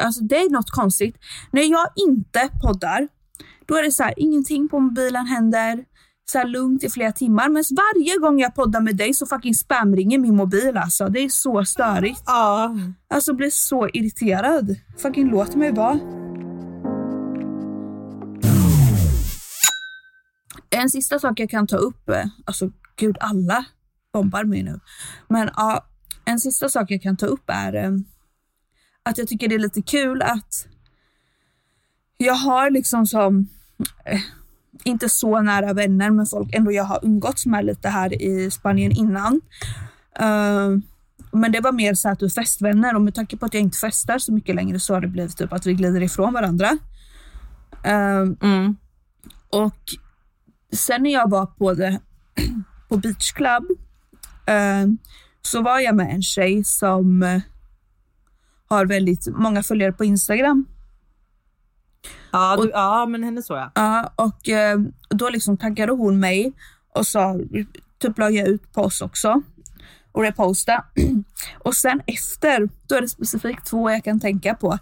Alltså 0.00 0.20
det 0.20 0.36
är 0.36 0.50
något 0.50 0.70
konstigt. 0.70 1.16
När 1.50 1.62
jag 1.62 1.86
inte 1.96 2.48
poddar, 2.62 3.08
då 3.66 3.74
är 3.74 3.82
det 3.82 3.92
så 3.92 4.02
här, 4.02 4.14
ingenting 4.16 4.68
på 4.68 4.80
mobilen 4.80 5.26
händer, 5.26 5.84
så 6.30 6.38
här 6.38 6.46
lugnt 6.46 6.84
i 6.84 6.90
flera 6.90 7.12
timmar. 7.12 7.48
Men 7.48 7.64
varje 7.70 8.18
gång 8.18 8.40
jag 8.40 8.54
poddar 8.54 8.80
med 8.80 8.96
dig 8.96 9.14
så 9.14 9.26
fucking 9.26 9.54
spamringer 9.54 10.18
min 10.18 10.36
mobil 10.36 10.76
alltså. 10.76 11.08
Det 11.08 11.20
är 11.20 11.28
så 11.28 11.64
störigt. 11.64 12.22
Ja. 12.26 12.76
Alltså 13.10 13.34
blir 13.34 13.50
så 13.50 13.88
irriterad. 13.88 14.76
Fucking 14.98 15.30
låt 15.30 15.54
mig 15.54 15.72
vara. 15.72 15.98
En 20.70 20.90
sista 20.90 21.18
sak 21.18 21.40
jag 21.40 21.50
kan 21.50 21.66
ta 21.66 21.76
upp, 21.76 22.08
eh, 22.08 22.24
alltså 22.44 22.70
gud 22.96 23.16
alla 23.20 23.64
bombar 24.12 24.44
mig 24.44 24.62
nu. 24.62 24.80
Men 25.28 25.50
ja, 25.56 25.86
en 26.24 26.40
sista 26.40 26.68
sak 26.68 26.90
jag 26.90 27.02
kan 27.02 27.16
ta 27.16 27.26
upp 27.26 27.44
är 27.46 27.74
eh, 27.74 27.90
att 29.02 29.18
jag 29.18 29.28
tycker 29.28 29.48
det 29.48 29.54
är 29.54 29.58
lite 29.58 29.82
kul 29.82 30.22
att 30.22 30.66
jag 32.16 32.34
har 32.34 32.70
liksom 32.70 33.06
som, 33.06 33.48
eh, 34.04 34.20
inte 34.84 35.08
så 35.08 35.40
nära 35.42 35.72
vänner 35.72 36.10
men 36.10 36.26
folk 36.26 36.54
ändå 36.54 36.72
jag 36.72 36.84
har 36.84 37.00
umgåtts 37.02 37.46
med 37.46 37.64
lite 37.64 37.88
här 37.88 38.22
i 38.22 38.50
Spanien 38.50 38.92
innan. 38.92 39.40
Eh, 40.20 40.68
men 41.32 41.52
det 41.52 41.60
var 41.60 41.72
mer 41.72 41.94
så 41.94 42.08
att 42.08 42.18
du 42.18 42.30
festvänner 42.30 42.94
och 42.94 43.00
med 43.02 43.14
tanke 43.14 43.36
på 43.36 43.46
att 43.46 43.54
jag 43.54 43.62
inte 43.62 43.78
festar 43.78 44.18
så 44.18 44.32
mycket 44.32 44.54
längre 44.54 44.80
så 44.80 44.94
har 44.94 45.00
det 45.00 45.08
blivit 45.08 45.36
typ 45.36 45.52
att 45.52 45.66
vi 45.66 45.74
glider 45.74 46.02
ifrån 46.02 46.32
varandra. 46.32 46.78
Eh, 47.84 48.22
Mm. 48.42 48.76
och 49.50 49.78
sen 50.72 51.02
när 51.02 51.10
jag 51.12 51.30
var 51.30 51.46
på, 51.46 51.74
det, 51.74 52.00
på 52.88 52.96
Beach 52.96 53.32
Club 53.32 53.64
eh, 54.46 54.86
så 55.42 55.62
var 55.62 55.78
jag 55.80 55.94
med 55.96 56.14
en 56.14 56.22
tjej 56.22 56.64
som 56.64 57.40
har 58.68 58.86
väldigt 58.86 59.26
många 59.36 59.62
följare 59.62 59.92
på 59.92 60.04
Instagram. 60.04 60.66
Ja, 62.32 62.56
du, 62.62 62.70
ja, 62.70 63.06
men 63.06 63.24
henne 63.24 63.42
så 63.42 63.54
jag. 63.54 63.70
Ja, 63.74 64.12
och 64.16 64.48
eh, 64.48 64.78
då 65.08 65.28
liksom 65.28 65.56
taggade 65.56 65.92
hon 65.92 66.20
mig 66.20 66.52
och 66.94 67.06
sa, 67.06 67.36
typ 67.98 68.18
la 68.18 68.30
jag 68.30 68.48
ut 68.48 68.72
på 68.72 68.82
oss 68.82 69.00
också 69.00 69.42
och 70.12 70.22
reposta. 70.22 70.84
och 71.58 71.74
sen 71.74 72.00
efter, 72.06 72.68
då 72.88 72.94
är 72.94 73.00
det 73.00 73.08
specifikt 73.08 73.66
två 73.66 73.90
jag 73.90 74.04
kan 74.04 74.20
tänka 74.20 74.54
på 74.54 74.78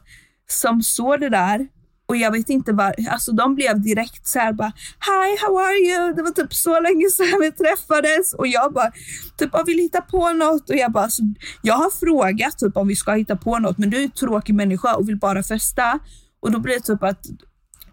som 0.48 0.82
såg 0.82 1.20
det 1.20 1.28
där 1.28 1.68
och 2.08 2.16
jag 2.16 2.30
vet 2.30 2.48
inte 2.48 2.72
vad, 2.72 2.94
alltså 3.10 3.32
de 3.32 3.54
blev 3.54 3.82
direkt 3.82 4.26
så 4.26 4.38
här 4.38 4.52
bara 4.52 4.72
Hi, 5.00 5.36
how 5.40 5.58
are 5.58 5.76
you? 5.76 6.14
Det 6.14 6.22
var 6.22 6.30
typ 6.30 6.54
så 6.54 6.80
länge 6.80 7.10
sedan 7.10 7.40
vi 7.40 7.52
träffades 7.52 8.34
och 8.34 8.46
jag 8.46 8.72
bara 8.72 8.90
typ 9.38 9.50
jag 9.52 9.66
vill 9.66 9.78
hitta 9.78 10.00
på 10.00 10.32
något 10.32 10.70
och 10.70 10.76
jag 10.76 10.92
bara 10.92 11.04
alltså, 11.04 11.22
jag 11.62 11.74
har 11.74 11.90
frågat 11.90 12.58
typ 12.58 12.76
om 12.76 12.88
vi 12.88 12.96
ska 12.96 13.12
hitta 13.12 13.36
på 13.36 13.58
något 13.58 13.78
men 13.78 13.90
du 13.90 13.98
är 13.98 14.02
en 14.02 14.10
tråkig 14.10 14.54
människa 14.54 14.94
och 14.94 15.08
vill 15.08 15.18
bara 15.18 15.42
festa 15.42 15.98
och 16.46 16.52
då 16.52 16.58
blir 16.58 16.74
det 16.74 16.80
typ 16.80 17.02
att 17.02 17.26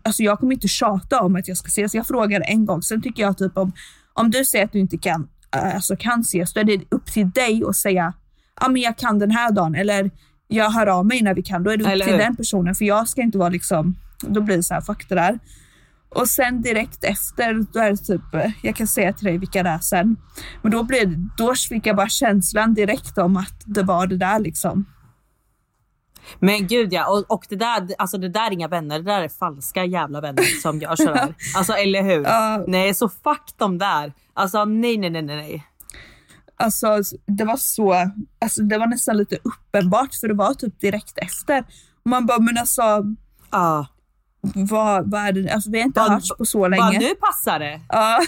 alltså 0.04 0.24
jag 0.24 0.40
kommer 0.40 0.54
inte 0.54 0.68
tjata 0.68 1.22
om 1.22 1.36
att 1.36 1.48
jag 1.48 1.58
ska 1.58 1.68
ses. 1.68 1.96
Jag 1.96 2.08
frågar 2.08 2.44
en 2.48 2.66
gång. 2.66 2.82
Sen 2.82 3.02
tycker 3.02 3.24
jag 3.24 3.38
typ 3.38 3.58
om, 3.58 3.72
om 4.14 4.32
du 4.32 4.46
säger 4.46 4.66
att 4.66 4.72
du 4.72 4.80
inte 4.80 4.98
kan, 4.98 5.28
alltså 5.50 5.96
kan 5.96 6.22
ses, 6.22 6.54
då 6.54 6.60
är 6.60 6.64
det 6.64 6.82
upp 6.90 7.06
till 7.06 7.32
dig 7.32 7.64
att 7.68 7.76
säga, 7.76 8.14
ja 8.62 8.70
men 8.70 8.82
jag 8.82 8.98
kan 8.98 9.20
den 9.20 9.32
här 9.32 9.52
dagen 9.52 9.76
eller 9.76 10.12
jag 10.48 10.72
hör 10.72 10.88
av 10.88 11.06
mig 11.06 11.22
när 11.22 11.34
vi 11.34 11.42
kan. 11.42 11.64
Då 11.64 11.72
är 11.72 11.78
det 11.78 11.84
upp 11.84 11.90
Eller 11.90 12.06
till 12.06 12.14
hur? 12.14 12.22
den 12.22 12.36
personen 12.36 12.76
för 12.76 12.86
jag 12.86 13.10
ska 13.10 13.22
inte 13.22 13.38
vara 13.38 13.50
liksom, 13.50 13.96
då 14.28 14.42
blir 14.42 14.58
det 14.58 14.64
så 14.64 14.74
här, 14.74 14.82
fuck 14.82 15.10
det 15.10 15.16
där. 15.16 15.40
Och 16.10 16.28
sen 16.28 16.62
direkt 16.62 17.04
efter, 17.04 17.66
då 17.74 17.80
är 17.80 17.92
det 17.92 17.98
typ, 17.98 18.54
jag 18.64 18.76
kan 18.76 18.88
säga 18.88 19.14
till 19.14 19.26
dig 19.26 19.38
vilka 19.38 19.64
det 19.64 19.70
är 19.70 19.80
sen. 19.80 20.16
Men 20.62 20.72
då, 20.72 20.84
det, 20.84 21.06
då 21.38 21.56
fick 21.56 21.86
jag 21.86 21.96
bara 21.96 22.10
känslan 22.10 22.74
direkt 22.74 23.18
om 23.18 23.38
att 23.38 23.62
det 23.66 23.84
var 23.84 24.08
det 24.08 24.18
där 24.18 24.40
liksom. 24.40 24.86
Men 26.40 26.68
gud 26.68 26.94
ja, 26.94 27.08
och, 27.12 27.32
och 27.32 27.46
det, 27.50 27.56
där, 27.56 27.88
alltså 27.98 28.18
det 28.18 28.30
där 28.30 28.48
är 28.48 28.52
inga 28.52 28.68
vänner, 28.68 29.00
det 29.00 29.06
där 29.06 29.22
är 29.22 29.30
falska 29.30 29.86
jävla 29.86 30.22
vänner 30.22 30.62
som 30.62 30.80
gör 30.80 30.96
sådär. 30.96 31.34
Alltså 31.58 31.74
eller 31.74 32.04
hur? 32.04 32.24
Ja. 32.24 32.64
Nej, 32.68 32.94
så 32.94 33.10
fuck 33.10 33.54
de 33.58 33.78
där. 33.78 34.14
Alltså 34.34 34.66
nej, 34.66 34.98
nej, 34.98 35.10
nej, 35.10 35.24
nej. 35.24 35.68
Alltså 36.58 37.02
det 37.26 37.44
var 37.46 37.58
så, 37.58 37.94
alltså 38.42 38.62
det 38.64 38.78
var 38.78 38.88
nästan 38.88 39.18
lite 39.18 39.38
uppenbart 39.44 40.14
för 40.14 40.28
det 40.28 40.34
var 40.34 40.54
typ 40.54 40.80
direkt 40.80 41.18
efter. 41.18 41.60
Och 42.04 42.10
man 42.10 42.26
bara, 42.26 42.40
men 42.40 42.58
alltså 42.58 42.82
Ja. 43.52 43.88
vad, 44.56 45.12
vad 45.12 45.22
är 45.22 45.32
det, 45.32 45.50
alltså 45.52 45.72
vi 45.72 45.80
har 45.80 45.86
inte 45.86 46.00
Vad- 46.00 46.12
hörts 46.12 46.38
på 46.38 46.46
så 46.46 46.68
länge. 46.68 47.00
nu 47.00 47.16
passar 47.16 47.60
det. 47.60 47.82
Ja. 47.90 48.20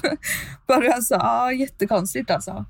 Bara 0.66 0.92
alltså, 0.94 1.14
ja 1.14 1.52
jättekonstigt 1.52 2.30
alltså. 2.30 2.64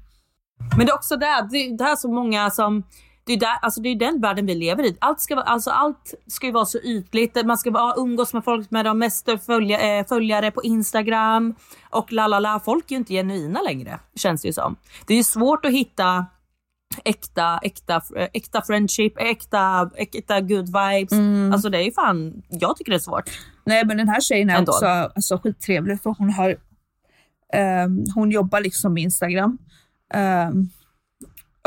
Men 0.76 0.86
det 0.86 0.92
är 0.92 0.94
också 0.94 1.16
det, 1.16 1.48
det, 1.50 1.76
det 1.76 1.84
här 1.84 1.92
är 1.92 1.96
så 1.96 2.08
många 2.12 2.50
som 2.50 2.82
det 3.26 3.32
är, 3.32 3.36
där, 3.36 3.58
alltså 3.62 3.80
det 3.80 3.88
är 3.88 3.94
den 3.94 4.20
världen 4.20 4.46
vi 4.46 4.54
lever 4.54 4.84
i. 4.84 4.96
Allt 5.00 5.20
ska, 5.20 5.34
vara, 5.34 5.44
alltså 5.44 5.70
allt 5.70 6.14
ska 6.26 6.46
ju 6.46 6.52
vara 6.52 6.66
så 6.66 6.78
ytligt. 6.78 7.46
Man 7.46 7.58
ska 7.58 7.70
bara 7.70 7.94
umgås 7.96 8.32
med 8.32 8.44
folk 8.44 8.70
med 8.70 8.84
de 8.84 8.98
mest 8.98 9.28
följa, 9.46 9.98
eh, 9.98 10.06
följare 10.06 10.50
på 10.50 10.62
Instagram. 10.62 11.54
Och 11.90 12.12
la 12.12 12.26
la 12.26 12.38
la. 12.38 12.60
Folk 12.64 12.90
är 12.90 12.90
ju 12.90 12.96
inte 12.96 13.12
genuina 13.12 13.62
längre, 13.62 13.98
känns 14.14 14.42
det 14.42 14.48
ju 14.48 14.52
som. 14.52 14.76
Det 15.06 15.12
är 15.14 15.16
ju 15.18 15.24
svårt 15.24 15.64
att 15.64 15.72
hitta 15.72 16.26
äkta, 17.04 17.58
äkta, 17.62 18.02
äkta 18.32 18.62
friendship, 18.62 19.18
äkta, 19.18 19.90
äkta 19.96 20.40
good 20.40 20.66
vibes. 20.66 21.12
Mm. 21.12 21.52
Alltså 21.52 21.68
det 21.68 21.78
är 21.78 21.82
ju 21.82 21.92
fan, 21.92 22.42
jag 22.48 22.76
tycker 22.76 22.92
det 22.92 22.96
är 22.96 22.98
svårt. 22.98 23.30
Nej 23.64 23.84
men 23.86 23.96
den 23.96 24.08
här 24.08 24.20
tjejen 24.20 24.50
är 24.50 24.58
Ändå. 24.58 24.72
också 24.72 24.86
alltså, 24.86 25.38
skittrevlig 25.38 26.02
för 26.02 26.14
hon 26.18 26.30
har 26.30 26.56
ehm, 27.52 28.04
hon 28.14 28.30
jobbar 28.30 28.60
liksom 28.60 28.94
med 28.94 29.02
Instagram. 29.02 29.58
Ehm, 30.14 30.68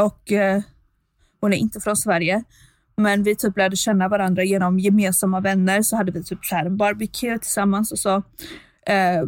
och 0.01 0.32
eh, 0.32 0.62
hon 1.42 1.54
är 1.54 1.58
inte 1.58 1.80
från 1.80 1.98
Sverige. 1.98 2.44
Men 2.98 3.24
vi 3.24 3.36
typ 3.36 3.58
lärde 3.58 3.76
känna 3.76 4.08
varandra 4.08 4.44
genom 4.44 4.80
gemensamma 4.80 5.40
vänner. 5.40 5.82
Så 5.82 5.96
hade 5.96 6.12
vi 6.12 6.24
typ 6.24 6.46
så 6.46 6.56
här 6.56 6.66
en 6.66 6.78
barbecue 6.78 7.40
tillsammans 7.40 7.92
och 7.92 8.00
så, 8.00 8.16
eh, 8.86 9.24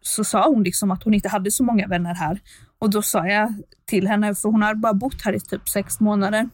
så 0.00 0.24
sa 0.24 0.48
hon 0.48 0.62
liksom 0.62 0.90
att 0.90 1.02
hon 1.02 1.14
inte 1.14 1.28
hade 1.28 1.50
så 1.50 1.64
många 1.64 1.86
vänner 1.86 2.14
här. 2.14 2.40
Och 2.78 2.90
då 2.90 3.02
sa 3.02 3.26
jag 3.26 3.54
till 3.84 4.08
henne, 4.08 4.34
för 4.34 4.48
hon 4.48 4.62
har 4.62 4.74
bara 4.74 4.94
bott 4.94 5.22
här 5.24 5.32
i 5.32 5.40
typ 5.40 5.68
sex 5.68 6.00
månader. 6.00 6.48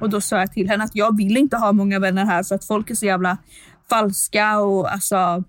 Och 0.00 0.10
då 0.10 0.20
sa 0.20 0.38
jag 0.38 0.52
till 0.52 0.68
henne 0.68 0.84
att 0.84 0.96
jag 0.96 1.16
vill 1.16 1.36
inte 1.36 1.56
ha 1.56 1.72
många 1.72 1.98
vänner 1.98 2.24
här 2.24 2.42
för 2.42 2.54
att 2.54 2.64
folk 2.64 2.90
är 2.90 2.94
så 2.94 3.06
jävla 3.06 3.38
falska 3.90 4.58
och 4.58 4.92
alltså, 4.92 5.44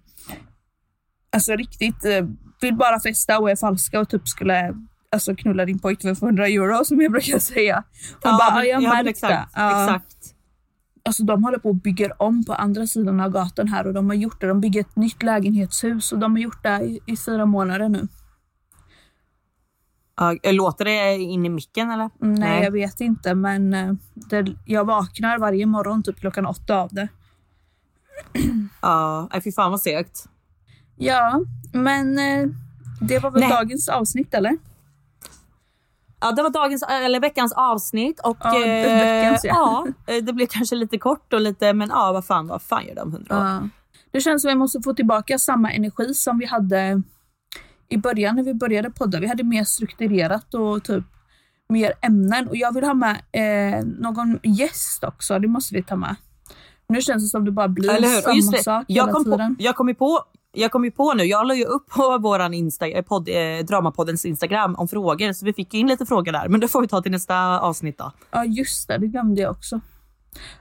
alltså 1.32 1.56
riktigt 1.56 2.06
eh, 2.06 2.26
vill 2.62 2.76
bara 2.76 3.00
festa 3.00 3.40
och 3.40 3.52
är 3.52 3.56
falska 3.56 4.00
och 4.00 4.10
typ 4.10 4.28
skulle 4.28 4.74
alltså 5.16 5.36
knulla 5.36 5.66
din 5.66 5.80
pojkvän 5.80 6.16
för 6.16 6.26
100 6.26 6.48
euro 6.48 6.86
som 6.86 7.02
jag 7.02 7.12
brukar 7.12 7.40
säga. 7.40 7.84
Hon 8.24 8.38
bara, 8.38 8.50
ja, 8.50 8.64
jag 8.66 8.68
ja, 8.84 8.90
men 8.90 8.90
märkte. 9.06 9.10
exakt, 9.10 9.52
Ja. 9.56 9.84
exakt. 9.86 10.16
Alltså 11.08 11.24
de 11.24 11.44
håller 11.44 11.58
på 11.58 11.70
och 11.70 11.76
bygger 11.76 12.22
om 12.22 12.46
på 12.46 12.54
andra 12.54 12.88
sidan 12.88 13.20
av 13.20 13.32
gatan 13.32 13.68
här 13.68 13.88
och 13.88 13.94
de 13.94 14.08
har 14.10 14.16
gjort 14.16 14.42
det. 14.42 14.48
De 14.48 14.62
bygger 14.62 14.82
ett 14.82 14.96
nytt 14.96 15.24
lägenhetshus 15.24 16.12
och 16.12 16.20
de 16.20 16.32
har 16.32 16.40
gjort 16.40 16.64
det 16.64 16.80
i, 16.84 17.00
i 17.06 17.18
fyra 17.18 17.46
månader 17.46 17.90
nu. 17.90 18.08
Ja, 20.18 20.36
låter 20.52 20.86
det 20.86 21.18
in 21.18 21.46
i 21.46 21.50
micken 21.50 21.92
eller? 21.92 22.10
Nej, 22.20 22.64
jag 22.64 22.72
vet 22.72 23.02
inte 23.02 23.36
men 23.36 23.74
eh, 23.74 23.94
det, 24.14 24.56
jag 24.66 24.86
vaknar 24.86 25.38
varje 25.40 25.66
morgon 25.66 26.04
typ 26.04 26.20
klockan 26.20 26.46
åtta 26.46 26.76
av 26.76 26.90
det. 26.92 27.08
Ja, 28.82 29.30
nej, 29.34 29.42
fy 29.42 29.52
fan 29.52 29.72
vad 29.72 29.82
segt. 29.82 30.26
Ja, 30.96 31.42
men 31.74 32.20
eh, 32.20 32.48
det 33.02 33.20
var 33.20 33.32
väl 33.32 33.40
Nej. 33.42 33.50
dagens 33.50 33.90
avsnitt 33.90 34.34
eller? 34.34 34.58
Ja, 36.26 36.32
det 36.32 36.44
var 36.44 36.50
dagens, 36.50 36.84
eller 36.84 37.20
veckans 37.20 37.54
avsnitt 37.54 38.20
och 38.20 38.38
Ja, 38.44 38.66
eh, 38.66 39.00
veckans, 39.00 39.44
ja. 39.44 39.86
ja, 40.06 40.14
eh, 40.14 40.24
det 40.24 40.34
blev 40.34 40.48
kanske 40.48 40.76
lite 40.76 40.98
kort 40.98 41.34
och 41.34 41.42
lite, 41.42 41.74
men 41.74 41.90
ja, 41.90 42.12
vad 42.12 42.26
fan, 42.26 42.48
vad 42.48 42.62
fan 42.62 42.86
gör 42.86 42.96
de 42.96 43.12
hundra 43.12 43.38
år? 43.38 43.46
Ja. 43.46 43.70
Det 44.12 44.22
känns 44.22 44.42
som 44.42 44.50
att 44.50 44.56
vi 44.56 44.60
måste 44.60 44.82
få 44.82 44.94
tillbaka 44.94 45.38
samma 45.38 45.72
energi 45.72 46.14
som 46.14 46.38
vi 46.38 46.46
hade 46.46 47.02
i 47.90 47.98
början 47.98 48.36
när 48.36 48.44
vi 48.44 48.54
började 48.54 48.90
podda. 48.92 49.20
Vi 49.20 49.28
hade 49.28 49.44
mer 49.44 49.64
strukturerat 49.64 50.54
och 50.54 50.84
typ 50.84 51.04
mer 51.70 51.94
ämnen. 52.02 52.48
Och 52.48 52.56
jag 52.56 52.74
vill 52.74 52.84
ha 52.84 52.94
med 52.94 53.18
eh, 53.32 53.86
någon 53.86 54.40
gäst 54.44 55.04
också. 55.04 55.40
Det 55.40 55.48
måste 55.48 55.76
vi 55.76 55.84
ta 55.84 55.96
med. 55.96 56.16
Nu 56.90 57.02
känns 57.02 57.24
det 57.24 57.30
som 57.30 57.46
det 57.46 57.52
bara 57.52 57.68
blir 57.68 58.22
samma 58.22 58.52
det, 58.52 58.64
sak 58.64 58.86
jag 58.88 59.04
hela 59.04 59.14
kom, 59.14 59.24
på, 59.24 59.32
tiden. 59.32 59.56
jag 59.60 59.76
kom 59.76 59.88
ju 59.88 59.96
på 59.96 60.20
jag 60.56 60.72
kom 60.72 60.86
ju 60.86 60.92
på 60.92 61.14
nu, 61.14 61.24
jag 61.24 61.48
la 61.48 61.56
ju 61.56 61.64
upp 61.66 61.90
på 61.90 62.18
våran 62.18 62.54
Insta, 62.54 62.88
eh, 62.88 63.02
podd, 63.04 63.30
eh, 63.30 63.66
Dramapoddens 63.66 64.26
Instagram 64.26 64.76
om 64.76 64.88
frågor, 64.88 65.34
så 65.34 65.46
vi 65.46 65.54
fick 65.54 65.74
ju 65.74 65.80
in 65.80 65.88
lite 65.88 66.06
frågor 66.06 66.32
där. 66.32 66.48
Men 66.48 66.60
det 66.60 66.68
får 66.68 66.82
vi 66.82 66.88
ta 66.88 67.02
till 67.02 67.12
nästa 67.12 67.60
avsnitt 67.60 67.98
då. 67.98 68.12
Ja 68.32 68.46
just 68.46 68.88
det, 68.88 68.98
det 68.98 69.08
glömde 69.08 69.42
jag 69.42 69.52
också. 69.52 69.80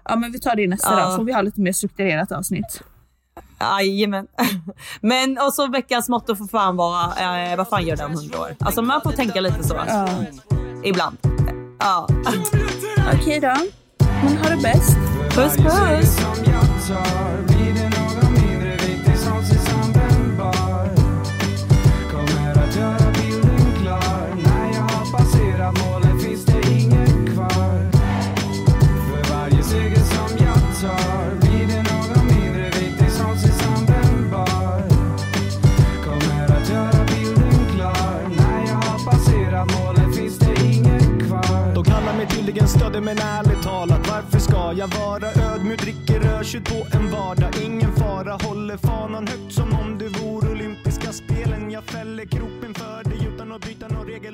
Ja 0.04 0.16
men 0.16 0.32
vi 0.32 0.40
tar 0.40 0.56
det 0.56 0.62
i 0.62 0.66
nästa 0.66 0.90
Ja. 0.90 0.96
dag. 1.06 1.16
Får 1.16 1.24
vi 1.24 1.32
ha 1.32 1.42
lite 1.42 1.60
mer 1.60 1.72
strukturerat 1.72 2.32
avsnitt. 2.32 2.82
Jajamän. 3.60 4.26
Men 5.00 5.38
och 5.38 5.54
så 5.54 5.66
veckans 5.66 6.08
motto 6.08 6.36
får 6.36 6.46
fan 6.46 6.76
vara, 6.76 7.04
eh, 7.50 7.56
vad 7.56 7.68
fan 7.68 7.86
gör 7.86 7.96
det 7.96 8.04
om 8.04 8.12
hundra 8.14 8.40
år? 8.40 8.56
Alltså 8.60 8.82
man 8.82 9.00
får 9.02 9.12
tänka 9.12 9.40
lite 9.40 9.64
så. 9.64 9.74
Ja. 9.88 10.08
Ibland. 10.84 11.16
Ja. 11.78 12.08
Okej 13.14 13.40
då. 13.40 13.54
Men 14.24 14.36
ha 14.36 14.48
det 14.48 14.62
bäst. 14.62 14.96
Puss 15.34 15.56
puss! 15.56 16.18
Tydligen 42.94 43.16
men 43.16 43.26
ärligt 43.26 43.62
talat 43.62 44.08
varför 44.08 44.38
ska 44.38 44.72
jag 44.72 44.88
vara 44.88 45.54
ödmjuk? 45.54 45.80
Dricker 45.80 46.20
rödtjut 46.20 46.64
på 46.64 46.96
en 46.96 47.10
vardag, 47.10 47.50
ingen 47.64 47.92
fara 47.96 48.32
Håller 48.32 48.76
fanan 48.76 49.26
högt 49.26 49.52
som 49.52 49.72
om 49.72 49.98
det 49.98 50.08
vore 50.08 50.50
olympiska 50.50 51.12
spelen. 51.12 51.70
Jag 51.70 51.84
fäller 51.84 52.24
kroppen 52.24 52.74
för 52.74 53.10
dig 53.10 53.28
utan 53.34 53.52
att 53.52 53.60
bryta 53.60 53.88
någon 53.88 54.06
regel. 54.06 54.33